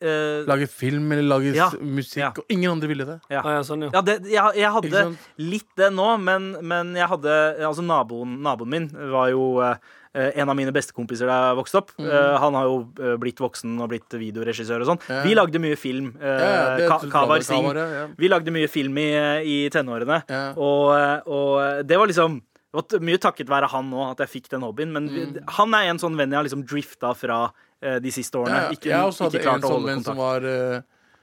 Uh, 0.00 0.46
Lage 0.48 0.64
film 0.72 1.10
eller 1.12 1.26
lage 1.28 1.50
Ja. 1.54 1.66
musikk. 1.76 2.16
Ja. 2.22 2.28
Og 2.32 2.44
ingen 2.48 2.70
andre 2.70 2.88
ville 2.88 3.04
det. 3.04 3.18
ja. 3.28 3.42
Ah, 3.44 3.50
ja, 3.58 3.60
sånn, 3.68 3.82
ja. 3.84 3.90
Ja, 3.92 4.00
det, 4.00 4.14
jeg, 4.32 4.54
jeg 4.56 4.70
hadde 4.72 5.02
litt 5.36 5.66
det 5.76 5.90
nå, 5.92 6.06
men, 6.18 6.46
men 6.64 6.94
jeg 6.96 7.06
hadde 7.06 7.34
Altså, 7.60 7.84
naboen, 7.84 8.38
naboen 8.40 8.70
min 8.72 8.86
var 9.12 9.28
jo 9.28 9.58
uh, 9.60 9.74
en 10.16 10.48
av 10.48 10.56
mine 10.56 10.72
bestekompiser 10.72 11.28
da 11.28 11.50
jeg 11.50 11.58
vokste 11.60 11.76
opp. 11.82 11.92
Eh, 12.00 12.38
han 12.42 12.54
har 12.56 12.64
jo 12.64 13.16
blitt 13.20 13.38
voksen 13.38 13.76
og 13.78 13.90
blitt 13.92 14.08
videoregissør 14.18 14.80
og 14.82 14.88
sånn. 14.88 15.02
Yeah. 15.06 15.22
Vi 15.28 15.34
lagde 15.36 15.60
mye 15.62 15.76
film. 15.78 16.08
Uh, 16.16 16.80
Ka- 16.88 17.04
Kavar 17.12 17.44
Singh. 17.44 17.68
Ja. 17.76 18.06
Vi 18.18 18.26
lagde 18.32 18.50
mye 18.50 18.66
film 18.72 18.96
i, 18.98 19.06
i 19.44 19.58
tenårene, 19.70 20.22
og, 20.56 21.28
og 21.28 21.84
det 21.86 22.00
var 22.00 22.08
liksom 22.10 22.40
det 22.70 22.78
var 22.78 23.02
mye 23.02 23.18
takket 23.18 23.48
være 23.50 23.68
han 23.72 23.90
òg 23.90 24.12
at 24.12 24.22
jeg 24.24 24.32
fikk 24.36 24.48
den 24.52 24.62
hobbyen. 24.62 24.92
Men 24.94 25.08
mm. 25.10 25.40
han 25.58 25.74
er 25.74 25.90
en 25.90 26.00
sånn 26.02 26.18
venn 26.18 26.30
jeg 26.30 26.38
har 26.38 26.46
liksom 26.46 26.62
drifta 26.70 27.12
fra 27.18 27.40
uh, 27.50 27.98
de 28.02 28.12
siste 28.14 28.38
årene. 28.38 28.62
Ja. 28.68 28.76
Ikke, 28.76 28.92
jeg 28.92 29.10
også 29.10 29.26
hadde 29.26 29.40
ikke 29.40 29.48
klart 29.48 29.64
en 29.64 29.74
sånn 29.74 29.88
venn 29.88 30.04
som 30.06 30.20
var 30.20 30.46
uh, 30.46 30.78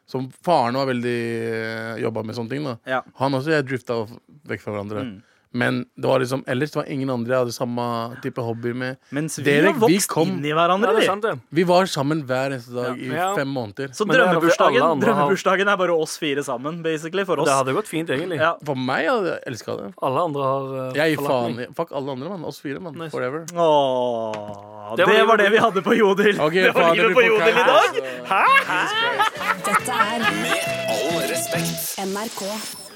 Som 0.07 0.29
faren 0.43 0.79
var 0.79 0.87
veldig 0.87 1.21
uh, 1.47 1.93
jobba 2.03 2.25
med 2.27 2.35
sånne 2.35 2.51
ting. 2.51 2.67
da 2.67 2.75
Ja. 2.97 3.01
Han 3.21 3.39
også 3.39 3.55
jeg 3.55 3.67
drifta 3.69 4.01
vekk 4.47 4.65
fra 4.65 4.75
hverandre. 4.75 5.07
Mm. 5.07 5.17
Men 5.53 5.85
det 5.95 6.05
var 6.09 6.19
liksom 6.19 6.43
ellers 6.47 6.71
det 6.71 6.75
var 6.81 6.89
ingen 6.91 7.09
andre 7.09 7.31
jeg 7.33 7.39
hadde 7.45 7.53
samme 7.55 7.83
type 8.21 8.41
hobby 8.43 8.73
med. 8.75 8.97
Mens 9.11 9.37
vi 9.39 9.43
Derek, 9.47 9.75
har 9.77 9.87
vi 9.87 9.95
vokst 9.97 10.09
kom- 10.11 10.27
inn 10.37 10.45
i 10.45 10.51
hverandre. 10.51 10.91
Ja, 10.91 10.99
vi. 10.99 11.05
sant. 11.05 11.25
Vi 11.51 11.63
var 11.63 11.85
sammen 11.85 12.23
hver 12.27 12.51
eneste 12.51 12.73
dag 12.75 12.97
i 12.99 13.07
Ja. 13.13 13.33
fem 13.35 13.47
måneder. 13.47 13.89
Så 13.95 14.03
er 14.03 14.13
drømmebursdagen, 14.17 14.99
drømmebursdagen 15.01 15.67
er 15.71 15.77
bare 15.77 15.93
oss 15.95 16.17
fire 16.17 16.43
sammen, 16.43 16.83
basically, 16.83 17.23
for 17.23 17.39
oss. 17.39 17.47
Det 17.47 17.55
hadde 17.55 17.73
gått 17.73 17.87
fint, 17.87 18.09
egentlig. 18.09 18.39
Ja. 18.39 18.55
For 18.65 18.75
meg 18.75 19.07
hadde 19.07 19.25
jeg 19.31 19.41
elska 19.53 19.77
det. 19.77 19.93
Alle 20.03 20.19
andre 20.19 20.43
har 20.43 20.89
uh, 20.89 20.93
Jeg 20.95 21.15
gir 21.17 21.25
faen. 21.25 21.73
Fuck 21.75 21.91
alle 21.93 22.11
andre, 22.11 22.29
mann. 22.29 22.43
Oss 22.45 22.59
fire, 22.59 22.79
mann. 22.79 22.93
Nice. 22.97 23.11
Forever. 23.11 23.45
Åh, 23.55 24.95
Det 24.95 25.05
det, 25.05 25.17
var 25.19 25.25
var 25.27 25.37
det 25.37 25.51
vi 25.51 25.57
hadde 25.57 25.81
på 25.81 25.93
Jodel. 25.97 26.39
Okay, 26.39 26.61
det 26.63 26.73
var 26.75 26.81
faen, 26.81 26.95
livet 26.97 27.13
på 27.15 27.25
Jodel 27.25 27.47
i 27.47 27.53
dag. 27.53 27.89
Hæ? 28.27 28.43
Med 28.67 29.63
Dette 29.65 29.91
er 29.91 30.19
all 30.91 31.21
respekt. 31.31 31.97
NRK. 32.07 32.86